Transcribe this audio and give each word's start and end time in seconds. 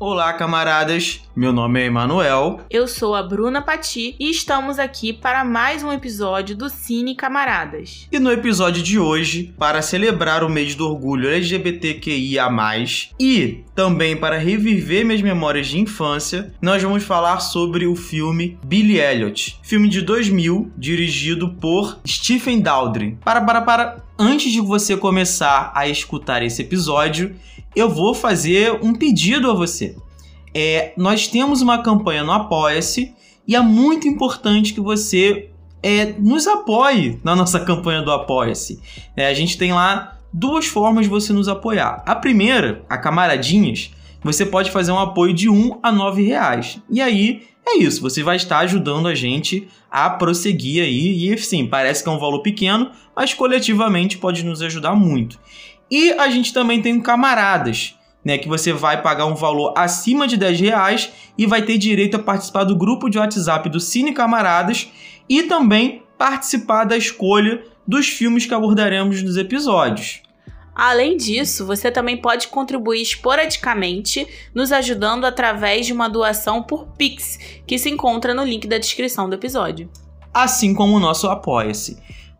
Olá, 0.00 0.32
camaradas. 0.32 1.20
Meu 1.34 1.52
nome 1.52 1.80
é 1.80 1.86
Emanuel. 1.86 2.60
Eu 2.70 2.86
sou 2.86 3.16
a 3.16 3.22
Bruna 3.22 3.60
Pati 3.60 4.14
e 4.20 4.30
estamos 4.30 4.78
aqui 4.78 5.12
para 5.12 5.44
mais 5.44 5.82
um 5.82 5.92
episódio 5.92 6.56
do 6.56 6.68
Cine 6.68 7.16
Camaradas. 7.16 8.06
E 8.12 8.20
no 8.20 8.30
episódio 8.30 8.80
de 8.80 8.96
hoje, 8.96 9.52
para 9.58 9.82
celebrar 9.82 10.44
o 10.44 10.48
mês 10.48 10.76
do 10.76 10.88
orgulho 10.88 11.28
LGBTQIA+, 11.28 12.48
e 13.18 13.64
também 13.74 14.16
para 14.16 14.38
reviver 14.38 15.04
minhas 15.04 15.20
memórias 15.20 15.66
de 15.66 15.80
infância, 15.80 16.54
nós 16.62 16.80
vamos 16.80 17.02
falar 17.02 17.40
sobre 17.40 17.84
o 17.84 17.96
filme 17.96 18.56
Billy 18.64 19.00
Elliot, 19.00 19.58
filme 19.64 19.88
de 19.88 20.00
2000, 20.02 20.70
dirigido 20.76 21.54
por 21.54 21.98
Stephen 22.06 22.60
Daldry. 22.60 23.18
Para, 23.24 23.40
para, 23.40 23.62
para. 23.62 23.96
Antes 24.20 24.52
de 24.52 24.60
você 24.60 24.96
começar 24.96 25.70
a 25.74 25.86
escutar 25.86 26.42
esse 26.42 26.62
episódio, 26.62 27.36
eu 27.74 27.88
vou 27.88 28.14
fazer 28.14 28.78
um 28.82 28.94
pedido 28.94 29.50
a 29.50 29.54
você. 29.54 29.96
É, 30.54 30.92
nós 30.96 31.26
temos 31.26 31.62
uma 31.62 31.82
campanha 31.82 32.24
no 32.24 32.32
Apoia-se 32.32 33.14
e 33.46 33.54
é 33.54 33.60
muito 33.60 34.08
importante 34.08 34.74
que 34.74 34.80
você 34.80 35.50
é, 35.82 36.14
nos 36.18 36.46
apoie 36.46 37.20
na 37.22 37.36
nossa 37.36 37.60
campanha 37.64 38.02
do 38.02 38.10
Apoia-se. 38.10 38.80
É, 39.16 39.26
a 39.26 39.34
gente 39.34 39.56
tem 39.56 39.72
lá 39.72 40.18
duas 40.32 40.66
formas 40.66 41.04
de 41.04 41.10
você 41.10 41.32
nos 41.32 41.48
apoiar. 41.48 42.02
A 42.06 42.14
primeira, 42.14 42.84
a 42.88 42.98
Camaradinhas, 42.98 43.90
você 44.22 44.44
pode 44.44 44.70
fazer 44.70 44.92
um 44.92 44.98
apoio 44.98 45.32
de 45.32 45.48
1 45.48 45.78
a 45.82 45.92
9 45.92 46.22
reais. 46.22 46.80
E 46.90 47.00
aí 47.00 47.42
é 47.66 47.78
isso, 47.78 48.00
você 48.00 48.22
vai 48.22 48.36
estar 48.36 48.58
ajudando 48.60 49.08
a 49.08 49.14
gente 49.14 49.68
a 49.90 50.08
prosseguir 50.10 50.82
aí. 50.82 51.30
E 51.30 51.38
sim, 51.38 51.66
parece 51.66 52.02
que 52.02 52.08
é 52.08 52.12
um 52.12 52.18
valor 52.18 52.40
pequeno, 52.40 52.90
mas 53.14 53.34
coletivamente 53.34 54.18
pode 54.18 54.44
nos 54.44 54.62
ajudar 54.62 54.94
muito. 54.94 55.38
E 55.90 56.12
a 56.12 56.28
gente 56.28 56.52
também 56.52 56.82
tem 56.82 57.00
camaradas, 57.00 57.94
né? 58.24 58.38
Que 58.38 58.48
você 58.48 58.72
vai 58.72 59.00
pagar 59.02 59.26
um 59.26 59.34
valor 59.34 59.72
acima 59.76 60.26
de 60.26 60.36
10 60.36 60.60
reais 60.60 61.10
e 61.36 61.46
vai 61.46 61.62
ter 61.62 61.78
direito 61.78 62.16
a 62.16 62.20
participar 62.20 62.64
do 62.64 62.76
grupo 62.76 63.08
de 63.08 63.18
WhatsApp 63.18 63.68
do 63.68 63.80
Cine 63.80 64.12
Camaradas 64.12 64.88
e 65.28 65.44
também 65.44 66.02
participar 66.16 66.84
da 66.84 66.96
escolha 66.96 67.62
dos 67.86 68.08
filmes 68.08 68.44
que 68.44 68.52
abordaremos 68.52 69.22
nos 69.22 69.36
episódios. 69.36 70.20
Além 70.74 71.16
disso, 71.16 71.66
você 71.66 71.90
também 71.90 72.16
pode 72.16 72.46
contribuir 72.48 73.02
esporadicamente, 73.02 74.28
nos 74.54 74.70
ajudando 74.70 75.24
através 75.24 75.86
de 75.86 75.92
uma 75.92 76.08
doação 76.08 76.62
por 76.62 76.86
Pix, 76.96 77.36
que 77.66 77.76
se 77.78 77.90
encontra 77.90 78.32
no 78.32 78.44
link 78.44 78.68
da 78.68 78.78
descrição 78.78 79.28
do 79.28 79.34
episódio. 79.34 79.90
Assim 80.32 80.72
como 80.72 80.96
o 80.96 81.00
nosso 81.00 81.26
Apoia-se. 81.26 81.98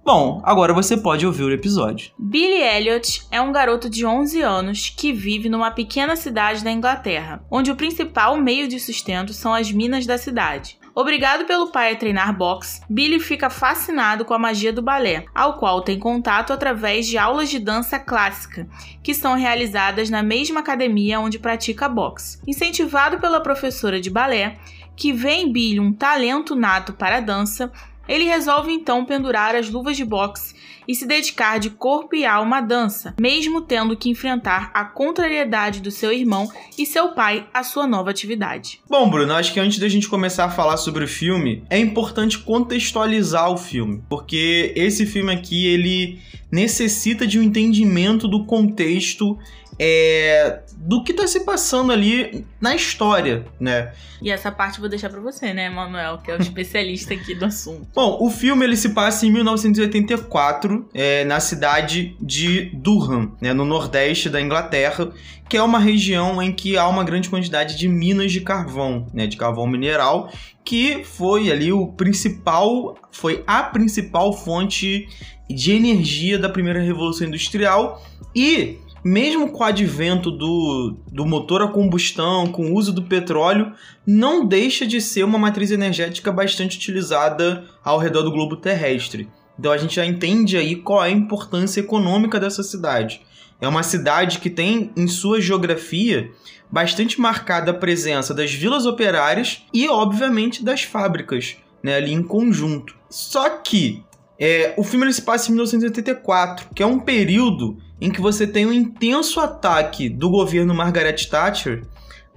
Bom, 0.08 0.40
agora 0.42 0.72
você 0.72 0.96
pode 0.96 1.26
ouvir 1.26 1.42
o 1.42 1.52
episódio. 1.52 2.12
Billy 2.18 2.62
Elliot 2.62 3.26
é 3.30 3.42
um 3.42 3.52
garoto 3.52 3.90
de 3.90 4.06
11 4.06 4.40
anos 4.40 4.88
que 4.88 5.12
vive 5.12 5.50
numa 5.50 5.70
pequena 5.70 6.16
cidade 6.16 6.64
da 6.64 6.72
Inglaterra, 6.72 7.44
onde 7.50 7.70
o 7.70 7.76
principal 7.76 8.34
meio 8.38 8.66
de 8.66 8.80
sustento 8.80 9.34
são 9.34 9.52
as 9.52 9.70
minas 9.70 10.06
da 10.06 10.16
cidade. 10.16 10.78
Obrigado 10.94 11.44
pelo 11.44 11.70
pai 11.70 11.92
a 11.92 11.96
treinar 11.96 12.34
boxe, 12.34 12.80
Billy 12.88 13.20
fica 13.20 13.50
fascinado 13.50 14.24
com 14.24 14.32
a 14.32 14.38
magia 14.38 14.72
do 14.72 14.80
balé, 14.80 15.26
ao 15.34 15.58
qual 15.58 15.82
tem 15.82 15.98
contato 15.98 16.54
através 16.54 17.06
de 17.06 17.18
aulas 17.18 17.50
de 17.50 17.58
dança 17.58 17.98
clássica, 17.98 18.66
que 19.02 19.12
são 19.12 19.34
realizadas 19.34 20.08
na 20.08 20.22
mesma 20.22 20.60
academia 20.60 21.20
onde 21.20 21.38
pratica 21.38 21.86
boxe. 21.86 22.40
Incentivado 22.46 23.18
pela 23.18 23.42
professora 23.42 24.00
de 24.00 24.08
balé, 24.08 24.56
que 24.96 25.12
vê 25.12 25.32
em 25.32 25.52
Billy 25.52 25.78
um 25.78 25.92
talento 25.92 26.56
nato 26.56 26.94
para 26.94 27.18
a 27.18 27.20
dança, 27.20 27.70
ele 28.08 28.24
resolve 28.24 28.72
então 28.72 29.04
pendurar 29.04 29.54
as 29.54 29.68
luvas 29.68 29.96
de 29.96 30.04
boxe 30.04 30.54
e 30.88 30.94
se 30.94 31.06
dedicar 31.06 31.58
de 31.58 31.68
corpo 31.68 32.16
e 32.16 32.24
alma 32.24 32.58
à 32.58 32.60
dança, 32.62 33.14
mesmo 33.20 33.60
tendo 33.60 33.94
que 33.94 34.08
enfrentar 34.08 34.70
a 34.72 34.86
contrariedade 34.86 35.80
do 35.80 35.90
seu 35.90 36.10
irmão 36.10 36.50
e 36.78 36.86
seu 36.86 37.12
pai 37.12 37.46
à 37.52 37.62
sua 37.62 37.86
nova 37.86 38.10
atividade. 38.10 38.80
Bom, 38.88 39.10
Bruno, 39.10 39.34
acho 39.34 39.52
que 39.52 39.60
antes 39.60 39.78
da 39.78 39.88
gente 39.88 40.08
começar 40.08 40.46
a 40.46 40.50
falar 40.50 40.78
sobre 40.78 41.04
o 41.04 41.08
filme, 41.08 41.62
é 41.68 41.78
importante 41.78 42.38
contextualizar 42.38 43.52
o 43.52 43.58
filme, 43.58 44.02
porque 44.08 44.72
esse 44.74 45.04
filme 45.04 45.30
aqui 45.30 45.66
ele 45.66 46.18
necessita 46.50 47.26
de 47.26 47.38
um 47.38 47.42
entendimento 47.42 48.26
do 48.26 48.46
contexto 48.46 49.38
é, 49.78 50.60
do 50.76 51.04
que 51.04 51.12
tá 51.12 51.26
se 51.26 51.40
passando 51.40 51.92
ali 51.92 52.44
na 52.60 52.74
história, 52.74 53.46
né? 53.60 53.92
E 54.20 54.30
essa 54.30 54.50
parte 54.50 54.78
eu 54.78 54.80
vou 54.80 54.88
deixar 54.88 55.08
para 55.08 55.20
você, 55.20 55.54
né, 55.54 55.70
Manuel, 55.70 56.18
que 56.18 56.30
é 56.30 56.36
o 56.36 56.40
especialista 56.40 57.14
aqui 57.14 57.34
do 57.34 57.44
assunto. 57.44 57.86
Bom, 57.94 58.18
o 58.20 58.28
filme 58.30 58.64
ele 58.64 58.76
se 58.76 58.88
passa 58.88 59.24
em 59.24 59.30
1984, 59.30 60.88
é, 60.92 61.24
na 61.24 61.38
cidade 61.38 62.16
de 62.20 62.70
Durham, 62.74 63.32
né, 63.40 63.52
no 63.52 63.64
nordeste 63.64 64.28
da 64.28 64.40
Inglaterra, 64.40 65.10
que 65.48 65.56
é 65.56 65.62
uma 65.62 65.78
região 65.78 66.42
em 66.42 66.52
que 66.52 66.76
há 66.76 66.88
uma 66.88 67.04
grande 67.04 67.30
quantidade 67.30 67.76
de 67.76 67.88
minas 67.88 68.32
de 68.32 68.40
carvão, 68.40 69.06
né, 69.14 69.26
de 69.26 69.36
carvão 69.36 69.66
mineral, 69.66 70.32
que 70.64 71.04
foi 71.04 71.50
ali 71.50 71.72
o 71.72 71.86
principal, 71.86 72.96
foi 73.12 73.44
a 73.46 73.62
principal 73.62 74.32
fonte 74.32 75.08
de 75.48 75.72
energia 75.72 76.38
da 76.38 76.48
primeira 76.48 76.82
revolução 76.82 77.26
industrial 77.26 78.02
e 78.34 78.78
mesmo 79.04 79.50
com 79.50 79.62
o 79.62 79.66
advento 79.66 80.30
do, 80.30 80.96
do 81.10 81.24
motor 81.24 81.62
a 81.62 81.68
combustão, 81.68 82.46
com 82.46 82.70
o 82.70 82.74
uso 82.74 82.92
do 82.92 83.02
petróleo, 83.02 83.72
não 84.06 84.44
deixa 84.44 84.86
de 84.86 85.00
ser 85.00 85.24
uma 85.24 85.38
matriz 85.38 85.70
energética 85.70 86.32
bastante 86.32 86.76
utilizada 86.76 87.64
ao 87.84 87.98
redor 87.98 88.22
do 88.22 88.32
globo 88.32 88.56
terrestre. 88.56 89.28
Então 89.58 89.72
a 89.72 89.78
gente 89.78 89.96
já 89.96 90.06
entende 90.06 90.56
aí 90.56 90.76
qual 90.76 91.04
é 91.04 91.08
a 91.08 91.12
importância 91.12 91.80
econômica 91.80 92.38
dessa 92.38 92.62
cidade. 92.62 93.22
É 93.60 93.66
uma 93.66 93.82
cidade 93.82 94.38
que 94.38 94.50
tem 94.50 94.92
em 94.96 95.08
sua 95.08 95.40
geografia 95.40 96.30
bastante 96.70 97.20
marcada 97.20 97.70
a 97.72 97.74
presença 97.74 98.32
das 98.32 98.52
vilas 98.52 98.86
operárias 98.86 99.64
e, 99.72 99.88
obviamente, 99.88 100.64
das 100.64 100.82
fábricas, 100.82 101.56
né, 101.82 101.96
ali 101.96 102.12
em 102.12 102.22
conjunto. 102.22 102.94
Só 103.10 103.50
que 103.50 104.04
é, 104.38 104.74
o 104.76 104.84
filme 104.84 105.06
ele 105.06 105.12
se 105.12 105.22
passa 105.22 105.50
em 105.50 105.54
1984, 105.54 106.68
que 106.74 106.82
é 106.82 106.86
um 106.86 107.00
período 107.00 107.78
em 108.00 108.10
que 108.10 108.20
você 108.20 108.46
tem 108.46 108.66
um 108.66 108.72
intenso 108.72 109.40
ataque 109.40 110.08
do 110.08 110.30
governo 110.30 110.74
Margaret 110.74 111.16
Thatcher 111.28 111.84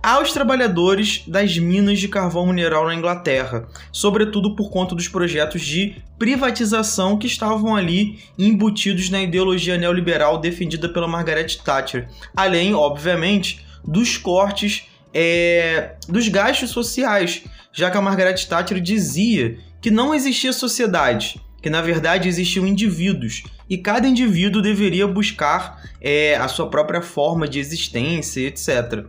aos 0.02 0.32
trabalhadores 0.32 1.24
das 1.28 1.58
minas 1.60 2.00
de 2.00 2.08
carvão 2.08 2.48
mineral 2.48 2.88
na 2.88 2.96
Inglaterra, 2.96 3.68
sobretudo 3.92 4.56
por 4.56 4.72
conta 4.72 4.96
dos 4.96 5.08
projetos 5.08 5.62
de 5.62 6.02
privatização 6.18 7.18
que 7.18 7.28
estavam 7.28 7.76
ali 7.76 8.20
embutidos 8.38 9.10
na 9.12 9.22
ideologia 9.22 9.78
neoliberal 9.78 10.40
defendida 10.40 10.90
pela 10.90 11.08
Margaret 11.08 11.58
Thatcher, 11.64 12.08
além, 12.36 12.74
obviamente, 12.74 13.64
dos 13.86 14.18
cortes 14.18 14.88
é, 15.14 15.96
dos 16.08 16.28
gastos 16.28 16.72
sociais, 16.72 17.44
já 17.72 17.92
que 17.92 17.98
a 17.98 18.02
Margaret 18.02 18.44
Thatcher 18.46 18.80
dizia 18.80 19.58
que 19.80 19.92
não 19.92 20.16
existia 20.16 20.54
sociedade, 20.54 21.40
que 21.62 21.70
na 21.70 21.82
verdade 21.82 22.28
existiam 22.28 22.66
indivíduos 22.66 23.44
e 23.72 23.78
cada 23.78 24.06
indivíduo 24.06 24.62
deveria 24.62 25.08
buscar 25.08 25.82
é, 26.02 26.36
a 26.36 26.50
sua 26.50 26.70
própria 26.70 27.02
forma 27.02 27.48
de 27.48 27.58
existência, 27.58 28.42
etc. 28.42 29.06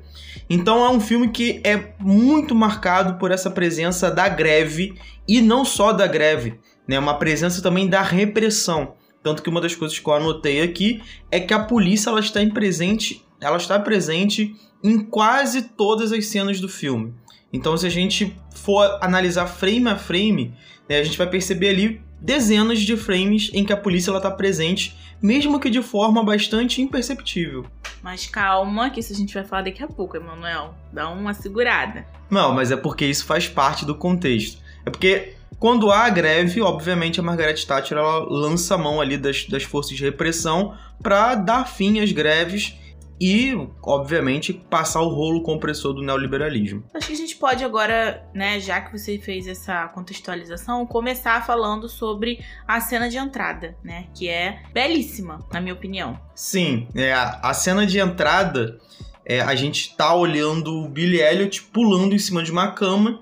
Então 0.48 0.84
é 0.84 0.88
um 0.88 1.00
filme 1.00 1.30
que 1.30 1.60
é 1.64 1.94
muito 1.98 2.54
marcado 2.54 3.18
por 3.18 3.32
essa 3.32 3.50
presença 3.50 4.08
da 4.08 4.28
greve 4.28 4.94
e 5.26 5.40
não 5.40 5.64
só 5.64 5.92
da 5.92 6.06
greve, 6.06 6.60
né? 6.86 6.96
Uma 6.96 7.18
presença 7.18 7.60
também 7.60 7.88
da 7.88 8.02
repressão. 8.02 8.94
Tanto 9.20 9.42
que 9.42 9.50
uma 9.50 9.60
das 9.60 9.74
coisas 9.74 9.98
que 9.98 10.08
eu 10.08 10.14
anotei 10.14 10.62
aqui 10.62 11.02
é 11.28 11.40
que 11.40 11.52
a 11.52 11.64
polícia 11.64 12.10
ela 12.10 12.20
está 12.20 12.40
em 12.40 12.50
presente, 12.50 13.20
ela 13.40 13.56
está 13.56 13.80
presente 13.80 14.54
em 14.84 15.00
quase 15.00 15.62
todas 15.62 16.12
as 16.12 16.26
cenas 16.26 16.60
do 16.60 16.68
filme. 16.68 17.12
Então, 17.52 17.76
se 17.76 17.84
a 17.84 17.90
gente 17.90 18.36
for 18.54 18.96
analisar 19.00 19.46
frame 19.46 19.88
a 19.88 19.96
frame, 19.96 20.54
né, 20.88 21.00
a 21.00 21.04
gente 21.04 21.18
vai 21.18 21.28
perceber 21.28 21.70
ali 21.70 22.11
dezenas 22.22 22.80
de 22.80 22.96
frames 22.96 23.50
em 23.52 23.64
que 23.64 23.72
a 23.72 23.76
polícia 23.76 24.16
está 24.16 24.30
presente, 24.30 24.96
mesmo 25.20 25.58
que 25.58 25.68
de 25.68 25.82
forma 25.82 26.24
bastante 26.24 26.80
imperceptível. 26.80 27.66
Mas 28.00 28.26
calma, 28.26 28.90
que 28.90 29.00
isso 29.00 29.12
a 29.12 29.16
gente 29.16 29.34
vai 29.34 29.44
falar 29.44 29.62
daqui 29.62 29.82
a 29.82 29.88
pouco, 29.88 30.16
Emanuel. 30.16 30.74
Dá 30.92 31.08
uma 31.08 31.34
segurada. 31.34 32.06
Não, 32.30 32.54
mas 32.54 32.70
é 32.70 32.76
porque 32.76 33.04
isso 33.04 33.24
faz 33.24 33.48
parte 33.48 33.84
do 33.84 33.94
contexto. 33.94 34.58
É 34.86 34.90
porque 34.90 35.34
quando 35.58 35.90
há 35.90 36.08
greve, 36.08 36.60
obviamente 36.60 37.20
a 37.20 37.22
Margaret 37.22 37.64
Thatcher 37.64 37.98
ela 37.98 38.18
lança 38.28 38.74
a 38.74 38.78
mão 38.78 39.00
ali 39.00 39.16
das, 39.16 39.46
das 39.46 39.62
forças 39.62 39.96
de 39.96 40.02
repressão 40.02 40.74
para 41.02 41.34
dar 41.34 41.66
fim 41.66 42.00
às 42.00 42.10
greves 42.10 42.76
e, 43.20 43.54
obviamente, 43.82 44.52
passar 44.52 45.00
o 45.00 45.08
rolo 45.08 45.42
compressor 45.42 45.92
do 45.92 46.02
neoliberalismo. 46.02 46.84
Acho 46.94 47.06
que 47.06 47.12
a 47.12 47.16
gente 47.16 47.36
pode 47.36 47.64
agora, 47.64 48.26
né, 48.34 48.58
já 48.58 48.80
que 48.80 48.96
você 48.96 49.18
fez 49.18 49.46
essa 49.46 49.88
contextualização, 49.88 50.86
começar 50.86 51.44
falando 51.46 51.88
sobre 51.88 52.44
a 52.66 52.80
cena 52.80 53.08
de 53.08 53.16
entrada, 53.16 53.76
né, 53.82 54.06
que 54.14 54.28
é 54.28 54.62
belíssima, 54.72 55.38
na 55.52 55.60
minha 55.60 55.74
opinião. 55.74 56.18
Sim, 56.34 56.88
é, 56.94 57.12
a 57.12 57.54
cena 57.54 57.86
de 57.86 57.98
entrada, 57.98 58.78
é, 59.24 59.40
a 59.40 59.54
gente 59.54 59.96
tá 59.96 60.14
olhando 60.14 60.82
o 60.82 60.88
Billy 60.88 61.20
Elliot 61.20 61.62
pulando 61.64 62.14
em 62.14 62.18
cima 62.18 62.42
de 62.42 62.50
uma 62.50 62.72
cama 62.72 63.20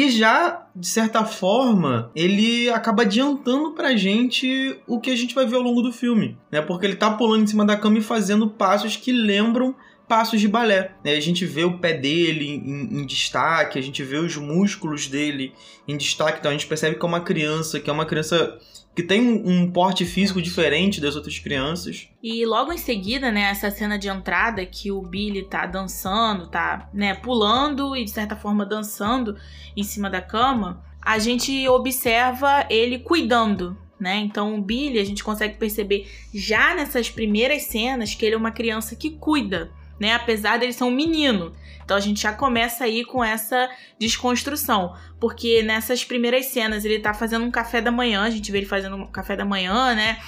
e 0.00 0.10
já, 0.12 0.68
de 0.76 0.86
certa 0.86 1.24
forma, 1.24 2.12
ele 2.14 2.70
acaba 2.70 3.02
adiantando 3.02 3.72
pra 3.72 3.96
gente 3.96 4.78
o 4.86 5.00
que 5.00 5.10
a 5.10 5.16
gente 5.16 5.34
vai 5.34 5.44
ver 5.44 5.56
ao 5.56 5.62
longo 5.62 5.82
do 5.82 5.92
filme, 5.92 6.38
né? 6.52 6.62
Porque 6.62 6.86
ele 6.86 6.94
tá 6.94 7.10
pulando 7.10 7.42
em 7.42 7.46
cima 7.48 7.64
da 7.64 7.76
cama 7.76 7.98
e 7.98 8.00
fazendo 8.00 8.48
passos 8.48 8.96
que 8.96 9.10
lembram 9.10 9.74
passos 10.06 10.40
de 10.40 10.46
balé. 10.46 10.92
Né? 11.04 11.14
A 11.14 11.20
gente 11.20 11.44
vê 11.44 11.64
o 11.64 11.78
pé 11.78 11.94
dele 11.94 12.48
em, 12.48 13.00
em, 13.00 13.06
destaque, 13.06 13.76
a 13.76 13.82
gente 13.82 14.02
vê 14.04 14.18
os 14.18 14.36
músculos 14.36 15.08
dele 15.08 15.52
em 15.86 15.96
destaque, 15.96 16.38
então 16.38 16.50
a 16.50 16.54
gente 16.54 16.68
percebe 16.68 16.96
que 16.96 17.04
é 17.04 17.08
uma 17.08 17.20
criança, 17.20 17.80
que 17.80 17.90
é 17.90 17.92
uma 17.92 18.06
criança 18.06 18.56
que 18.98 19.02
tem 19.04 19.20
um 19.22 19.70
porte 19.70 20.04
físico 20.04 20.42
diferente 20.42 21.00
das 21.00 21.14
outras 21.14 21.38
crianças. 21.38 22.08
E 22.20 22.44
logo 22.44 22.72
em 22.72 22.78
seguida, 22.78 23.30
né, 23.30 23.42
essa 23.42 23.70
cena 23.70 23.96
de 23.96 24.08
entrada 24.08 24.66
que 24.66 24.90
o 24.90 25.00
Billy 25.00 25.44
tá 25.44 25.66
dançando, 25.66 26.48
tá, 26.48 26.90
né, 26.92 27.14
pulando 27.14 27.94
e 27.94 28.02
de 28.02 28.10
certa 28.10 28.34
forma 28.34 28.66
dançando 28.66 29.36
em 29.76 29.84
cima 29.84 30.10
da 30.10 30.20
cama, 30.20 30.82
a 31.00 31.16
gente 31.20 31.68
observa 31.68 32.66
ele 32.68 32.98
cuidando, 32.98 33.78
né? 34.00 34.16
Então 34.16 34.58
o 34.58 34.60
Billy, 34.60 34.98
a 34.98 35.04
gente 35.04 35.22
consegue 35.22 35.56
perceber 35.58 36.10
já 36.34 36.74
nessas 36.74 37.08
primeiras 37.08 37.62
cenas 37.66 38.16
que 38.16 38.26
ele 38.26 38.34
é 38.34 38.38
uma 38.38 38.50
criança 38.50 38.96
que 38.96 39.10
cuida, 39.10 39.70
né? 39.98 40.14
Apesar 40.14 40.58
dele 40.58 40.72
ser 40.72 40.84
um 40.84 40.90
menino. 40.90 41.52
Então 41.84 41.96
a 41.96 42.00
gente 42.00 42.20
já 42.20 42.32
começa 42.32 42.84
aí 42.84 43.04
com 43.04 43.24
essa 43.24 43.70
desconstrução. 43.98 44.94
Porque 45.18 45.62
nessas 45.62 46.04
primeiras 46.04 46.46
cenas 46.46 46.84
ele 46.84 46.98
tá 46.98 47.14
fazendo 47.14 47.44
um 47.44 47.50
café 47.50 47.80
da 47.80 47.90
manhã, 47.90 48.22
a 48.22 48.30
gente 48.30 48.52
vê 48.52 48.58
ele 48.58 48.66
fazendo 48.66 48.96
um 48.96 49.06
café 49.06 49.34
da 49.34 49.44
manhã, 49.44 49.94
né? 49.94 50.18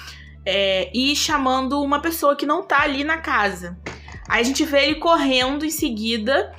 É, 0.45 0.89
e 0.93 1.15
chamando 1.15 1.81
uma 1.81 1.99
pessoa 1.99 2.35
que 2.35 2.45
não 2.45 2.63
tá 2.63 2.81
ali 2.81 3.03
na 3.03 3.17
casa. 3.17 3.77
Aí 4.27 4.41
a 4.41 4.43
gente 4.43 4.65
vê 4.65 4.85
ele 4.85 4.95
correndo 4.95 5.65
em 5.65 5.69
seguida 5.69 6.51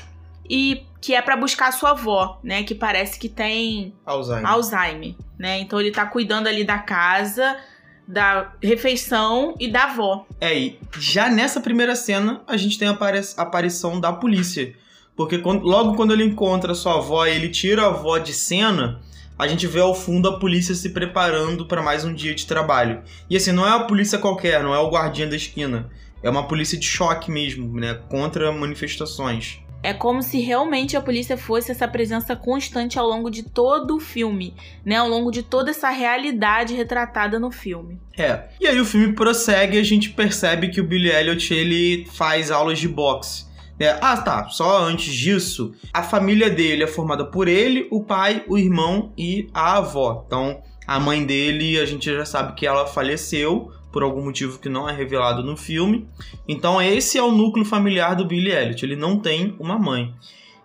e 0.48 0.86
que 1.00 1.14
é 1.14 1.20
para 1.20 1.36
buscar 1.36 1.68
a 1.68 1.72
sua 1.72 1.90
avó, 1.90 2.38
né, 2.44 2.62
que 2.62 2.76
parece 2.76 3.18
que 3.18 3.28
tem 3.28 3.92
Alzheimer. 4.06 4.46
Alzheimer, 4.46 5.14
né? 5.36 5.58
Então 5.58 5.80
ele 5.80 5.90
tá 5.90 6.06
cuidando 6.06 6.46
ali 6.46 6.62
da 6.62 6.78
casa, 6.78 7.58
da 8.06 8.52
refeição 8.62 9.54
e 9.58 9.70
da 9.70 9.84
avó. 9.84 10.26
É, 10.40 10.58
e 10.58 10.78
já 10.98 11.28
nessa 11.28 11.60
primeira 11.60 11.94
cena 11.94 12.42
a 12.46 12.56
gente 12.56 12.78
tem 12.78 12.88
a 12.88 12.98
aparição 13.36 14.00
da 14.00 14.12
polícia. 14.12 14.74
Porque 15.16 15.38
quando, 15.38 15.62
logo 15.62 15.94
quando 15.94 16.12
ele 16.12 16.24
encontra 16.24 16.74
sua 16.74 16.96
avó 16.96 17.26
e 17.26 17.34
ele 17.34 17.48
tira 17.48 17.82
a 17.82 17.86
avó 17.86 18.18
de 18.18 18.32
cena, 18.32 19.00
a 19.38 19.46
gente 19.46 19.66
vê 19.66 19.80
ao 19.80 19.94
fundo 19.94 20.28
a 20.28 20.38
polícia 20.38 20.74
se 20.74 20.90
preparando 20.90 21.66
para 21.66 21.82
mais 21.82 22.04
um 22.04 22.14
dia 22.14 22.34
de 22.34 22.46
trabalho. 22.46 23.02
E 23.28 23.36
assim, 23.36 23.52
não 23.52 23.66
é 23.66 23.70
a 23.70 23.80
polícia 23.80 24.18
qualquer, 24.18 24.62
não 24.62 24.74
é 24.74 24.78
o 24.78 24.90
guardinha 24.90 25.26
da 25.26 25.36
esquina. 25.36 25.90
É 26.22 26.30
uma 26.30 26.46
polícia 26.46 26.78
de 26.78 26.86
choque 26.86 27.30
mesmo, 27.30 27.78
né? 27.78 27.94
Contra 28.08 28.52
manifestações. 28.52 29.61
É 29.82 29.92
como 29.92 30.22
se 30.22 30.38
realmente 30.40 30.96
a 30.96 31.00
polícia 31.00 31.36
fosse 31.36 31.72
essa 31.72 31.88
presença 31.88 32.36
constante 32.36 32.98
ao 32.98 33.06
longo 33.06 33.28
de 33.30 33.42
todo 33.42 33.96
o 33.96 34.00
filme, 34.00 34.54
né? 34.84 34.96
Ao 34.96 35.08
longo 35.08 35.30
de 35.30 35.42
toda 35.42 35.70
essa 35.70 35.90
realidade 35.90 36.74
retratada 36.74 37.40
no 37.40 37.50
filme. 37.50 37.98
É. 38.16 38.44
E 38.60 38.66
aí 38.66 38.80
o 38.80 38.84
filme 38.84 39.12
prossegue 39.12 39.76
e 39.76 39.80
a 39.80 39.84
gente 39.84 40.10
percebe 40.10 40.68
que 40.68 40.80
o 40.80 40.84
Billy 40.84 41.10
Elliot 41.10 41.52
ele 41.52 42.06
faz 42.12 42.50
aulas 42.50 42.78
de 42.78 42.86
boxe. 42.86 43.50
É, 43.78 43.98
ah, 44.00 44.16
tá. 44.16 44.48
Só 44.48 44.84
antes 44.84 45.12
disso, 45.12 45.74
a 45.92 46.04
família 46.04 46.48
dele 46.48 46.84
é 46.84 46.86
formada 46.86 47.24
por 47.24 47.48
ele, 47.48 47.88
o 47.90 48.04
pai, 48.04 48.44
o 48.46 48.56
irmão 48.56 49.12
e 49.18 49.48
a 49.52 49.78
avó. 49.78 50.22
Então, 50.24 50.62
a 50.86 51.00
mãe 51.00 51.24
dele, 51.24 51.80
a 51.80 51.84
gente 51.84 52.04
já 52.04 52.24
sabe 52.24 52.54
que 52.54 52.66
ela 52.66 52.86
faleceu 52.86 53.72
por 53.92 54.02
algum 54.02 54.24
motivo 54.24 54.58
que 54.58 54.68
não 54.68 54.88
é 54.88 54.92
revelado 54.92 55.42
no 55.42 55.56
filme. 55.56 56.08
Então, 56.48 56.80
esse 56.80 57.18
é 57.18 57.22
o 57.22 57.30
núcleo 57.30 57.64
familiar 57.64 58.16
do 58.16 58.24
Billy 58.24 58.50
Elliot. 58.50 58.84
Ele 58.84 58.96
não 58.96 59.18
tem 59.18 59.54
uma 59.60 59.78
mãe. 59.78 60.14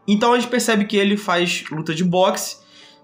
Então, 0.07 0.33
a 0.33 0.39
gente 0.39 0.49
percebe 0.49 0.85
que 0.85 0.95
ele 0.95 1.17
faz 1.17 1.65
luta 1.69 1.93
de 1.93 2.03
boxe. 2.03 2.57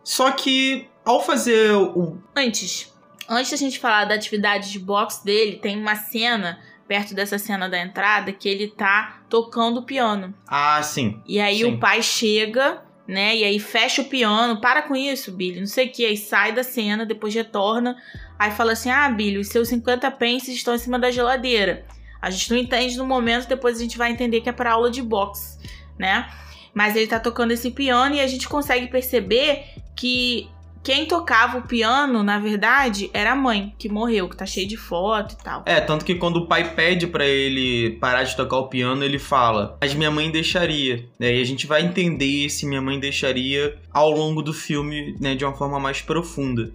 Só 0.03 0.31
que 0.31 0.87
ao 1.05 1.23
fazer 1.23 1.73
o. 1.73 2.17
Antes, 2.35 2.91
antes 3.29 3.51
da 3.51 3.57
gente 3.57 3.79
falar 3.79 4.05
da 4.05 4.15
atividade 4.15 4.71
de 4.71 4.79
boxe 4.79 5.23
dele, 5.23 5.57
tem 5.57 5.77
uma 5.77 5.95
cena 5.95 6.59
perto 6.87 7.13
dessa 7.13 7.37
cena 7.37 7.69
da 7.69 7.79
entrada, 7.81 8.31
que 8.31 8.47
ele 8.47 8.67
tá 8.67 9.21
tocando 9.29 9.83
piano. 9.83 10.33
Ah, 10.47 10.81
sim. 10.83 11.21
E 11.25 11.39
aí 11.39 11.59
sim. 11.59 11.65
o 11.65 11.79
pai 11.79 12.01
chega, 12.01 12.83
né? 13.07 13.35
E 13.35 13.43
aí 13.43 13.59
fecha 13.59 14.01
o 14.01 14.05
piano, 14.05 14.59
para 14.59 14.81
com 14.81 14.95
isso, 14.95 15.31
Billy, 15.31 15.59
não 15.59 15.67
sei 15.67 15.87
o 15.87 15.91
que. 15.91 16.05
Aí 16.05 16.17
sai 16.17 16.51
da 16.51 16.63
cena, 16.63 17.05
depois 17.05 17.33
retorna. 17.33 17.97
Aí 18.43 18.51
fala 18.51 18.73
assim: 18.73 18.89
Ah, 18.89 19.09
Billy, 19.09 19.37
os 19.37 19.47
seus 19.47 19.69
50 19.69 20.11
pence 20.11 20.53
estão 20.53 20.75
em 20.75 20.77
cima 20.77 20.99
da 20.99 21.09
geladeira. 21.09 21.85
A 22.21 22.29
gente 22.29 22.51
não 22.51 22.57
entende 22.57 22.97
no 22.97 23.05
momento, 23.05 23.47
depois 23.47 23.77
a 23.77 23.79
gente 23.79 23.97
vai 23.97 24.11
entender 24.11 24.41
que 24.41 24.49
é 24.49 24.51
para 24.51 24.73
aula 24.73 24.91
de 24.91 25.01
boxe, 25.01 25.57
né? 25.97 26.29
Mas 26.73 26.93
ele 26.93 27.07
tá 27.07 27.21
tocando 27.21 27.51
esse 27.51 27.71
piano 27.71 28.15
e 28.15 28.19
a 28.19 28.27
gente 28.27 28.49
consegue 28.49 28.87
perceber 28.87 29.63
que 29.95 30.49
quem 30.83 31.05
tocava 31.05 31.59
o 31.59 31.61
piano, 31.61 32.21
na 32.21 32.37
verdade, 32.37 33.09
era 33.13 33.31
a 33.31 33.35
mãe, 33.35 33.73
que 33.79 33.87
morreu, 33.87 34.27
que 34.27 34.35
tá 34.35 34.45
cheio 34.45 34.67
de 34.67 34.75
foto 34.75 35.37
e 35.39 35.41
tal. 35.41 35.63
É, 35.65 35.79
tanto 35.79 36.03
que 36.03 36.15
quando 36.15 36.37
o 36.37 36.45
pai 36.45 36.75
pede 36.75 37.07
para 37.07 37.25
ele 37.25 37.91
parar 37.91 38.23
de 38.23 38.35
tocar 38.35 38.57
o 38.57 38.67
piano, 38.67 39.05
ele 39.05 39.19
fala: 39.19 39.77
Mas 39.79 39.93
minha 39.93 40.11
mãe 40.11 40.29
deixaria. 40.29 41.05
Né? 41.17 41.37
E 41.37 41.41
a 41.41 41.45
gente 41.45 41.65
vai 41.65 41.81
entender 41.81 42.49
se 42.49 42.65
minha 42.65 42.81
mãe 42.81 42.99
deixaria 42.99 43.79
ao 43.89 44.11
longo 44.11 44.41
do 44.41 44.51
filme, 44.51 45.15
né, 45.17 45.33
de 45.33 45.45
uma 45.45 45.53
forma 45.53 45.79
mais 45.79 46.01
profunda. 46.01 46.73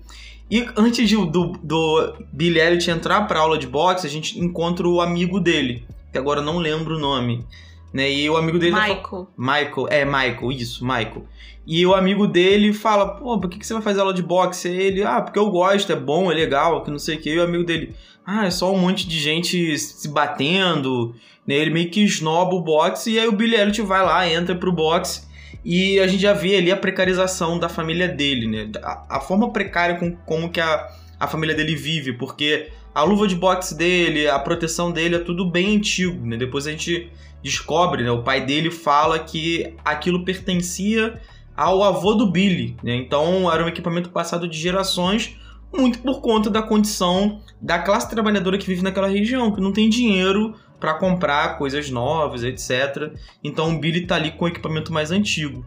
E 0.50 0.66
antes 0.76 1.08
de, 1.08 1.16
do, 1.16 1.52
do 1.62 2.14
Billy 2.32 2.58
Elliot 2.58 2.90
entrar 2.90 3.26
pra 3.26 3.40
aula 3.40 3.58
de 3.58 3.66
boxe, 3.66 4.06
a 4.06 4.10
gente 4.10 4.38
encontra 4.40 4.88
o 4.88 5.00
amigo 5.00 5.38
dele, 5.38 5.86
que 6.10 6.18
agora 6.18 6.40
não 6.40 6.58
lembro 6.58 6.96
o 6.96 6.98
nome. 6.98 7.44
Né? 7.92 8.10
E 8.10 8.30
o 8.30 8.36
amigo 8.36 8.58
dele. 8.58 8.74
Michael. 8.74 9.00
Fala... 9.02 9.28
Michael, 9.36 9.86
é, 9.90 10.04
Michael, 10.04 10.52
isso, 10.52 10.84
Michael. 10.84 11.24
E 11.66 11.84
o 11.86 11.94
amigo 11.94 12.26
dele 12.26 12.72
fala: 12.72 13.16
pô, 13.16 13.38
por 13.38 13.50
que, 13.50 13.58
que 13.58 13.66
você 13.66 13.74
vai 13.74 13.82
fazer 13.82 14.00
aula 14.00 14.14
de 14.14 14.22
boxe? 14.22 14.68
E 14.68 14.80
ele, 14.80 15.02
ah, 15.02 15.20
porque 15.20 15.38
eu 15.38 15.50
gosto, 15.50 15.92
é 15.92 15.96
bom, 15.96 16.30
é 16.32 16.34
legal, 16.34 16.82
que 16.82 16.90
não 16.90 16.98
sei 16.98 17.16
o 17.16 17.20
que. 17.20 17.30
E 17.30 17.38
o 17.38 17.42
amigo 17.42 17.64
dele, 17.64 17.94
ah, 18.24 18.46
é 18.46 18.50
só 18.50 18.72
um 18.72 18.78
monte 18.78 19.06
de 19.06 19.18
gente 19.18 19.76
se 19.78 20.08
batendo. 20.08 21.14
Né? 21.46 21.56
Ele 21.56 21.70
meio 21.70 21.90
que 21.90 22.02
esnoba 22.02 22.54
o 22.54 22.62
boxe. 22.62 23.12
E 23.12 23.18
aí 23.18 23.28
o 23.28 23.32
Billy 23.32 23.54
Elliot 23.54 23.82
vai 23.82 24.02
lá, 24.02 24.26
entra 24.26 24.54
pro 24.54 24.72
boxe. 24.72 25.27
E 25.64 25.98
a 26.00 26.06
gente 26.06 26.22
já 26.22 26.32
vê 26.32 26.56
ali 26.56 26.70
a 26.70 26.76
precarização 26.76 27.58
da 27.58 27.68
família 27.68 28.08
dele, 28.08 28.46
né? 28.46 28.70
A, 28.82 29.16
a 29.16 29.20
forma 29.20 29.52
precária 29.52 29.96
com 29.96 30.12
como 30.24 30.50
que 30.50 30.60
a, 30.60 30.88
a 31.18 31.26
família 31.26 31.54
dele 31.54 31.74
vive, 31.74 32.12
porque 32.12 32.68
a 32.94 33.02
luva 33.02 33.26
de 33.26 33.34
boxe 33.34 33.76
dele, 33.76 34.28
a 34.28 34.38
proteção 34.38 34.90
dele 34.90 35.16
é 35.16 35.18
tudo 35.18 35.50
bem 35.50 35.76
antigo, 35.76 36.24
né? 36.26 36.36
Depois 36.36 36.66
a 36.66 36.70
gente 36.70 37.10
descobre, 37.42 38.02
né? 38.02 38.10
O 38.10 38.22
pai 38.22 38.44
dele 38.44 38.70
fala 38.70 39.18
que 39.18 39.74
aquilo 39.84 40.24
pertencia 40.24 41.20
ao 41.56 41.82
avô 41.82 42.14
do 42.14 42.30
Billy, 42.30 42.76
né? 42.82 42.94
Então 42.94 43.52
era 43.52 43.64
um 43.64 43.68
equipamento 43.68 44.10
passado 44.10 44.48
de 44.48 44.58
gerações, 44.58 45.36
muito 45.72 45.98
por 45.98 46.20
conta 46.20 46.48
da 46.48 46.62
condição 46.62 47.40
da 47.60 47.78
classe 47.78 48.08
trabalhadora 48.08 48.56
que 48.56 48.66
vive 48.66 48.82
naquela 48.82 49.08
região, 49.08 49.52
que 49.52 49.60
não 49.60 49.72
tem 49.72 49.88
dinheiro 49.88 50.54
para 50.78 50.94
comprar 50.94 51.58
coisas 51.58 51.90
novas, 51.90 52.42
etc. 52.42 53.12
Então 53.42 53.74
o 53.74 53.78
Billy 53.78 54.06
tá 54.06 54.16
ali 54.16 54.32
com 54.32 54.44
o 54.44 54.48
equipamento 54.48 54.92
mais 54.92 55.10
antigo. 55.10 55.64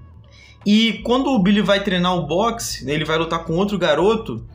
E 0.65 1.01
quando 1.03 1.27
o 1.31 1.39
Billy 1.39 1.61
vai 1.61 1.83
treinar 1.83 2.15
o 2.15 2.27
boxe, 2.27 2.85
né, 2.85 2.93
ele 2.93 3.05
vai 3.05 3.17
lutar 3.17 3.43
com 3.43 3.53
outro 3.53 3.77
garoto, 3.77 4.45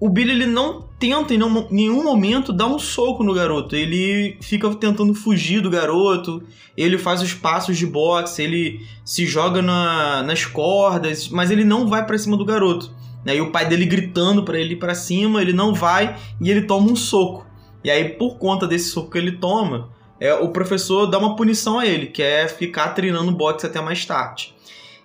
o 0.00 0.08
Billy 0.08 0.32
ele 0.32 0.46
não 0.46 0.82
tenta 0.98 1.32
em 1.32 1.38
nenhum 1.70 2.02
momento 2.02 2.52
dar 2.52 2.66
um 2.66 2.78
soco 2.78 3.22
no 3.22 3.32
garoto. 3.32 3.76
Ele 3.76 4.36
fica 4.40 4.68
tentando 4.74 5.14
fugir 5.14 5.60
do 5.60 5.70
garoto, 5.70 6.42
ele 6.76 6.98
faz 6.98 7.22
os 7.22 7.32
passos 7.32 7.78
de 7.78 7.86
boxe, 7.86 8.42
ele 8.42 8.80
se 9.04 9.24
joga 9.24 9.62
na, 9.62 10.22
nas 10.22 10.44
cordas, 10.44 11.28
mas 11.28 11.50
ele 11.50 11.64
não 11.64 11.88
vai 11.88 12.04
para 12.04 12.18
cima 12.18 12.36
do 12.36 12.44
garoto. 12.44 12.90
Né? 13.24 13.36
E 13.36 13.40
o 13.40 13.50
pai 13.50 13.66
dele 13.66 13.86
gritando 13.86 14.42
para 14.42 14.58
ele 14.58 14.74
ir 14.74 14.78
para 14.78 14.94
cima, 14.94 15.40
ele 15.40 15.52
não 15.52 15.72
vai 15.72 16.16
e 16.40 16.50
ele 16.50 16.62
toma 16.62 16.90
um 16.90 16.96
soco. 16.96 17.46
E 17.82 17.90
aí, 17.90 18.10
por 18.10 18.38
conta 18.38 18.66
desse 18.66 18.90
soco 18.90 19.10
que 19.10 19.18
ele 19.18 19.32
toma, 19.32 19.90
é, 20.20 20.34
o 20.34 20.48
professor 20.48 21.06
dá 21.06 21.18
uma 21.18 21.36
punição 21.36 21.78
a 21.78 21.86
ele, 21.86 22.06
que 22.06 22.22
é 22.22 22.46
ficar 22.48 22.90
treinando 22.90 23.32
boxe 23.32 23.66
até 23.66 23.80
mais 23.80 24.04
tarde. 24.04 24.54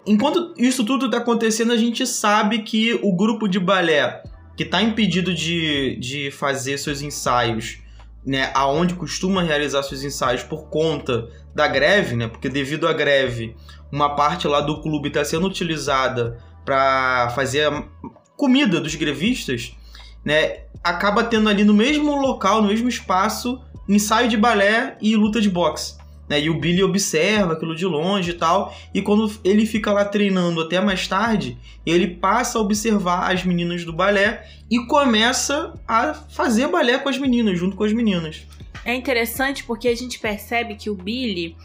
Enquanto 0.06 0.54
isso 0.58 0.84
tudo 0.84 1.06
está 1.06 1.18
acontecendo, 1.18 1.72
a 1.72 1.78
gente 1.78 2.06
sabe 2.06 2.60
que 2.60 3.00
o 3.04 3.16
grupo 3.16 3.48
de 3.48 3.60
balé 3.60 4.24
que 4.56 4.64
está 4.64 4.82
impedido 4.82 5.34
de, 5.34 5.96
de 6.00 6.32
fazer 6.32 6.78
seus 6.78 7.02
ensaios, 7.02 7.80
né, 8.26 8.52
aonde 8.54 8.94
costuma 8.94 9.42
realizar 9.42 9.84
seus 9.84 10.04
ensaios 10.04 10.44
por 10.44 10.70
conta 10.70 11.30
da 11.56 11.68
greve, 11.68 12.16
né, 12.16 12.28
porque 12.28 12.50
devido 12.50 12.88
à 12.88 12.94
greve, 12.94 13.56
uma 13.92 14.16
parte 14.16 14.48
lá 14.48 14.62
do 14.62 14.82
clube 14.82 15.08
está 15.08 15.24
sendo 15.24 15.48
utilizada 15.48 16.38
para 16.66 17.30
fazer 17.36 17.72
a 17.72 17.84
comida 18.36 18.82
dos 18.82 18.96
grevistas, 18.96 19.74
né, 20.26 20.64
acaba 20.84 21.24
tendo 21.24 21.48
ali 21.48 21.64
no 21.64 21.74
mesmo 21.74 22.20
local, 22.20 22.62
no 22.62 22.68
mesmo 22.68 22.90
espaço, 22.90 23.62
ensaio 23.90 24.30
de 24.30 24.38
balé 24.38 24.96
e 25.02 25.16
luta 25.16 25.42
de 25.42 25.50
boxe. 25.50 25.98
Né? 26.30 26.42
E 26.42 26.50
o 26.50 26.60
Billy 26.60 26.84
observa 26.84 27.54
aquilo 27.54 27.76
de 27.76 27.86
longe 27.86 28.32
e 28.32 28.34
tal. 28.36 28.74
E 28.94 29.02
quando 29.02 29.32
ele 29.44 29.66
fica 29.66 29.92
lá 29.92 30.06
treinando 30.06 30.62
até 30.62 30.80
mais 30.80 31.08
tarde, 31.08 31.58
ele 31.86 32.08
passa 32.08 32.60
a 32.60 32.62
observar 32.62 33.34
as 33.34 33.44
meninas 33.44 33.84
do 33.84 33.92
balé 33.92 34.48
e 34.70 34.86
começa 34.86 35.74
a 35.88 36.14
fazer 36.14 36.68
balé 36.68 37.00
com 37.00 37.10
as 37.10 37.18
meninas, 37.18 37.58
junto 37.58 37.76
com 37.76 37.84
as 37.84 37.92
meninas. 37.92 38.46
É 38.86 38.94
interessante 38.94 39.64
porque 39.64 39.88
a 39.88 39.96
gente 39.96 40.20
percebe 40.20 40.76
que 40.76 40.90
o 40.90 40.96
Billy 40.96 41.58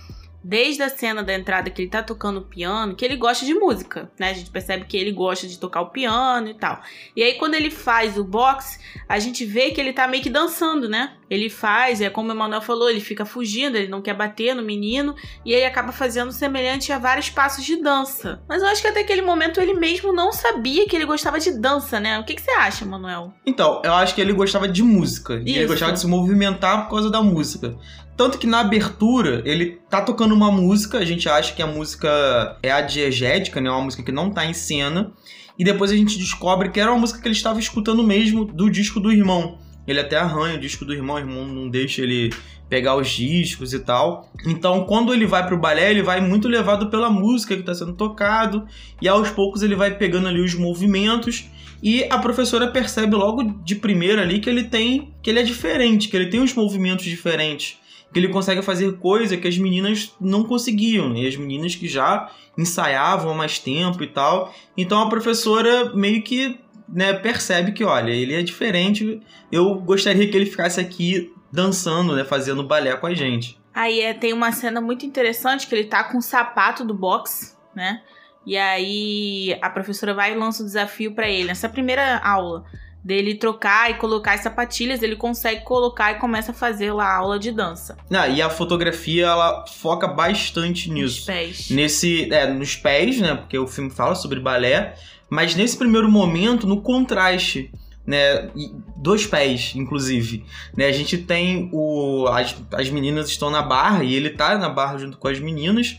desde 0.45 0.83
a 0.83 0.91
cena 0.91 1.23
da 1.23 1.33
entrada 1.33 1.71
que 1.71 1.81
ele 1.81 1.91
tá 1.91 2.03
tocando 2.03 2.43
piano, 2.43 2.95
que 2.95 3.05
ele 3.05 3.17
gosta 3.17 3.47
de 3.47 3.55
música, 3.55 4.11
né? 4.19 4.31
A 4.31 4.35
gente 4.35 4.51
percebe 4.51 4.85
que 4.85 4.97
ele 4.97 5.11
gosta 5.11 5.49
de 5.49 5.59
tocar 5.59 5.81
o 5.81 5.91
piano 5.91 6.49
e 6.49 6.55
tal. 6.55 6.83
E 7.17 7.23
aí 7.23 7.35
quando 7.35 7.55
ele 7.55 7.71
faz 7.71 8.19
o 8.19 8.25
boxe, 8.25 8.79
a 9.09 9.19
gente 9.19 9.47
vê 9.47 9.71
que 9.71 9.81
ele 9.81 9.95
tá 9.95 10.07
meio 10.07 10.23
que 10.23 10.29
dançando, 10.29 10.89
né? 10.89 11.15
Ele 11.31 11.49
faz, 11.49 12.01
é 12.01 12.11
como 12.11 12.29
o 12.29 12.33
Emanuel 12.33 12.61
falou, 12.61 12.91
ele 12.91 13.01
fica 13.01 13.25
fugindo, 13.25 13.77
ele 13.77 13.89
não 13.89 14.03
quer 14.03 14.15
bater 14.15 14.55
no 14.55 14.63
menino, 14.63 15.15
e 15.45 15.53
ele 15.53 15.65
acaba 15.65 15.91
fazendo 15.91 16.31
semelhante 16.31 16.93
a 16.93 16.99
vários 16.99 17.31
passos 17.31 17.65
de 17.65 17.77
dança. 17.77 18.43
Mas 18.47 18.63
eu 18.63 18.69
acho 18.69 18.83
que 18.83 18.89
até 18.89 19.01
aquele 19.01 19.23
momento 19.23 19.61
ele 19.61 19.75
mesmo 19.75 20.13
não 20.13 20.33
sabia 20.33 20.87
que 20.87 20.95
ele 20.95 21.07
gostava 21.07 21.41
de 21.41 21.59
dança, 21.59 21.99
né? 21.99 22.19
O 22.19 22.25
que, 22.25 22.35
que 22.35 22.43
você 22.43 22.51
acha, 22.53 22.85
Manuel? 22.85 23.33
Então, 23.47 23.81
eu 23.85 23.95
acho 23.95 24.15
que 24.15 24.21
ele 24.21 24.33
gostava 24.33 24.69
de 24.69 24.83
música. 24.83 25.43
E 25.45 25.57
ele 25.57 25.67
gostava 25.67 25.93
de 25.93 26.01
se 26.01 26.07
movimentar 26.07 26.85
por 26.85 26.91
causa 26.91 27.11
da 27.11 27.23
música. 27.23 27.77
Tanto 28.17 28.39
que 28.39 28.47
na 28.47 28.61
abertura, 28.61 29.43
ele 29.45 29.81
tá 29.91 30.01
tocando 30.01 30.35
uma 30.35 30.51
música, 30.51 30.99
a 30.99 31.05
gente 31.05 31.29
acha 31.29 31.53
que 31.55 31.63
a 31.63 31.67
música 31.67 32.59
é 32.63 32.71
a 32.71 32.81
diegética, 32.81 33.61
né? 33.61 33.71
Uma 33.71 33.83
música 33.83 34.03
que 34.03 34.13
não 34.13 34.31
tá 34.31 34.47
em 34.47 34.55
cena. 34.55 35.13
E 35.59 35.65
depois 35.65 35.91
a 35.91 35.97
gente 35.97 36.19
descobre 36.19 36.71
que 36.71 36.81
era 36.81 36.91
uma 36.91 37.01
música 37.01 37.21
que 37.21 37.27
ele 37.27 37.35
estava 37.35 37.59
escutando 37.59 38.03
mesmo 38.03 38.45
do 38.45 38.71
disco 38.71 39.01
do 39.01 39.11
irmão. 39.11 39.59
Ele 39.87 40.01
até 40.01 40.17
arranha 40.17 40.57
o 40.57 40.61
disco 40.61 40.85
do 40.85 40.95
irmão, 40.95 41.17
o 41.17 41.19
irmão 41.19 41.47
não 41.47 41.69
deixa 41.69 42.03
ele 42.03 42.33
pegar 42.69 42.97
os 42.97 43.09
discos 43.09 43.73
e 43.73 43.79
tal. 43.79 44.33
Então, 44.47 44.85
quando 44.85 45.13
ele 45.13 45.27
vai 45.27 45.47
pro 45.47 45.59
balé, 45.59 45.91
ele 45.91 46.03
vai 46.03 46.21
muito 46.21 46.49
levado 46.49 46.89
pela 46.89 47.11
música 47.11 47.55
que 47.55 47.61
está 47.61 47.75
sendo 47.75 47.93
tocado, 47.93 48.67
e 49.01 49.09
aos 49.09 49.31
poucos 49.31 49.63
ele 49.63 49.77
vai 49.77 49.97
pegando 49.97 50.29
ali 50.29 50.41
os 50.41 50.55
movimentos, 50.55 51.49
e 51.83 52.05
a 52.09 52.19
professora 52.19 52.69
percebe 52.69 53.15
logo 53.15 53.43
de 53.63 53.75
primeira 53.75 54.23
ali 54.23 54.41
que 54.41 54.49
ele 54.49 54.65
tem, 54.65 55.13
que 55.23 55.29
ele 55.29 55.41
é 55.41 55.43
diferente, 55.43 56.09
que 56.09 56.17
ele 56.17 56.31
tem 56.31 56.41
uns 56.41 56.55
movimentos 56.55 57.05
diferentes, 57.05 57.79
que 58.15 58.21
ele 58.21 58.29
consegue 58.29 58.63
fazer 58.63 58.97
coisa 58.99 59.37
que 59.37 59.49
as 59.49 59.59
meninas 59.59 60.15
não 60.21 60.45
conseguiam, 60.45 61.11
né? 61.11 61.23
e 61.23 61.27
as 61.27 61.35
meninas 61.37 61.75
que 61.75 61.89
já 61.89 62.31
ensaiavam 62.57 63.33
há 63.33 63.35
mais 63.35 63.59
tempo 63.59 64.05
e 64.05 64.07
tal. 64.07 64.55
Então 64.77 65.03
a 65.03 65.09
professora 65.09 65.93
meio 65.97 66.23
que 66.23 66.61
né, 66.89 67.13
percebe 67.13 67.73
que, 67.73 67.83
olha, 67.83 68.13
ele 68.13 68.33
é 68.33 68.43
diferente. 68.43 69.21
Eu 69.51 69.75
gostaria 69.81 70.29
que 70.31 70.37
ele 70.37 70.47
ficasse 70.47 70.81
aqui 70.81 71.35
dançando, 71.51 72.15
né, 72.15 72.23
fazendo 72.23 72.63
balé 72.63 72.97
com 72.97 73.09
a 73.09 73.15
gente. 73.15 73.59
Aí 73.75 74.01
é, 74.01 74.15
tem 74.15 74.33
uma 74.33 74.53
cena 74.53 74.81
muito 74.81 75.05
interessante 75.05 75.67
que 75.67 75.75
ele 75.75 75.89
tá 75.89 76.05
com 76.05 76.19
o 76.19 76.23
sapato 76.23 76.85
do 76.85 76.95
box, 76.95 77.59
né? 77.75 78.01
E 78.47 78.57
aí 78.57 79.59
a 79.61 79.69
professora 79.69 80.15
vai 80.15 80.33
e 80.33 80.37
lança 80.37 80.63
o 80.63 80.67
desafio 80.67 81.13
para 81.15 81.29
ele. 81.29 81.49
Nessa 81.49 81.69
primeira 81.69 82.19
aula 82.19 82.65
dele 83.05 83.35
trocar 83.35 83.91
e 83.91 83.95
colocar 83.95 84.33
as 84.33 84.41
sapatilhas, 84.41 85.03
ele 85.03 85.15
consegue 85.15 85.63
colocar 85.63 86.13
e 86.13 86.15
começa 86.15 86.53
a 86.53 86.55
fazer 86.55 86.91
lá 86.93 87.05
a 87.05 87.17
aula 87.17 87.39
de 87.39 87.53
dança. 87.53 87.99
Ah, 88.11 88.27
e 88.27 88.41
a 88.41 88.49
fotografia 88.49 89.27
ela 89.27 89.67
foca 89.67 90.09
bastante 90.09 90.91
nisso. 90.91 91.19
Nos 91.19 91.27
pés. 91.27 91.71
Nesse, 91.71 92.33
é, 92.33 92.47
nos 92.47 92.75
pés, 92.77 93.21
né? 93.21 93.35
Porque 93.35 93.59
o 93.59 93.67
filme 93.67 93.91
fala 93.91 94.15
sobre 94.15 94.41
balé, 94.41 94.95
mas 95.29 95.55
nesse 95.55 95.77
primeiro 95.77 96.11
momento, 96.11 96.67
no 96.67 96.81
contraste, 96.81 97.71
né? 98.07 98.51
Dois 98.97 99.27
pés, 99.27 99.73
inclusive. 99.75 100.45
Né? 100.75 100.87
A 100.87 100.93
gente 100.93 101.19
tem 101.19 101.69
o. 101.73 102.27
As, 102.29 102.57
as 102.73 102.89
meninas 102.89 103.29
estão 103.29 103.51
na 103.51 103.61
barra 103.61 104.03
e 104.03 104.15
ele 104.15 104.31
tá 104.31 104.57
na 104.57 104.71
barra 104.71 104.97
junto 104.97 105.19
com 105.19 105.29
as 105.29 105.39
meninas. 105.39 105.97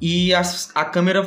E 0.00 0.32
a, 0.32 0.42
a 0.74 0.84
câmera 0.84 1.26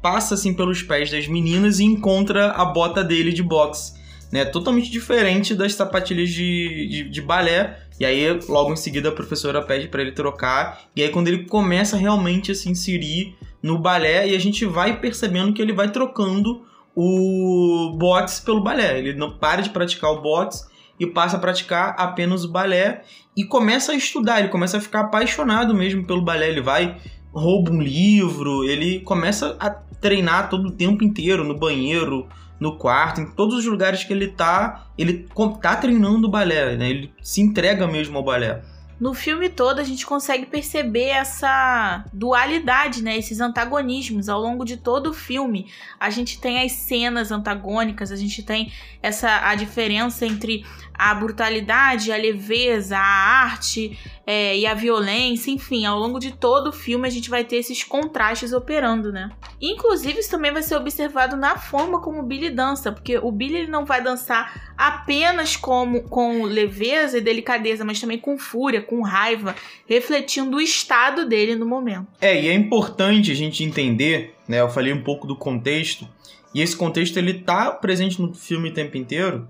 passa 0.00 0.34
assim 0.34 0.54
pelos 0.54 0.82
pés 0.82 1.10
das 1.10 1.26
meninas 1.28 1.78
e 1.78 1.84
encontra 1.84 2.52
a 2.52 2.64
bota 2.64 3.04
dele 3.04 3.32
de 3.32 3.42
boxe. 3.42 4.00
Né, 4.32 4.46
totalmente 4.46 4.90
diferente 4.90 5.54
das 5.54 5.74
sapatilhas 5.74 6.30
de, 6.30 6.88
de, 6.88 7.10
de 7.10 7.20
balé. 7.20 7.78
E 8.00 8.04
aí, 8.06 8.26
logo 8.48 8.72
em 8.72 8.76
seguida, 8.76 9.10
a 9.10 9.12
professora 9.12 9.60
pede 9.60 9.88
para 9.88 10.00
ele 10.00 10.12
trocar. 10.12 10.84
E 10.96 11.02
aí, 11.02 11.10
quando 11.10 11.28
ele 11.28 11.44
começa 11.44 11.98
realmente 11.98 12.50
a 12.50 12.54
se 12.54 12.70
inserir 12.70 13.36
no 13.62 13.78
balé, 13.78 14.28
e 14.28 14.34
a 14.34 14.38
gente 14.38 14.64
vai 14.64 14.98
percebendo 14.98 15.52
que 15.52 15.60
ele 15.60 15.74
vai 15.74 15.90
trocando 15.90 16.62
o 16.94 17.94
boxe 17.98 18.42
pelo 18.42 18.62
balé. 18.62 18.98
Ele 18.98 19.14
não 19.14 19.38
para 19.38 19.62
de 19.62 19.70
praticar 19.70 20.10
o 20.10 20.20
boxe 20.20 20.64
e 20.98 21.06
passa 21.06 21.36
a 21.36 21.40
praticar 21.40 21.94
apenas 21.98 22.44
o 22.44 22.48
balé 22.48 23.02
e 23.36 23.44
começa 23.44 23.92
a 23.92 23.94
estudar, 23.94 24.40
ele 24.40 24.48
começa 24.48 24.76
a 24.76 24.80
ficar 24.80 25.00
apaixonado 25.00 25.74
mesmo 25.74 26.04
pelo 26.04 26.22
balé, 26.22 26.48
ele 26.48 26.60
vai 26.60 26.96
rouba 27.32 27.70
um 27.70 27.80
livro, 27.80 28.62
ele 28.64 29.00
começa 29.00 29.56
a 29.58 29.70
treinar 29.70 30.50
todo 30.50 30.68
o 30.68 30.72
tempo 30.72 31.02
inteiro 31.02 31.42
no 31.42 31.58
banheiro, 31.58 32.28
no 32.62 32.78
quarto, 32.78 33.20
em 33.20 33.26
todos 33.26 33.56
os 33.56 33.66
lugares 33.66 34.04
que 34.04 34.12
ele 34.12 34.28
tá, 34.28 34.86
ele 34.96 35.28
tá 35.60 35.76
treinando 35.76 36.28
o 36.28 36.30
balé, 36.30 36.76
né? 36.76 36.88
Ele 36.88 37.12
se 37.20 37.40
entrega 37.40 37.88
mesmo 37.88 38.16
ao 38.16 38.24
balé 38.24 38.62
no 39.02 39.14
filme 39.14 39.48
todo 39.48 39.80
a 39.80 39.82
gente 39.82 40.06
consegue 40.06 40.46
perceber 40.46 41.08
essa 41.08 42.04
dualidade, 42.12 43.02
né? 43.02 43.18
Esses 43.18 43.40
antagonismos 43.40 44.28
ao 44.28 44.40
longo 44.40 44.64
de 44.64 44.76
todo 44.76 45.10
o 45.10 45.12
filme. 45.12 45.66
A 45.98 46.08
gente 46.08 46.40
tem 46.40 46.64
as 46.64 46.70
cenas 46.70 47.32
antagônicas, 47.32 48.12
a 48.12 48.16
gente 48.16 48.44
tem 48.44 48.72
essa 49.02 49.48
a 49.48 49.56
diferença 49.56 50.24
entre 50.24 50.64
a 50.94 51.12
brutalidade, 51.14 52.12
a 52.12 52.16
leveza, 52.16 52.96
a 52.96 53.00
arte 53.00 53.98
é, 54.24 54.56
e 54.56 54.66
a 54.66 54.74
violência, 54.74 55.50
enfim, 55.50 55.84
ao 55.84 55.98
longo 55.98 56.20
de 56.20 56.32
todo 56.32 56.68
o 56.68 56.72
filme 56.72 57.08
a 57.08 57.10
gente 57.10 57.28
vai 57.28 57.42
ter 57.42 57.56
esses 57.56 57.82
contrastes 57.82 58.52
operando, 58.52 59.10
né? 59.10 59.30
Inclusive, 59.60 60.20
isso 60.20 60.30
também 60.30 60.52
vai 60.52 60.62
ser 60.62 60.76
observado 60.76 61.36
na 61.36 61.56
forma 61.56 62.00
como 62.00 62.20
o 62.20 62.22
Billy 62.22 62.50
dança, 62.50 62.92
porque 62.92 63.18
o 63.18 63.32
Billy 63.32 63.56
ele 63.56 63.70
não 63.70 63.84
vai 63.84 64.00
dançar 64.00 64.72
apenas 64.76 65.56
como, 65.56 66.02
com 66.04 66.44
leveza 66.44 67.18
e 67.18 67.20
delicadeza, 67.20 67.84
mas 67.84 68.00
também 68.00 68.18
com 68.18 68.38
fúria, 68.38 68.82
com 68.92 69.00
raiva, 69.00 69.56
refletindo 69.86 70.58
o 70.58 70.60
estado 70.60 71.26
dele 71.26 71.56
no 71.56 71.64
momento. 71.64 72.08
É, 72.20 72.38
e 72.38 72.48
é 72.48 72.52
importante 72.52 73.32
a 73.32 73.34
gente 73.34 73.64
entender, 73.64 74.34
né? 74.46 74.60
Eu 74.60 74.68
falei 74.68 74.92
um 74.92 75.02
pouco 75.02 75.26
do 75.26 75.34
contexto, 75.34 76.06
e 76.54 76.60
esse 76.60 76.76
contexto 76.76 77.16
ele 77.16 77.32
tá 77.32 77.70
presente 77.70 78.20
no 78.20 78.34
filme 78.34 78.68
o 78.68 78.74
tempo 78.74 78.98
inteiro 78.98 79.48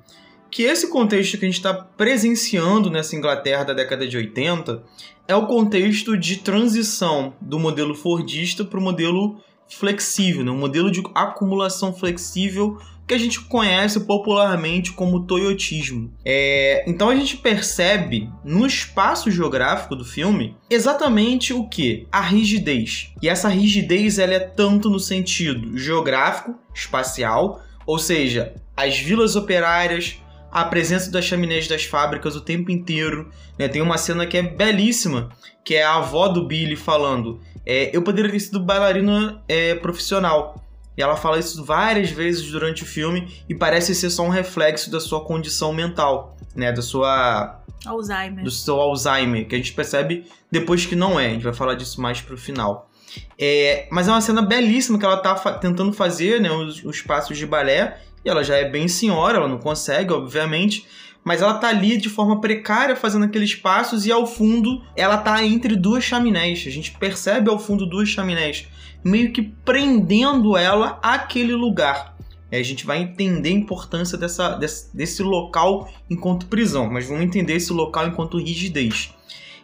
que 0.49 0.63
esse 0.63 0.91
contexto 0.91 1.39
que 1.39 1.47
a 1.47 1.49
gente 1.49 1.57
está 1.57 1.73
presenciando 1.73 2.91
nessa 2.91 3.17
Inglaterra 3.17 3.65
da 3.65 3.73
década 3.73 4.07
de 4.07 4.17
80 4.19 4.83
é 5.27 5.35
o 5.35 5.47
contexto 5.47 6.17
de 6.17 6.37
transição 6.37 7.33
do 7.41 7.59
modelo 7.59 7.95
fordista 7.95 8.63
para 8.63 8.79
o 8.79 8.83
modelo 8.83 9.41
flexível, 9.77 10.45
né? 10.45 10.51
um 10.51 10.59
modelo 10.59 10.91
de 10.91 11.03
acumulação 11.15 11.93
flexível 11.93 12.79
que 13.07 13.15
a 13.15 13.19
gente 13.19 13.41
conhece 13.41 14.01
popularmente 14.01 14.93
como 14.93 15.27
toyotismo. 15.27 16.13
É, 16.25 16.85
então 16.87 17.09
a 17.09 17.17
gente 17.17 17.37
percebe 17.37 18.31
no 18.45 18.67
espaço 18.67 19.31
geográfico 19.31 19.97
do 19.97 20.05
filme 20.05 20.57
exatamente 20.71 21.53
o 21.53 21.69
que? 21.69 22.07
A 22.11 22.21
rigidez. 22.21 23.13
E 23.21 23.29
essa 23.29 23.49
rigidez 23.49 24.19
ela 24.19 24.35
é 24.35 24.41
tanto 24.41 24.89
no 24.89 25.01
sentido 25.01 25.77
geográfico, 25.77 26.55
espacial, 26.75 27.61
ou 27.85 27.99
seja, 27.99 28.55
as 28.77 28.99
vilas 28.99 29.37
operárias, 29.37 30.17
a 30.51 30.65
presença 30.65 31.11
das 31.11 31.25
chaminés 31.25 31.67
das 31.67 31.85
fábricas 31.85 32.37
o 32.37 32.41
tempo 32.41 32.71
inteiro. 32.71 33.31
Né? 33.59 33.69
Tem 33.69 33.83
uma 33.83 33.99
cena 33.99 34.27
que 34.27 34.37
é 34.37 34.43
belíssima, 34.43 35.31
que 35.65 35.75
é 35.75 35.83
a 35.83 35.97
avó 35.97 36.29
do 36.29 36.47
Billy 36.47 36.77
falando: 36.77 37.41
é, 37.65 37.95
Eu 37.97 38.03
poderia 38.03 38.31
ter 38.31 38.41
sido 38.41 38.61
bailarina 38.61 39.43
é, 39.49 39.75
profissional. 39.75 40.63
E 40.97 41.03
ela 41.03 41.17
fala 41.17 41.39
isso 41.39 41.65
várias 41.65 42.11
vezes 42.11 42.51
durante 42.51 42.83
o 42.83 42.87
filme 42.87 43.43
e 43.49 43.55
parece 43.55 43.95
ser 43.95 44.11
só 44.11 44.25
um 44.25 44.29
reflexo 44.29 44.91
da 44.91 45.01
sua 45.01 45.25
condição 45.25 45.73
mental, 45.73 46.37
né? 46.55 46.71
Da 46.71 46.83
sua. 46.83 47.63
Alzheimer. 47.87 48.45
Do 48.45 48.51
seu 48.51 48.79
Alzheimer, 48.79 49.49
que 49.49 49.55
a 49.55 49.59
gente 49.59 49.73
percebe 49.73 50.27
depois 50.51 50.85
que 50.85 50.95
não 50.95 51.19
é. 51.19 51.29
A 51.29 51.31
gente 51.31 51.45
vai 51.45 51.55
falar 51.55 51.75
disso 51.75 52.01
mais 52.01 52.21
pro 52.21 52.37
final. 52.37 52.91
É, 53.39 53.89
mas 53.91 54.07
é 54.07 54.11
uma 54.11 54.21
cena 54.21 54.43
belíssima 54.43 54.99
que 54.99 55.05
ela 55.05 55.17
tá 55.17 55.35
fa 55.37 55.53
tentando 55.55 55.93
fazer, 55.93 56.41
né? 56.41 56.51
Os, 56.51 56.85
os 56.85 57.01
passos 57.01 57.39
de 57.39 57.47
balé 57.47 57.99
e 58.25 58.29
ela 58.29 58.45
já 58.45 58.57
é 58.57 58.69
bem 58.69 58.87
senhora, 58.87 59.39
ela 59.39 59.49
não 59.49 59.59
consegue, 59.59 60.13
obviamente, 60.13 60.87
mas 61.25 61.41
ela 61.41 61.55
tá 61.55 61.69
ali 61.69 61.97
de 61.97 62.09
forma 62.09 62.41
precária 62.41 62.97
fazendo 62.97 63.25
aqueles 63.25 63.55
passos 63.55 64.07
e 64.07 64.13
ao 64.13 64.27
fundo 64.27 64.83
ela 64.97 65.17
tá 65.19 65.45
entre 65.45 65.77
duas 65.77 66.03
chaminés. 66.03 66.65
A 66.67 66.71
gente 66.71 66.93
percebe 66.93 67.49
ao 67.49 67.59
fundo 67.59 67.87
duas 67.87 68.09
chaminés, 68.09 68.67
meio 69.05 69.33
que 69.33 69.43
prendendo 69.43 70.57
ela 70.57 70.99
àquele 71.03 71.55
lugar. 71.55 72.17
A 72.51 72.63
gente 72.63 72.85
vai 72.85 73.01
entender 73.01 73.49
a 73.49 73.53
importância 73.53 74.19
dessa, 74.19 74.51
desse, 74.57 74.95
desse 74.95 75.23
local 75.23 75.91
enquanto 76.11 76.47
prisão, 76.47 76.91
mas 76.91 77.07
vamos 77.07 77.23
entender 77.23 77.55
esse 77.55 77.73
local 77.73 78.07
enquanto 78.07 78.39
rigidez. 78.39 79.15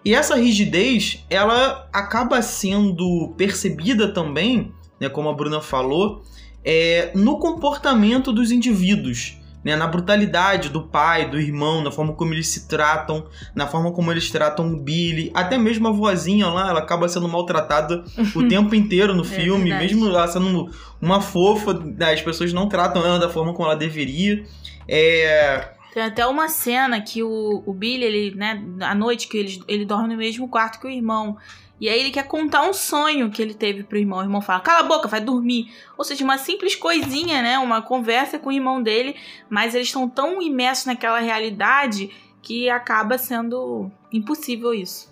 E 0.02 0.14
essa 0.14 0.36
rigidez, 0.36 1.22
ela 1.28 1.86
acaba 1.92 2.40
sendo 2.40 3.34
percebida 3.36 4.08
também, 4.08 4.72
né, 4.98 5.08
como 5.08 5.28
a 5.28 5.34
Bruna 5.34 5.60
falou, 5.60 6.22
é, 6.64 7.10
no 7.14 7.38
comportamento 7.38 8.32
dos 8.32 8.50
indivíduos. 8.50 9.36
Né, 9.68 9.76
na 9.76 9.86
brutalidade 9.86 10.70
do 10.70 10.84
pai, 10.84 11.28
do 11.28 11.38
irmão, 11.38 11.82
na 11.82 11.90
forma 11.90 12.14
como 12.14 12.32
eles 12.32 12.48
se 12.48 12.66
tratam, 12.66 13.26
na 13.54 13.66
forma 13.66 13.92
como 13.92 14.10
eles 14.10 14.30
tratam 14.30 14.66
o 14.66 14.78
Billy, 14.78 15.30
até 15.34 15.58
mesmo 15.58 15.88
a 15.88 15.90
vozinha 15.90 16.46
lá, 16.46 16.70
ela 16.70 16.78
acaba 16.78 17.06
sendo 17.06 17.28
maltratada 17.28 18.02
o 18.34 18.44
tempo 18.48 18.74
inteiro 18.74 19.14
no 19.14 19.24
é 19.24 19.26
filme, 19.26 19.70
é 19.70 19.78
mesmo 19.78 20.08
ela 20.08 20.26
sendo 20.26 20.70
uma 21.02 21.20
fofa, 21.20 21.74
né, 21.74 22.14
as 22.14 22.22
pessoas 22.22 22.50
não 22.50 22.66
tratam 22.66 23.04
ela 23.04 23.18
da 23.18 23.28
forma 23.28 23.52
como 23.52 23.68
ela 23.68 23.76
deveria. 23.76 24.42
É... 24.88 25.68
Tem 25.92 26.02
até 26.02 26.26
uma 26.26 26.48
cena 26.48 26.98
que 27.02 27.22
o, 27.22 27.62
o 27.66 27.74
Billy, 27.74 28.04
ele, 28.04 28.34
né, 28.36 28.64
à 28.80 28.94
noite 28.94 29.28
que 29.28 29.36
ele, 29.36 29.62
ele 29.68 29.84
dorme 29.84 30.08
no 30.08 30.16
mesmo 30.16 30.48
quarto 30.48 30.80
que 30.80 30.86
o 30.86 30.90
irmão. 30.90 31.36
E 31.80 31.88
aí 31.88 32.00
ele 32.00 32.10
quer 32.10 32.26
contar 32.26 32.62
um 32.62 32.72
sonho 32.72 33.30
que 33.30 33.40
ele 33.40 33.54
teve 33.54 33.84
pro 33.84 33.98
irmão. 33.98 34.18
O 34.18 34.22
irmão 34.22 34.40
fala: 34.40 34.60
"Cala 34.60 34.80
a 34.80 34.88
boca, 34.88 35.08
vai 35.08 35.20
dormir". 35.20 35.72
Ou 35.96 36.04
seja, 36.04 36.24
uma 36.24 36.38
simples 36.38 36.74
coisinha, 36.74 37.42
né? 37.42 37.58
Uma 37.58 37.82
conversa 37.82 38.38
com 38.38 38.48
o 38.48 38.52
irmão 38.52 38.82
dele, 38.82 39.14
mas 39.48 39.74
eles 39.74 39.88
estão 39.88 40.08
tão 40.08 40.42
imersos 40.42 40.86
naquela 40.86 41.20
realidade 41.20 42.10
que 42.42 42.68
acaba 42.68 43.18
sendo 43.18 43.90
impossível 44.12 44.72
isso. 44.72 45.08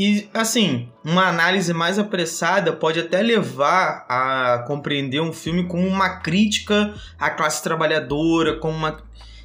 E, 0.00 0.28
assim, 0.32 0.88
uma 1.04 1.26
análise 1.26 1.74
mais 1.74 1.98
apressada 1.98 2.72
pode 2.72 3.00
até 3.00 3.20
levar 3.20 4.06
a 4.08 4.64
compreender 4.64 5.20
um 5.20 5.32
filme 5.32 5.66
como 5.66 5.88
uma 5.88 6.20
crítica 6.20 6.94
à 7.18 7.30
classe 7.30 7.62
trabalhadora, 7.64 8.58
como 8.58 8.76
uma. 8.76 9.02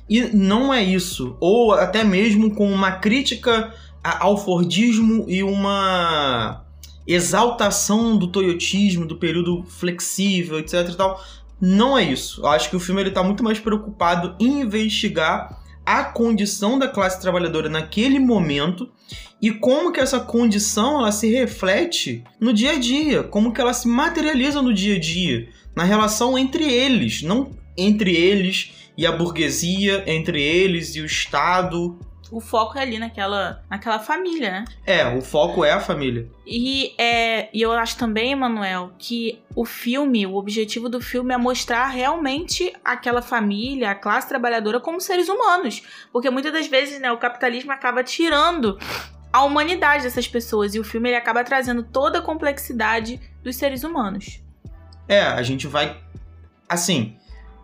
E 0.07 0.21
não 0.21 0.71
é 0.71 0.83
isso. 0.83 1.35
Ou 1.39 1.73
até 1.73 2.03
mesmo 2.03 2.53
com 2.53 2.71
uma 2.71 2.91
crítica 2.91 3.73
ao 4.03 4.37
Fordismo 4.37 5.25
e 5.27 5.41
uma 5.41 6.62
exaltação 7.07 8.17
do 8.17 8.27
toyotismo, 8.27 9.05
do 9.05 9.17
período 9.17 9.63
flexível, 9.63 10.59
etc 10.59 10.89
e 10.89 10.95
tal. 10.95 11.23
Não 11.59 11.97
é 11.97 12.03
isso. 12.03 12.41
Eu 12.41 12.47
acho 12.47 12.69
que 12.69 12.75
o 12.75 12.79
filme 12.79 13.01
ele 13.01 13.11
tá 13.11 13.23
muito 13.23 13.43
mais 13.43 13.59
preocupado 13.59 14.35
em 14.39 14.61
investigar 14.61 15.61
a 15.85 16.03
condição 16.03 16.79
da 16.79 16.87
classe 16.87 17.19
trabalhadora 17.19 17.69
naquele 17.69 18.19
momento 18.19 18.89
e 19.41 19.51
como 19.51 19.91
que 19.91 19.99
essa 19.99 20.19
condição 20.19 20.99
ela 20.99 21.11
se 21.11 21.29
reflete 21.29 22.23
no 22.39 22.53
dia 22.53 22.71
a 22.71 22.79
dia, 22.79 23.23
como 23.23 23.51
que 23.51 23.59
ela 23.59 23.73
se 23.73 23.87
materializa 23.87 24.61
no 24.61 24.73
dia 24.73 24.95
a 24.95 24.99
dia, 24.99 25.49
na 25.75 25.83
relação 25.83 26.37
entre 26.37 26.63
eles, 26.63 27.21
não 27.21 27.51
entre 27.77 28.15
eles 28.15 28.71
e 28.97 29.05
a 29.05 29.11
burguesia, 29.11 30.03
entre 30.07 30.41
eles 30.41 30.95
e 30.95 31.01
o 31.01 31.05
Estado, 31.05 31.99
o 32.33 32.39
foco 32.39 32.79
é 32.79 32.81
ali 32.81 32.97
naquela, 32.97 33.63
naquela 33.69 33.99
família, 33.99 34.51
né? 34.51 34.65
É, 34.85 35.07
o 35.07 35.21
foco 35.21 35.63
é 35.63 35.71
a 35.71 35.79
família. 35.79 36.27
E, 36.47 36.95
é, 36.97 37.47
e 37.53 37.61
eu 37.61 37.71
acho 37.71 37.95
também, 37.95 38.31
Emanuel, 38.31 38.91
que 38.97 39.39
o 39.55 39.63
filme, 39.65 40.25
o 40.25 40.33
objetivo 40.35 40.89
do 40.89 40.99
filme 40.99 41.31
é 41.31 41.37
mostrar 41.37 41.85
realmente 41.85 42.73
aquela 42.83 43.21
família, 43.21 43.91
a 43.91 43.95
classe 43.95 44.27
trabalhadora 44.27 44.79
como 44.79 44.99
seres 44.99 45.29
humanos. 45.29 45.83
Porque 46.11 46.31
muitas 46.31 46.51
das 46.51 46.65
vezes, 46.65 46.99
né, 46.99 47.11
o 47.11 47.19
capitalismo 47.19 47.71
acaba 47.71 48.03
tirando 48.03 48.79
a 49.31 49.43
humanidade 49.43 50.03
dessas 50.03 50.27
pessoas 50.27 50.73
e 50.73 50.79
o 50.79 50.83
filme 50.83 51.09
ele 51.09 51.15
acaba 51.15 51.43
trazendo 51.43 51.83
toda 51.83 52.17
a 52.17 52.21
complexidade 52.21 53.21
dos 53.43 53.55
seres 53.55 53.83
humanos. 53.83 54.41
É, 55.07 55.21
a 55.21 55.43
gente 55.43 55.67
vai 55.67 56.01
assim, 56.67 57.15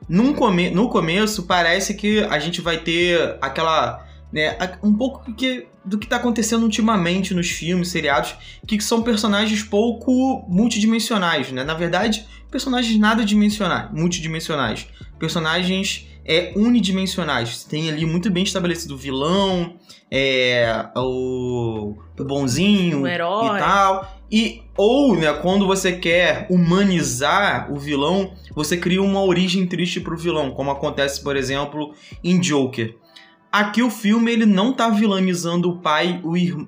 num 0.08 0.34
come 0.34 0.70
no 0.70 0.90
começo 0.90 1.44
parece 1.48 1.96
que 1.96 2.24
a 2.26 2.38
gente 2.38 2.62
vai 2.62 2.78
ter 2.78 3.38
aquela 3.42 4.08
né, 4.32 4.58
um 4.84 4.94
pouco 4.94 5.34
que, 5.34 5.68
do 5.84 5.98
que 5.98 6.06
está 6.06 6.18
acontecendo 6.18 6.64
ultimamente 6.64 7.34
nos 7.34 7.50
filmes, 7.50 7.90
seriados, 7.90 8.36
que 8.68 8.80
são 8.82 9.02
personagens 9.02 9.64
pouco 9.64 10.46
multidimensionais, 10.48 11.52
né? 11.52 11.64
Na 11.64 11.74
verdade, 11.74 12.28
personagens 12.52 13.00
nada 13.00 13.26
dimensionais, 13.26 13.90
multidimensionais. 13.92 14.88
Personagens 15.18 16.08
é, 16.26 16.54
unidimensionais. 16.56 17.64
Tem 17.64 17.90
ali 17.90 18.06
muito 18.06 18.30
bem 18.30 18.44
estabelecido 18.44 18.94
o 18.94 18.98
vilão, 18.98 19.76
é, 20.12 20.86
o, 20.96 21.96
o 22.18 22.24
bonzinho 22.24 23.02
o 23.02 23.08
herói. 23.08 23.58
e 23.58 23.60
tal. 23.60 24.20
E, 24.32 24.62
ou, 24.78 25.16
né, 25.16 25.34
quando 25.34 25.66
você 25.66 25.94
quer 25.94 26.46
humanizar 26.52 27.74
o 27.74 27.80
vilão, 27.80 28.34
você 28.54 28.78
cria 28.78 29.02
uma 29.02 29.24
origem 29.24 29.66
triste 29.66 30.00
pro 30.00 30.16
vilão, 30.16 30.52
como 30.52 30.70
acontece, 30.70 31.24
por 31.24 31.36
exemplo, 31.36 31.96
em 32.24 32.40
Joker. 32.40 32.96
Aqui 33.52 33.82
o 33.82 33.90
filme 33.90 34.32
ele 34.32 34.46
não 34.46 34.72
tá 34.72 34.90
vilanizando 34.90 35.70
o 35.70 35.78
pai 35.80 36.22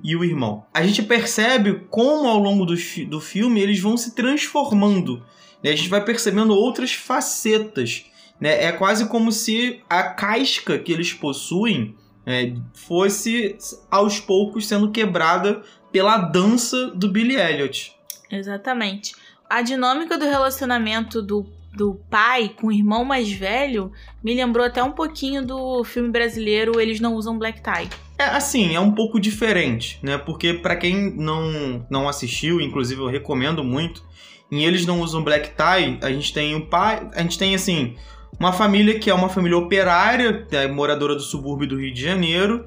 e 0.03 0.15
o 0.15 0.23
irmão. 0.23 0.65
A 0.73 0.83
gente 0.83 1.03
percebe 1.03 1.85
como 1.89 2.27
ao 2.27 2.39
longo 2.39 2.65
do, 2.65 2.73
do 3.07 3.21
filme 3.21 3.61
eles 3.61 3.79
vão 3.79 3.95
se 3.95 4.15
transformando. 4.15 5.23
Né? 5.63 5.71
A 5.71 5.75
gente 5.75 5.89
vai 5.89 6.03
percebendo 6.03 6.55
outras 6.55 6.93
facetas. 6.93 8.05
Né? 8.39 8.63
É 8.65 8.71
quase 8.71 9.07
como 9.07 9.31
se 9.31 9.81
a 9.87 10.03
casca 10.03 10.79
que 10.79 10.91
eles 10.91 11.13
possuem 11.13 11.95
é, 12.25 12.53
fosse 12.73 13.55
aos 13.89 14.19
poucos 14.19 14.67
sendo 14.67 14.91
quebrada 14.91 15.61
pela 15.91 16.17
dança 16.17 16.87
do 16.87 17.09
Billy 17.09 17.35
Elliot. 17.35 17.95
Exatamente. 18.31 19.13
A 19.47 19.61
dinâmica 19.61 20.17
do 20.17 20.25
relacionamento 20.25 21.21
do 21.21 21.45
do 21.73 21.95
pai 22.09 22.49
com 22.49 22.67
o 22.67 22.71
irmão 22.71 23.05
mais 23.05 23.31
velho 23.31 23.91
me 24.23 24.33
lembrou 24.33 24.65
até 24.65 24.83
um 24.83 24.91
pouquinho 24.91 25.45
do 25.45 25.83
filme 25.83 26.09
brasileiro 26.09 26.79
Eles 26.79 26.99
Não 26.99 27.15
Usam 27.15 27.37
Black 27.37 27.61
Tie. 27.61 27.89
É 28.17 28.25
assim, 28.25 28.75
é 28.75 28.79
um 28.79 28.91
pouco 28.91 29.19
diferente, 29.19 29.97
né? 30.03 30.17
Porque 30.17 30.53
para 30.53 30.75
quem 30.75 31.11
não, 31.15 31.85
não 31.89 32.09
assistiu, 32.09 32.59
inclusive 32.59 33.01
eu 33.01 33.07
recomendo 33.07 33.63
muito, 33.63 34.03
em 34.51 34.63
Eles 34.63 34.85
Não 34.85 34.99
Usam 34.99 35.23
Black 35.23 35.49
Tie, 35.49 35.97
a 36.01 36.11
gente 36.11 36.33
tem 36.33 36.55
o 36.55 36.65
pai, 36.65 37.09
a 37.15 37.21
gente 37.21 37.37
tem 37.37 37.55
assim, 37.55 37.95
uma 38.37 38.51
família 38.51 38.99
que 38.99 39.09
é 39.09 39.13
uma 39.13 39.29
família 39.29 39.57
operária, 39.57 40.45
é 40.51 40.67
moradora 40.67 41.15
do 41.15 41.21
subúrbio 41.21 41.67
do 41.67 41.79
Rio 41.79 41.93
de 41.93 42.01
Janeiro, 42.01 42.65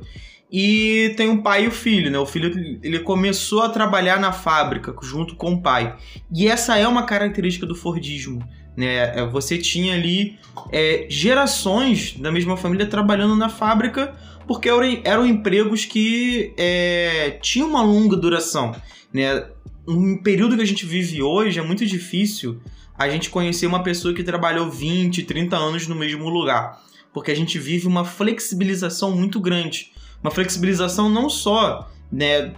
e 0.51 1.13
tem 1.17 1.29
um 1.29 1.43
pai 1.43 1.65
e 1.65 1.69
o 1.69 1.71
filho, 1.73 2.11
né? 2.11 2.19
O 2.19 2.27
filho 2.27 2.79
ele 2.83 3.01
começou 3.01 3.63
a 3.63 3.69
trabalhar 3.69 4.21
na 4.21 4.33
fábrica 4.33 4.95
junto 5.03 5.35
com 5.35 5.55
o 5.55 5.61
pai. 5.61 5.97
E 6.33 6.47
essa 6.47 6.79
é 6.79 6.87
uma 6.87 7.03
característica 7.03 7.67
do 7.67 7.75
Fordismo. 7.75 8.41
Né? 8.77 9.19
É, 9.19 9.27
você 9.27 9.59
tinha 9.59 9.95
ali 9.95 10.39
é, 10.73 11.07
gerações 11.09 12.17
da 12.19 12.31
mesma 12.31 12.57
família 12.57 12.87
trabalhando 12.87 13.37
na 13.37 13.49
fábrica 13.49 14.15
porque 14.47 14.69
eram, 15.05 15.27
empregos 15.27 15.85
que 15.85 16.53
é, 16.57 17.39
tinham 17.41 17.69
uma 17.69 17.83
longa 17.83 18.17
duração. 18.17 18.75
Né? 19.13 19.47
Um 19.87 20.19
período 20.19 20.57
que 20.57 20.63
a 20.63 20.67
gente 20.67 20.85
vive 20.85 21.23
hoje 21.23 21.59
é 21.59 21.63
muito 21.63 21.85
difícil 21.87 22.61
a 22.97 23.09
gente 23.09 23.31
conhecer 23.31 23.67
uma 23.67 23.83
pessoa 23.83 24.15
que 24.15 24.23
trabalhou 24.23 24.71
20, 24.71 25.23
30 25.25 25.57
anos 25.57 25.89
no 25.89 25.95
mesmo 25.95 26.29
lugar. 26.29 26.83
Porque 27.13 27.31
a 27.31 27.37
gente 27.37 27.59
vive 27.59 27.87
uma 27.87 28.05
flexibilização 28.05 29.13
muito 29.13 29.41
grande. 29.41 29.93
Uma 30.23 30.31
flexibilização 30.31 31.09
não 31.09 31.31
só 31.31 31.91
né, 32.11 32.53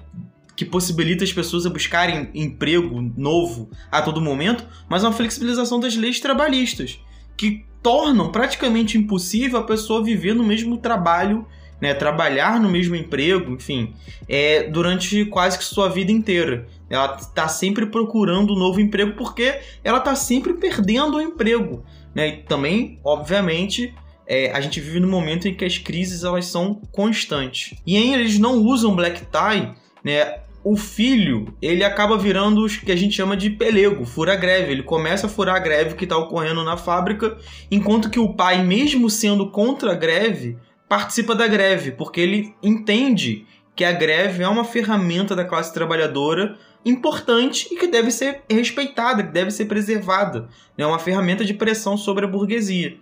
que 0.57 0.65
possibilita 0.65 1.23
as 1.23 1.33
pessoas 1.33 1.67
a 1.67 1.71
buscarem 1.71 2.31
emprego 2.35 3.01
novo 3.17 3.71
a 3.93 4.01
todo 4.01 4.21
momento, 4.21 4.67
mas 4.89 5.05
uma 5.05 5.13
flexibilização 5.13 5.79
das 5.79 5.95
leis 5.95 6.19
trabalhistas, 6.19 6.99
que 7.37 7.67
tornam 7.83 8.33
praticamente 8.33 8.97
impossível 8.97 9.61
a 9.61 9.65
pessoa 9.65 10.03
viver 10.03 10.35
no 10.35 10.43
mesmo 10.43 10.79
trabalho, 10.79 11.47
né, 11.81 11.93
trabalhar 11.93 12.59
no 12.59 12.71
mesmo 12.71 12.97
emprego, 12.97 13.53
enfim, 13.53 13.93
é, 14.27 14.63
durante 14.65 15.27
quase 15.27 15.59
que 15.59 15.65
sua 15.65 15.89
vida 15.89 16.11
inteira. 16.11 16.67
Ela 16.89 17.17
está 17.17 17.49
sempre 17.49 17.85
procurando 17.87 18.55
um 18.55 18.59
novo 18.59 18.81
emprego 18.81 19.13
porque 19.13 19.61
ela 19.85 19.99
está 19.99 20.15
sempre 20.15 20.55
perdendo 20.55 21.19
o 21.19 21.21
emprego. 21.21 21.85
Né? 22.15 22.29
E 22.29 22.37
também, 22.39 22.99
obviamente, 23.05 23.95
é, 24.27 24.51
a 24.53 24.61
gente 24.61 24.81
vive 24.81 25.01
num 25.01 25.11
momento 25.11 25.47
em 25.47 25.55
que 25.55 25.65
as 25.65 25.77
crises 25.77 26.25
elas 26.25 26.47
são 26.47 26.81
constantes. 26.91 27.79
E 27.87 27.97
em 27.97 28.15
eles 28.15 28.39
não 28.39 28.63
usam 28.63 28.97
black 28.97 29.21
tie, 29.27 29.75
né? 30.03 30.46
O 30.69 30.75
filho, 30.75 31.55
ele 31.63 31.85
acaba 31.85 32.19
virando 32.19 32.67
o 32.67 32.69
que 32.69 32.91
a 32.91 32.97
gente 32.97 33.15
chama 33.15 33.37
de 33.37 33.51
pelego, 33.51 34.05
fura 34.05 34.35
greve. 34.35 34.73
Ele 34.73 34.83
começa 34.83 35.29
a 35.29 35.31
furar 35.31 35.55
a 35.55 35.61
greve 35.61 35.95
que 35.95 36.03
está 36.03 36.19
ocorrendo 36.19 36.65
na 36.65 36.77
fábrica, 36.77 37.39
enquanto 37.71 38.11
que 38.11 38.19
o 38.19 38.35
pai, 38.35 38.65
mesmo 38.65 39.09
sendo 39.09 39.49
contra 39.49 39.93
a 39.93 39.95
greve, 39.95 40.59
participa 40.89 41.37
da 41.37 41.47
greve, 41.47 41.93
porque 41.93 42.21
ele 42.21 42.53
entende 42.61 43.47
que 43.77 43.85
a 43.85 43.93
greve 43.93 44.43
é 44.43 44.49
uma 44.49 44.65
ferramenta 44.65 45.37
da 45.37 45.45
classe 45.45 45.73
trabalhadora 45.73 46.59
importante 46.85 47.69
e 47.71 47.77
que 47.77 47.87
deve 47.87 48.11
ser 48.11 48.43
respeitada, 48.51 49.23
que 49.23 49.31
deve 49.31 49.53
ser 49.53 49.67
preservada. 49.67 50.49
É 50.77 50.85
uma 50.85 50.99
ferramenta 50.99 51.45
de 51.45 51.55
pressão 51.55 51.97
sobre 51.97 52.25
a 52.25 52.29
burguesia. 52.29 52.97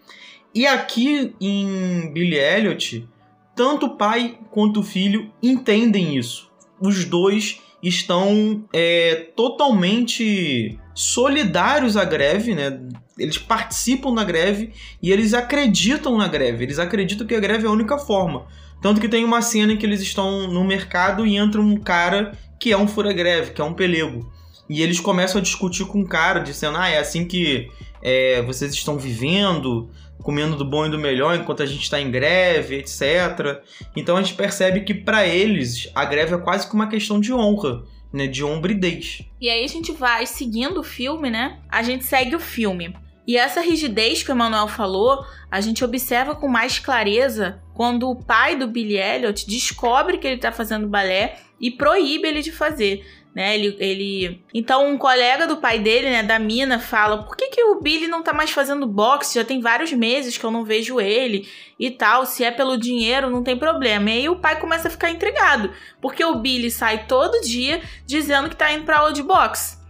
E 0.54 0.66
aqui 0.66 1.34
em 1.40 2.12
Billy 2.12 2.36
Elliot, 2.36 3.08
tanto 3.56 3.86
o 3.86 3.96
pai 3.96 4.38
quanto 4.50 4.80
o 4.80 4.84
filho 4.84 5.32
entendem 5.42 6.18
isso 6.18 6.52
os 6.80 7.04
dois 7.04 7.60
estão 7.82 8.64
é, 8.72 9.28
totalmente 9.36 10.78
solidários 10.94 11.96
à 11.96 12.04
greve, 12.04 12.54
né? 12.54 12.80
Eles 13.18 13.38
participam 13.38 14.14
da 14.14 14.24
greve 14.24 14.72
e 15.02 15.12
eles 15.12 15.34
acreditam 15.34 16.16
na 16.16 16.26
greve. 16.26 16.64
Eles 16.64 16.78
acreditam 16.78 17.26
que 17.26 17.34
a 17.34 17.40
greve 17.40 17.64
é 17.64 17.68
a 17.68 17.72
única 17.72 17.98
forma. 17.98 18.46
Tanto 18.82 19.00
que 19.00 19.08
tem 19.08 19.24
uma 19.24 19.40
cena 19.40 19.72
em 19.72 19.76
que 19.76 19.86
eles 19.86 20.00
estão 20.00 20.48
no 20.48 20.64
mercado 20.64 21.26
e 21.26 21.36
entra 21.36 21.60
um 21.60 21.76
cara 21.76 22.36
que 22.58 22.72
é 22.72 22.76
um 22.76 22.88
fura-greve, 22.88 23.52
que 23.52 23.60
é 23.60 23.64
um 23.64 23.74
pelego. 23.74 24.30
E 24.68 24.82
eles 24.82 24.98
começam 24.98 25.38
a 25.40 25.42
discutir 25.42 25.84
com 25.86 26.00
o 26.00 26.06
cara, 26.06 26.40
dizendo: 26.40 26.78
Ah, 26.78 26.88
é 26.88 26.98
assim 26.98 27.26
que 27.26 27.70
é, 28.02 28.42
vocês 28.42 28.72
estão 28.72 28.98
vivendo, 28.98 29.90
comendo 30.22 30.56
do 30.56 30.64
bom 30.64 30.86
e 30.86 30.90
do 30.90 30.98
melhor 30.98 31.36
enquanto 31.36 31.62
a 31.62 31.66
gente 31.66 31.82
está 31.82 32.00
em 32.00 32.10
greve, 32.10 32.76
etc. 32.76 33.62
Então 33.94 34.16
a 34.16 34.22
gente 34.22 34.34
percebe 34.34 34.80
que 34.80 34.94
para 34.94 35.26
eles 35.26 35.90
a 35.94 36.04
greve 36.04 36.34
é 36.34 36.38
quase 36.38 36.68
que 36.68 36.74
uma 36.74 36.88
questão 36.88 37.20
de 37.20 37.32
honra. 37.32 37.82
Né, 38.12 38.28
de 38.28 38.44
hombridez. 38.44 39.22
E 39.40 39.50
aí 39.50 39.64
a 39.64 39.66
gente 39.66 39.90
vai 39.90 40.24
seguindo 40.24 40.78
o 40.78 40.84
filme, 40.84 41.28
né? 41.30 41.58
A 41.68 41.82
gente 41.82 42.04
segue 42.04 42.36
o 42.36 42.38
filme. 42.38 42.94
E 43.26 43.36
essa 43.36 43.60
rigidez 43.60 44.22
que 44.22 44.30
o 44.30 44.34
Emanuel 44.34 44.68
falou, 44.68 45.24
a 45.50 45.60
gente 45.60 45.84
observa 45.84 46.34
com 46.34 46.46
mais 46.46 46.78
clareza 46.78 47.60
quando 47.72 48.08
o 48.08 48.14
pai 48.14 48.54
do 48.54 48.68
Billy 48.68 48.98
Elliot 48.98 49.46
descobre 49.48 50.18
que 50.18 50.28
ele 50.28 50.36
está 50.36 50.52
fazendo 50.52 50.86
balé 50.86 51.38
e 51.58 51.70
proíbe 51.70 52.28
ele 52.28 52.42
de 52.42 52.52
fazer. 52.52 53.04
Né? 53.34 53.54
Ele, 53.54 53.76
ele. 53.80 54.44
Então, 54.54 54.88
um 54.88 54.96
colega 54.96 55.46
do 55.46 55.56
pai 55.56 55.78
dele, 55.78 56.08
né, 56.08 56.22
da 56.22 56.38
mina, 56.38 56.78
fala: 56.78 57.24
por 57.24 57.36
que, 57.36 57.48
que 57.48 57.64
o 57.64 57.80
Billy 57.80 58.06
não 58.06 58.22
tá 58.22 58.32
mais 58.32 58.50
fazendo 58.50 58.86
boxe? 58.86 59.34
Já 59.34 59.44
tem 59.44 59.60
vários 59.60 59.92
meses 59.92 60.38
que 60.38 60.44
eu 60.44 60.50
não 60.50 60.64
vejo 60.64 61.00
ele 61.00 61.48
e 61.78 61.90
tal. 61.90 62.24
Se 62.24 62.44
é 62.44 62.50
pelo 62.50 62.76
dinheiro, 62.76 63.28
não 63.28 63.42
tem 63.42 63.56
problema. 63.56 64.10
E 64.10 64.18
aí 64.18 64.28
o 64.28 64.36
pai 64.36 64.60
começa 64.60 64.86
a 64.88 64.90
ficar 64.90 65.10
intrigado, 65.10 65.72
porque 66.00 66.24
o 66.24 66.36
Billy 66.36 66.70
sai 66.70 67.06
todo 67.06 67.40
dia 67.40 67.82
dizendo 68.06 68.48
que 68.48 68.56
tá 68.56 68.72
indo 68.72 68.84
pra 68.84 68.98
aula 68.98 69.12
de 69.12 69.22
boxe. 69.22 69.82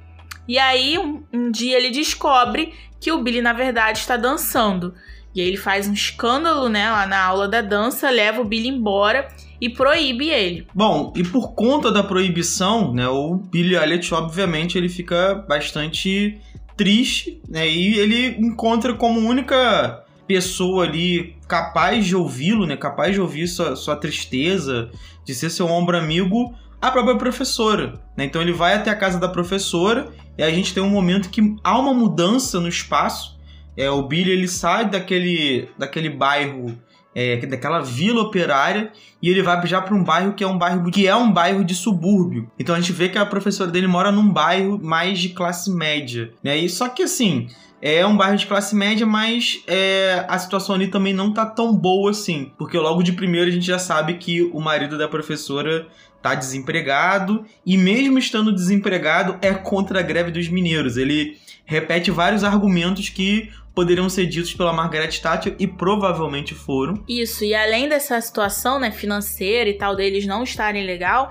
E 0.49 0.59
aí, 0.59 0.99
um, 0.99 1.23
um 1.33 1.51
dia 1.51 1.77
ele 1.77 1.91
descobre 1.91 2.75
que 3.01 3.13
o 3.13 3.23
Billy, 3.23 3.43
na 3.43 3.53
verdade, 3.53 3.99
está 3.99 4.17
dançando. 4.17 4.95
E 5.35 5.41
aí 5.41 5.49
ele 5.49 5.57
faz 5.57 5.89
um 5.89 5.93
escândalo, 5.93 6.69
né, 6.69 6.91
lá 6.91 7.07
na 7.07 7.23
aula 7.23 7.49
da 7.49 7.61
dança, 7.61 8.09
leva 8.09 8.41
o 8.41 8.45
Billy 8.45 8.69
embora 8.69 9.29
e 9.61 9.69
proíbe 9.69 10.29
ele. 10.29 10.67
Bom, 10.75 11.13
e 11.17 11.23
por 11.23 11.53
conta 11.55 11.91
da 11.91 12.03
proibição, 12.03 12.93
né, 12.93 13.09
o 13.09 13.37
Billy 13.37 13.77
Elliot, 13.77 14.15
obviamente, 14.15 14.77
ele 14.77 14.89
fica 14.89 15.45
bastante 15.49 16.39
triste, 16.77 17.41
né, 17.49 17.69
e 17.69 17.99
ele 17.99 18.37
encontra 18.39 18.95
como 18.95 19.21
única 19.21 20.05
pessoa 20.27 20.85
ali 20.85 21.37
capaz 21.47 22.07
de 22.07 22.17
ouvi-lo, 22.17 22.67
né, 22.67 22.77
capaz 22.77 23.15
de 23.15 23.21
ouvir 23.21 23.47
sua, 23.47 23.77
sua 23.77 23.97
tristeza, 23.97 24.91
de 25.25 25.35
ser 25.35 25.51
seu 25.51 25.67
ombro 25.67 25.97
amigo, 25.97 26.55
a 26.81 26.91
própria 26.91 27.17
professora. 27.17 27.95
Né? 28.17 28.25
Então 28.25 28.43
ele 28.43 28.53
vai 28.53 28.75
até 28.75 28.91
a 28.91 28.97
casa 28.97 29.19
da 29.19 29.29
professora 29.29 30.11
e 30.37 30.43
a 30.43 30.51
gente 30.51 30.75
tem 30.75 30.83
um 30.83 30.91
momento 30.91 31.31
que 31.31 31.57
há 31.63 31.79
uma 31.79 31.95
mudança 31.95 32.61
no 32.61 32.69
espaço. 32.69 33.39
É, 33.77 33.91
o 33.91 34.03
Billy 34.03 34.31
ele 34.31 34.49
sai 34.49 34.89
daquele, 34.89 35.69
daquele 35.79 36.11
bairro 36.11 36.77
é, 37.15 37.37
daquela 37.47 37.81
vila 37.81 38.23
operária 38.23 38.91
e 39.23 39.29
ele 39.31 39.43
vai 39.43 39.65
já 39.67 39.81
para 39.81 39.95
um 39.95 40.03
bairro 40.03 40.35
que 40.35 40.43
é 40.43 40.47
um 40.47 40.59
bairro 40.59 40.91
que 40.91 41.07
é 41.07 41.15
um 41.15 41.33
bairro 41.33 41.65
de 41.65 41.75
subúrbio. 41.75 42.51
Então 42.59 42.75
a 42.75 42.81
gente 42.81 42.93
vê 42.93 43.09
que 43.09 43.17
a 43.17 43.25
professora 43.25 43.71
dele 43.71 43.87
mora 43.87 44.11
num 44.11 44.29
bairro 44.29 44.79
mais 44.83 45.19
de 45.19 45.31
classe 45.31 45.71
média, 45.71 46.33
né? 46.43 46.57
E 46.57 46.69
só 46.69 46.89
que 46.89 47.03
assim 47.03 47.49
é 47.81 48.05
um 48.07 48.17
bairro 48.17 48.37
de 48.37 48.47
classe 48.47 48.75
média, 48.75 49.07
mas 49.07 49.63
é, 49.67 50.25
a 50.27 50.39
situação 50.39 50.75
ali 50.75 50.89
também 50.89 51.13
não 51.13 51.35
tá 51.35 51.45
tão 51.45 51.77
boa 51.77 52.11
assim, 52.11 52.51
porque 52.57 52.79
logo 52.79 53.03
de 53.03 53.13
primeiro 53.13 53.49
a 53.49 53.53
gente 53.53 53.67
já 53.67 53.79
sabe 53.79 54.15
que 54.15 54.43
o 54.43 54.61
marido 54.61 54.97
da 54.97 55.07
professora 55.07 55.87
tá 56.25 56.35
desempregado 56.35 57.45
e 57.67 57.77
mesmo 57.77 58.19
estando 58.19 58.51
desempregado 58.51 59.37
é 59.43 59.53
contra 59.53 60.01
a 60.01 60.03
greve 60.03 60.31
dos 60.31 60.49
mineiros. 60.49 60.97
Ele 60.97 61.37
repete 61.67 62.11
vários 62.11 62.43
argumentos 62.43 63.11
que 63.11 63.51
poderiam 63.75 64.09
ser 64.09 64.25
ditos 64.25 64.55
pela 64.55 64.73
Margaret 64.73 65.21
Thatcher 65.21 65.55
e 65.59 65.67
provavelmente 65.67 66.55
foram. 66.55 67.05
Isso, 67.07 67.45
e 67.45 67.55
além 67.55 67.91
dessa 67.91 68.19
situação, 68.23 68.81
né, 68.81 68.91
financeira 68.91 69.69
e 69.69 69.75
tal 69.75 69.95
deles 69.95 70.25
não 70.25 70.43
estarem 70.43 70.87
legal, 70.87 71.31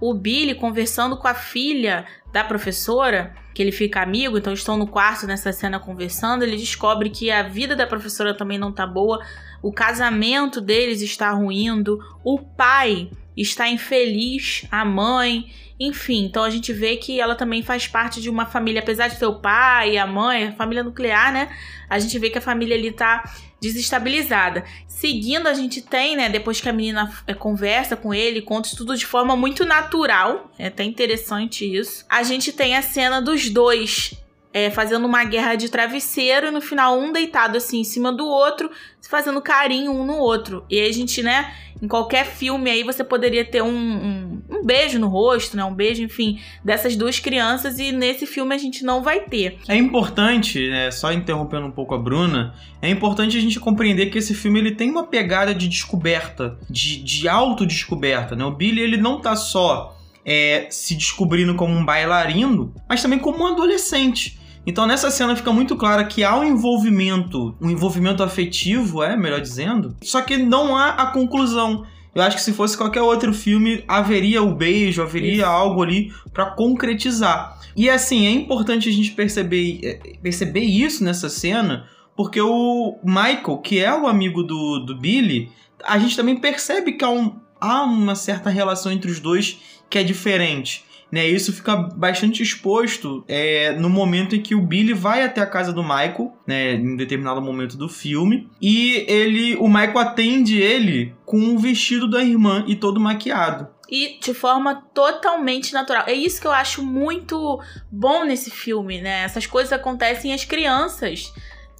o 0.00 0.12
Billy 0.12 0.56
conversando 0.56 1.16
com 1.16 1.28
a 1.28 1.34
filha 1.34 2.04
da 2.32 2.42
professora, 2.42 3.36
que 3.54 3.62
ele 3.62 3.70
fica 3.70 4.02
amigo, 4.02 4.36
então 4.36 4.52
estão 4.52 4.76
no 4.76 4.88
quarto 4.88 5.24
nessa 5.24 5.52
cena 5.52 5.78
conversando, 5.78 6.42
ele 6.42 6.56
descobre 6.56 7.10
que 7.10 7.30
a 7.30 7.44
vida 7.44 7.76
da 7.76 7.86
professora 7.86 8.36
também 8.36 8.58
não 8.58 8.72
tá 8.72 8.88
boa, 8.88 9.24
o 9.62 9.72
casamento 9.72 10.60
deles 10.60 11.00
está 11.00 11.30
ruindo, 11.30 12.00
o 12.24 12.40
pai 12.40 13.08
está 13.36 13.68
infeliz, 13.68 14.66
a 14.70 14.84
mãe, 14.84 15.50
enfim, 15.78 16.24
então 16.26 16.44
a 16.44 16.50
gente 16.50 16.72
vê 16.72 16.96
que 16.96 17.20
ela 17.20 17.34
também 17.34 17.62
faz 17.62 17.88
parte 17.88 18.20
de 18.20 18.30
uma 18.30 18.46
família, 18.46 18.80
apesar 18.80 19.08
de 19.08 19.18
ter 19.18 19.26
o 19.26 19.40
pai, 19.40 19.96
a 19.96 20.06
mãe, 20.06 20.48
a 20.48 20.52
família 20.52 20.84
nuclear, 20.84 21.32
né? 21.32 21.48
A 21.90 21.98
gente 21.98 22.16
vê 22.18 22.30
que 22.30 22.38
a 22.38 22.42
família 22.42 22.76
ali 22.76 22.92
tá 22.92 23.24
desestabilizada. 23.60 24.64
Seguindo, 24.86 25.48
a 25.48 25.54
gente 25.54 25.82
tem, 25.82 26.16
né, 26.16 26.28
depois 26.28 26.60
que 26.60 26.68
a 26.68 26.72
menina 26.72 27.12
é, 27.26 27.34
conversa 27.34 27.96
com 27.96 28.14
ele, 28.14 28.42
conta 28.42 28.68
isso 28.68 28.76
tudo 28.76 28.96
de 28.96 29.06
forma 29.06 29.34
muito 29.36 29.64
natural, 29.64 30.50
é 30.58 30.66
até 30.66 30.84
interessante 30.84 31.64
isso. 31.64 32.04
A 32.08 32.22
gente 32.22 32.52
tem 32.52 32.76
a 32.76 32.82
cena 32.82 33.20
dos 33.20 33.48
dois 33.48 34.14
é, 34.52 34.70
fazendo 34.70 35.06
uma 35.06 35.24
guerra 35.24 35.54
de 35.54 35.68
travesseiro 35.68 36.48
e 36.48 36.50
no 36.50 36.60
final 36.60 36.98
um 36.98 37.12
deitado 37.12 37.56
assim 37.56 37.80
em 37.80 37.84
cima 37.84 38.12
do 38.12 38.26
outro, 38.26 38.70
fazendo 39.08 39.40
carinho 39.40 39.92
um 39.92 40.04
no 40.04 40.16
outro. 40.16 40.64
E 40.68 40.80
a 40.80 40.92
gente, 40.92 41.22
né, 41.22 41.52
em 41.80 41.88
qualquer 41.88 42.26
filme 42.26 42.70
aí 42.70 42.82
você 42.82 43.02
poderia 43.02 43.44
ter 43.44 43.62
um, 43.62 43.68
um, 43.68 44.42
um, 44.48 44.64
beijo 44.64 44.98
no 44.98 45.08
rosto, 45.08 45.56
né, 45.56 45.64
um 45.64 45.74
beijo, 45.74 46.02
enfim, 46.02 46.40
dessas 46.64 46.96
duas 46.96 47.18
crianças 47.18 47.78
e 47.78 47.92
nesse 47.92 48.26
filme 48.26 48.54
a 48.54 48.58
gente 48.58 48.84
não 48.84 49.02
vai 49.02 49.20
ter. 49.20 49.58
É 49.66 49.76
importante, 49.76 50.68
né, 50.68 50.90
só 50.90 51.12
interrompendo 51.12 51.66
um 51.66 51.72
pouco 51.72 51.94
a 51.94 51.98
Bruna, 51.98 52.54
é 52.80 52.88
importante 52.88 53.36
a 53.36 53.40
gente 53.40 53.58
compreender 53.58 54.06
que 54.06 54.18
esse 54.18 54.34
filme 54.34 54.60
ele 54.60 54.72
tem 54.72 54.90
uma 54.90 55.06
pegada 55.06 55.54
de 55.54 55.66
descoberta, 55.66 56.58
de, 56.68 57.02
de 57.02 57.28
autodescoberta, 57.28 58.36
né? 58.36 58.44
O 58.44 58.50
Billy 58.50 58.80
ele 58.80 58.96
não 58.96 59.20
tá 59.20 59.34
só 59.34 59.96
é, 60.24 60.66
se 60.70 60.94
descobrindo 60.94 61.54
como 61.54 61.74
um 61.74 61.84
bailarino, 61.84 62.72
mas 62.88 63.02
também 63.02 63.18
como 63.18 63.44
um 63.44 63.46
adolescente. 63.46 64.40
Então 64.66 64.86
nessa 64.86 65.10
cena 65.10 65.34
fica 65.34 65.52
muito 65.52 65.76
claro 65.76 66.06
que 66.06 66.22
há 66.22 66.38
um 66.38 66.44
envolvimento, 66.44 67.54
um 67.60 67.70
envolvimento 67.70 68.22
afetivo, 68.22 69.02
é, 69.02 69.16
melhor 69.16 69.40
dizendo, 69.40 69.96
só 70.02 70.22
que 70.22 70.36
não 70.36 70.76
há 70.76 70.90
a 70.90 71.06
conclusão. 71.06 71.84
Eu 72.14 72.22
acho 72.22 72.36
que 72.36 72.42
se 72.42 72.52
fosse 72.52 72.76
qualquer 72.76 73.00
outro 73.02 73.32
filme, 73.32 73.82
haveria 73.88 74.42
o 74.42 74.54
beijo, 74.54 75.02
haveria 75.02 75.32
isso. 75.32 75.44
algo 75.46 75.82
ali 75.82 76.12
para 76.32 76.46
concretizar. 76.46 77.58
E 77.74 77.88
assim, 77.88 78.26
é 78.26 78.30
importante 78.30 78.88
a 78.88 78.92
gente 78.92 79.12
perceber, 79.12 79.80
é, 79.82 79.94
perceber 80.22 80.60
isso 80.60 81.02
nessa 81.02 81.28
cena, 81.28 81.88
porque 82.14 82.40
o 82.40 82.98
Michael, 83.02 83.58
que 83.58 83.80
é 83.80 83.92
o 83.92 84.06
amigo 84.06 84.42
do, 84.42 84.80
do 84.80 84.98
Billy, 84.98 85.50
a 85.84 85.98
gente 85.98 86.14
também 86.14 86.36
percebe 86.36 86.92
que 86.92 87.04
há, 87.04 87.08
um, 87.08 87.40
há 87.60 87.82
uma 87.82 88.14
certa 88.14 88.50
relação 88.50 88.92
entre 88.92 89.10
os 89.10 89.18
dois 89.18 89.58
que 89.88 89.98
é 89.98 90.02
diferente. 90.02 90.84
Né, 91.12 91.28
isso 91.28 91.52
fica 91.52 91.76
bastante 91.76 92.42
exposto 92.42 93.22
é, 93.28 93.72
no 93.72 93.90
momento 93.90 94.34
em 94.34 94.40
que 94.40 94.54
o 94.54 94.62
Billy 94.62 94.94
vai 94.94 95.22
até 95.22 95.42
a 95.42 95.46
casa 95.46 95.70
do 95.70 95.82
Michael, 95.82 96.32
né, 96.46 96.72
em 96.72 96.96
determinado 96.96 97.42
momento 97.42 97.76
do 97.76 97.86
filme, 97.86 98.48
e 98.62 99.04
ele, 99.06 99.54
o 99.56 99.68
Michael 99.68 99.98
atende 99.98 100.58
ele 100.58 101.14
com 101.26 101.54
o 101.54 101.58
vestido 101.58 102.08
da 102.08 102.22
irmã 102.22 102.64
e 102.66 102.74
todo 102.74 102.98
maquiado 102.98 103.68
e 103.92 104.18
de 104.18 104.32
forma 104.32 104.76
totalmente 104.94 105.74
natural. 105.74 106.04
É 106.06 106.14
isso 106.14 106.40
que 106.40 106.46
eu 106.46 106.52
acho 106.52 106.82
muito 106.82 107.60
bom 107.90 108.24
nesse 108.24 108.50
filme, 108.50 109.02
né? 109.02 109.24
Essas 109.24 109.44
coisas 109.44 109.70
acontecem 109.70 110.32
às 110.32 110.46
crianças 110.46 111.30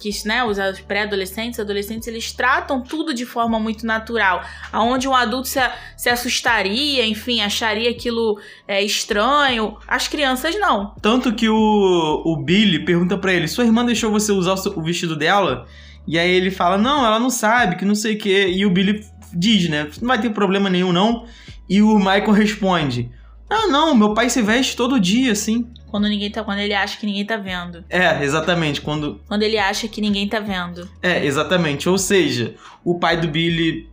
que 0.03 0.27
né, 0.27 0.43
os 0.43 0.57
pré-adolescentes, 0.81 1.59
adolescentes, 1.61 2.07
eles 2.09 2.33
tratam 2.33 2.81
tudo 2.81 3.13
de 3.13 3.25
forma 3.25 3.57
muito 3.57 3.85
natural. 3.85 4.43
Aonde 4.69 5.07
um 5.07 5.15
adulto 5.15 5.47
se, 5.47 5.59
se 5.95 6.09
assustaria, 6.09 7.05
enfim, 7.05 7.39
acharia 7.39 7.89
aquilo 7.89 8.37
é, 8.67 8.83
estranho. 8.83 9.77
As 9.87 10.09
crianças 10.09 10.59
não. 10.59 10.93
Tanto 11.01 11.33
que 11.33 11.47
o, 11.47 12.21
o 12.25 12.35
Billy 12.35 12.83
pergunta 12.83 13.17
para 13.17 13.31
ele: 13.31 13.47
sua 13.47 13.63
irmã 13.63 13.85
deixou 13.85 14.11
você 14.11 14.33
usar 14.33 14.55
o, 14.75 14.81
vestido 14.83 15.15
dela? 15.15 15.65
E 16.05 16.19
aí 16.19 16.29
ele 16.29 16.51
fala: 16.51 16.77
não, 16.77 17.05
ela 17.05 17.19
não 17.19 17.29
sabe, 17.29 17.77
que 17.77 17.85
não 17.85 17.95
sei 17.95 18.15
o 18.15 18.17
quê. 18.17 18.51
E 18.53 18.65
o 18.65 18.69
Billy 18.69 19.05
diz, 19.33 19.69
né? 19.69 19.89
Não 20.01 20.07
vai 20.09 20.19
ter 20.19 20.31
problema 20.31 20.69
nenhum, 20.69 20.91
não. 20.91 21.25
E 21.69 21.81
o 21.81 21.97
Michael 21.97 22.31
responde: 22.31 23.09
ah, 23.49 23.67
não, 23.67 23.95
meu 23.95 24.13
pai 24.13 24.29
se 24.29 24.41
veste 24.41 24.75
todo 24.75 24.99
dia, 24.99 25.31
assim. 25.31 25.71
Quando 25.93 26.07
ninguém 26.07 26.31
tá. 26.31 26.43
Quando 26.43 26.57
ele 26.57 26.73
acha 26.73 26.97
que 26.97 27.05
ninguém 27.05 27.23
tá 27.23 27.37
vendo. 27.37 27.85
É, 27.87 28.23
exatamente. 28.23 28.81
Quando. 28.81 29.21
Quando 29.27 29.43
ele 29.43 29.59
acha 29.59 29.87
que 29.87 30.01
ninguém 30.01 30.27
tá 30.27 30.39
vendo. 30.39 30.89
É, 31.03 31.23
exatamente. 31.23 31.87
Ou 31.87 31.99
seja, 31.99 32.55
o 32.83 32.97
pai 32.97 33.15
do 33.21 33.27
Billy. 33.27 33.87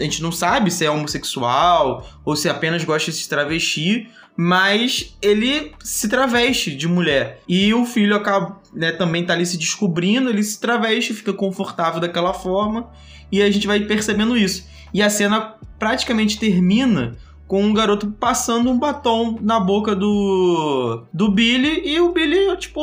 A 0.00 0.02
gente 0.02 0.22
não 0.22 0.32
sabe 0.32 0.70
se 0.70 0.86
é 0.86 0.90
homossexual 0.90 2.08
ou 2.24 2.34
se 2.34 2.48
apenas 2.48 2.82
gosta 2.82 3.10
de 3.10 3.18
se 3.18 3.28
travestir, 3.28 4.08
mas 4.34 5.18
ele 5.20 5.72
se 5.82 6.08
traveste 6.08 6.74
de 6.74 6.88
mulher. 6.88 7.42
E 7.46 7.74
o 7.74 7.84
filho 7.84 8.16
acaba, 8.16 8.62
né, 8.72 8.92
também 8.92 9.26
tá 9.26 9.34
ali 9.34 9.44
se 9.44 9.58
descobrindo, 9.58 10.30
ele 10.30 10.42
se 10.42 10.58
traveste, 10.58 11.12
fica 11.12 11.32
confortável 11.32 12.00
daquela 12.00 12.32
forma, 12.32 12.88
e 13.32 13.42
a 13.42 13.50
gente 13.50 13.66
vai 13.66 13.80
percebendo 13.80 14.36
isso. 14.36 14.66
E 14.94 15.02
a 15.02 15.10
cena 15.10 15.56
praticamente 15.78 16.38
termina 16.38 17.16
com 17.46 17.62
um 17.62 17.74
garoto 17.74 18.10
passando 18.12 18.70
um 18.70 18.78
batom 18.78 19.38
na 19.40 19.60
boca 19.60 19.94
do 19.94 21.04
do 21.12 21.30
Billy 21.30 21.82
e 21.84 22.00
o 22.00 22.12
Billy, 22.12 22.56
tipo, 22.56 22.80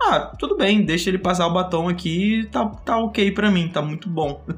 ah, 0.00 0.32
tudo 0.38 0.56
bem, 0.56 0.82
deixa 0.82 1.08
ele 1.10 1.18
passar 1.18 1.46
o 1.46 1.52
batom 1.52 1.88
aqui, 1.88 2.46
tá, 2.52 2.66
tá 2.66 2.98
ok 2.98 3.30
pra 3.32 3.50
mim, 3.50 3.68
tá 3.68 3.80
muito 3.80 4.08
bom. 4.08 4.44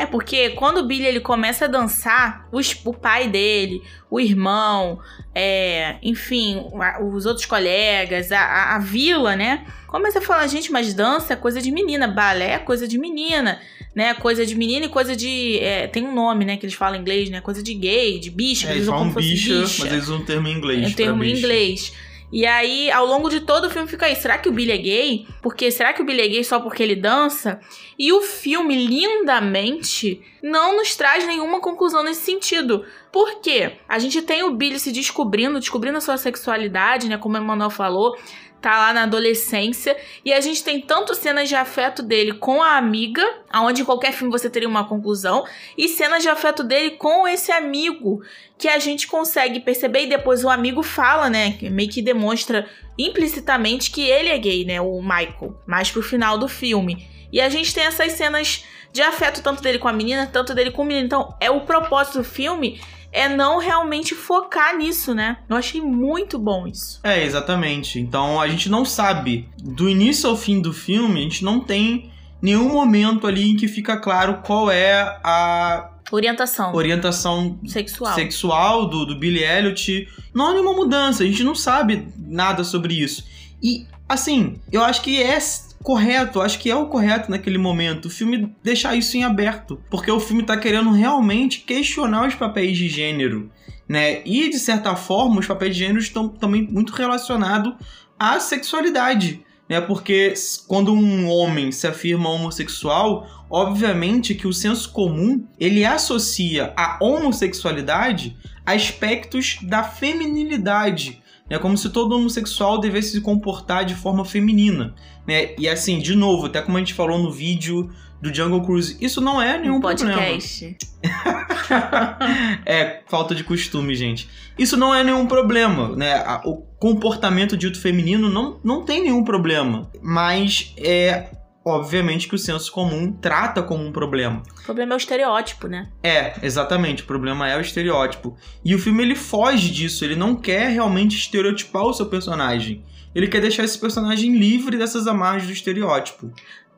É 0.00 0.06
porque 0.06 0.50
quando 0.50 0.78
o 0.78 0.86
Billy 0.86 1.04
ele 1.04 1.20
começa 1.20 1.66
a 1.66 1.68
dançar, 1.68 2.48
os, 2.50 2.74
o 2.84 2.92
pai 2.94 3.28
dele, 3.28 3.82
o 4.10 4.18
irmão, 4.18 4.98
é, 5.34 5.96
enfim, 6.02 6.64
os 7.12 7.26
outros 7.26 7.44
colegas, 7.44 8.32
a, 8.32 8.74
a, 8.74 8.78
vila, 8.78 9.36
né? 9.36 9.66
Começa 9.86 10.18
a 10.18 10.22
falar, 10.22 10.46
gente, 10.46 10.72
mas 10.72 10.94
dança 10.94 11.34
é 11.34 11.36
coisa 11.36 11.60
de 11.60 11.70
menina, 11.70 12.08
balé 12.08 12.52
é 12.52 12.58
coisa 12.58 12.88
de 12.88 12.98
menina 12.98 13.60
né? 13.94 14.14
Coisa 14.14 14.46
de 14.46 14.54
menina 14.54 14.86
e 14.86 14.88
coisa 14.88 15.16
de. 15.16 15.58
É, 15.58 15.86
tem 15.86 16.04
um 16.04 16.14
nome, 16.14 16.44
né? 16.44 16.56
Que 16.56 16.64
eles 16.64 16.74
falam 16.74 16.96
em 16.96 17.00
inglês, 17.00 17.28
né? 17.28 17.40
Coisa 17.40 17.62
de 17.62 17.74
gay, 17.74 18.18
de 18.18 18.30
bicha. 18.30 18.68
É, 18.68 18.72
eles 18.72 18.86
falam 18.86 19.12
bicha, 19.12 19.60
bicha, 19.60 19.82
mas 19.82 19.92
eles 19.92 20.04
usam 20.04 20.18
um 20.18 20.24
termo 20.24 20.48
em 20.48 20.56
inglês. 20.56 20.84
É 20.84 20.86
um 20.86 20.92
termo 20.92 21.24
em 21.24 21.36
inglês. 21.36 21.92
E 22.32 22.46
aí, 22.46 22.90
ao 22.90 23.06
longo 23.06 23.28
de 23.28 23.40
todo 23.40 23.66
o 23.66 23.70
filme 23.70 23.88
fica 23.88 24.06
aí, 24.06 24.14
será 24.14 24.38
que 24.38 24.48
o 24.48 24.52
Billy 24.52 24.70
é 24.70 24.76
gay? 24.76 25.26
Porque 25.42 25.70
será 25.70 25.92
que 25.92 26.00
o 26.00 26.04
Billy 26.04 26.22
é 26.22 26.28
gay 26.28 26.44
só 26.44 26.60
porque 26.60 26.82
ele 26.82 26.94
dança? 26.94 27.60
E 27.98 28.12
o 28.12 28.22
filme 28.22 28.86
lindamente 28.86 30.22
não 30.40 30.76
nos 30.76 30.94
traz 30.94 31.26
nenhuma 31.26 31.60
conclusão 31.60 32.04
nesse 32.04 32.22
sentido. 32.22 32.84
Por 33.10 33.40
quê? 33.40 33.78
A 33.88 33.98
gente 33.98 34.22
tem 34.22 34.44
o 34.44 34.52
Billy 34.52 34.78
se 34.78 34.92
descobrindo, 34.92 35.58
descobrindo 35.58 35.98
a 35.98 36.00
sua 36.00 36.16
sexualidade, 36.16 37.08
né, 37.08 37.18
como 37.18 37.34
o 37.34 37.38
Emanuel 37.38 37.70
falou, 37.70 38.16
tá 38.60 38.78
lá 38.78 38.92
na 38.92 39.04
adolescência 39.04 39.96
e 40.24 40.32
a 40.32 40.40
gente 40.40 40.62
tem 40.62 40.80
tanto 40.80 41.14
cenas 41.14 41.48
de 41.48 41.54
afeto 41.54 42.02
dele 42.02 42.34
com 42.34 42.62
a 42.62 42.76
amiga, 42.76 43.26
aonde 43.50 43.82
em 43.82 43.84
qualquer 43.84 44.12
filme 44.12 44.30
você 44.30 44.50
teria 44.50 44.68
uma 44.68 44.86
conclusão, 44.86 45.44
e 45.76 45.88
cenas 45.88 46.22
de 46.22 46.28
afeto 46.28 46.62
dele 46.62 46.92
com 46.92 47.26
esse 47.26 47.50
amigo 47.50 48.22
que 48.58 48.68
a 48.68 48.78
gente 48.78 49.06
consegue 49.06 49.60
perceber 49.60 50.02
e 50.02 50.08
depois 50.08 50.44
o 50.44 50.48
amigo 50.48 50.82
fala, 50.82 51.30
né, 51.30 51.58
meio 51.62 51.88
que 51.88 52.02
demonstra 52.02 52.68
implicitamente 52.98 53.90
que 53.90 54.02
ele 54.02 54.28
é 54.28 54.38
gay, 54.38 54.64
né, 54.64 54.80
o 54.80 55.00
Michael, 55.00 55.58
mais 55.66 55.90
pro 55.90 56.02
final 56.02 56.36
do 56.36 56.46
filme. 56.46 57.08
E 57.32 57.40
a 57.40 57.48
gente 57.48 57.72
tem 57.72 57.84
essas 57.84 58.12
cenas 58.12 58.64
de 58.92 59.02
afeto 59.02 59.42
tanto 59.42 59.62
dele 59.62 59.78
com 59.78 59.88
a 59.88 59.92
menina, 59.92 60.26
tanto 60.26 60.54
dele 60.54 60.70
com 60.70 60.82
o 60.82 60.84
menino. 60.84 61.06
Então, 61.06 61.34
é 61.40 61.50
o 61.50 61.60
propósito 61.60 62.18
do 62.18 62.24
filme 62.24 62.80
é 63.12 63.28
não 63.28 63.58
realmente 63.58 64.14
focar 64.14 64.76
nisso, 64.76 65.14
né? 65.14 65.38
Eu 65.48 65.56
achei 65.56 65.80
muito 65.80 66.38
bom 66.38 66.66
isso. 66.66 67.00
É, 67.02 67.24
exatamente. 67.24 67.98
Então 67.98 68.40
a 68.40 68.48
gente 68.48 68.68
não 68.68 68.84
sabe, 68.84 69.48
do 69.58 69.88
início 69.88 70.28
ao 70.28 70.36
fim 70.36 70.60
do 70.60 70.72
filme, 70.72 71.20
a 71.20 71.22
gente 71.22 71.44
não 71.44 71.60
tem 71.60 72.10
nenhum 72.40 72.68
momento 72.72 73.26
ali 73.26 73.50
em 73.50 73.56
que 73.56 73.68
fica 73.68 73.96
claro 73.96 74.38
qual 74.42 74.70
é 74.70 75.00
a 75.22 75.90
Orientação. 76.12 76.74
orientação 76.74 77.58
Sexual. 77.66 78.14
sexual 78.14 78.88
do, 78.88 79.04
do 79.04 79.16
Billy 79.18 79.42
Elliot. 79.44 80.08
Não 80.34 80.46
há 80.48 80.52
nenhuma 80.52 80.72
mudança, 80.72 81.22
a 81.22 81.26
gente 81.26 81.44
não 81.44 81.54
sabe 81.54 82.08
nada 82.16 82.64
sobre 82.64 82.94
isso. 82.94 83.24
E, 83.62 83.86
assim, 84.08 84.58
eu 84.72 84.82
acho 84.82 85.02
que 85.02 85.22
é 85.22 85.38
correto, 85.82 86.40
acho 86.40 86.58
que 86.58 86.70
é 86.70 86.76
o 86.76 86.86
correto 86.86 87.30
naquele 87.30 87.58
momento, 87.58 88.06
o 88.06 88.10
filme 88.10 88.54
deixar 88.62 88.94
isso 88.94 89.16
em 89.16 89.24
aberto, 89.24 89.80
porque 89.90 90.10
o 90.10 90.20
filme 90.20 90.42
tá 90.42 90.56
querendo 90.56 90.90
realmente 90.90 91.60
questionar 91.60 92.28
os 92.28 92.34
papéis 92.34 92.76
de 92.76 92.88
gênero, 92.88 93.50
né? 93.88 94.22
E 94.24 94.50
de 94.50 94.58
certa 94.58 94.94
forma, 94.94 95.40
os 95.40 95.46
papéis 95.46 95.74
de 95.74 95.80
gênero 95.80 95.98
estão 95.98 96.28
também 96.28 96.68
muito 96.70 96.92
relacionados 96.92 97.74
à 98.18 98.38
sexualidade, 98.38 99.44
né? 99.68 99.80
Porque 99.80 100.34
quando 100.68 100.92
um 100.92 101.28
homem 101.28 101.72
se 101.72 101.86
afirma 101.86 102.28
homossexual, 102.28 103.26
obviamente 103.48 104.34
que 104.34 104.46
o 104.46 104.52
senso 104.52 104.92
comum, 104.92 105.46
ele 105.58 105.84
associa 105.84 106.72
a 106.76 106.98
homossexualidade 107.00 108.36
a 108.66 108.72
aspectos 108.72 109.58
da 109.62 109.82
feminilidade, 109.82 111.22
é 111.50 111.58
como 111.58 111.76
se 111.76 111.90
todo 111.90 112.14
homossexual 112.14 112.78
devesse 112.78 113.10
se 113.10 113.20
comportar 113.20 113.84
de 113.84 113.94
forma 113.94 114.24
feminina, 114.24 114.94
né? 115.26 115.54
E 115.58 115.68
assim, 115.68 115.98
de 115.98 116.14
novo, 116.14 116.46
até 116.46 116.62
como 116.62 116.76
a 116.76 116.80
gente 116.80 116.94
falou 116.94 117.18
no 117.18 117.32
vídeo 117.32 117.90
do 118.22 118.32
Jungle 118.32 118.62
Cruise, 118.62 118.96
isso 119.00 119.20
não 119.20 119.42
é 119.42 119.58
nenhum 119.58 119.76
um 119.76 119.80
problema. 119.80 120.12
podcast. 120.12 120.76
é, 122.64 123.00
falta 123.08 123.34
de 123.34 123.42
costume, 123.42 123.94
gente. 123.94 124.28
Isso 124.58 124.76
não 124.76 124.94
é 124.94 125.02
nenhum 125.02 125.26
problema, 125.26 125.96
né? 125.96 126.22
O 126.44 126.56
comportamento 126.78 127.56
dito 127.56 127.80
feminino 127.80 128.28
não, 128.28 128.60
não 128.62 128.84
tem 128.84 129.02
nenhum 129.02 129.24
problema. 129.24 129.90
Mas 130.02 130.72
é 130.76 131.30
obviamente 131.70 132.28
que 132.28 132.34
o 132.34 132.38
senso 132.38 132.70
comum 132.70 133.12
trata 133.12 133.62
como 133.62 133.84
um 133.84 133.92
problema. 133.92 134.42
O 134.60 134.64
problema 134.64 134.92
é 134.92 134.96
o 134.96 134.98
estereótipo, 134.98 135.66
né? 135.66 135.88
É, 136.02 136.34
exatamente. 136.42 137.02
O 137.02 137.06
problema 137.06 137.48
é 137.48 137.56
o 137.56 137.60
estereótipo. 137.60 138.36
E 138.64 138.74
o 138.74 138.78
filme 138.78 139.02
ele 139.02 139.14
foge 139.14 139.70
disso. 139.70 140.04
Ele 140.04 140.16
não 140.16 140.36
quer 140.36 140.68
realmente 140.68 141.16
estereotipar 141.16 141.84
o 141.84 141.92
seu 141.92 142.06
personagem. 142.06 142.84
Ele 143.14 143.26
quer 143.26 143.40
deixar 143.40 143.64
esse 143.64 143.78
personagem 143.78 144.36
livre 144.36 144.76
dessas 144.76 145.06
amarras 145.06 145.46
do 145.46 145.52
estereótipo. 145.52 146.32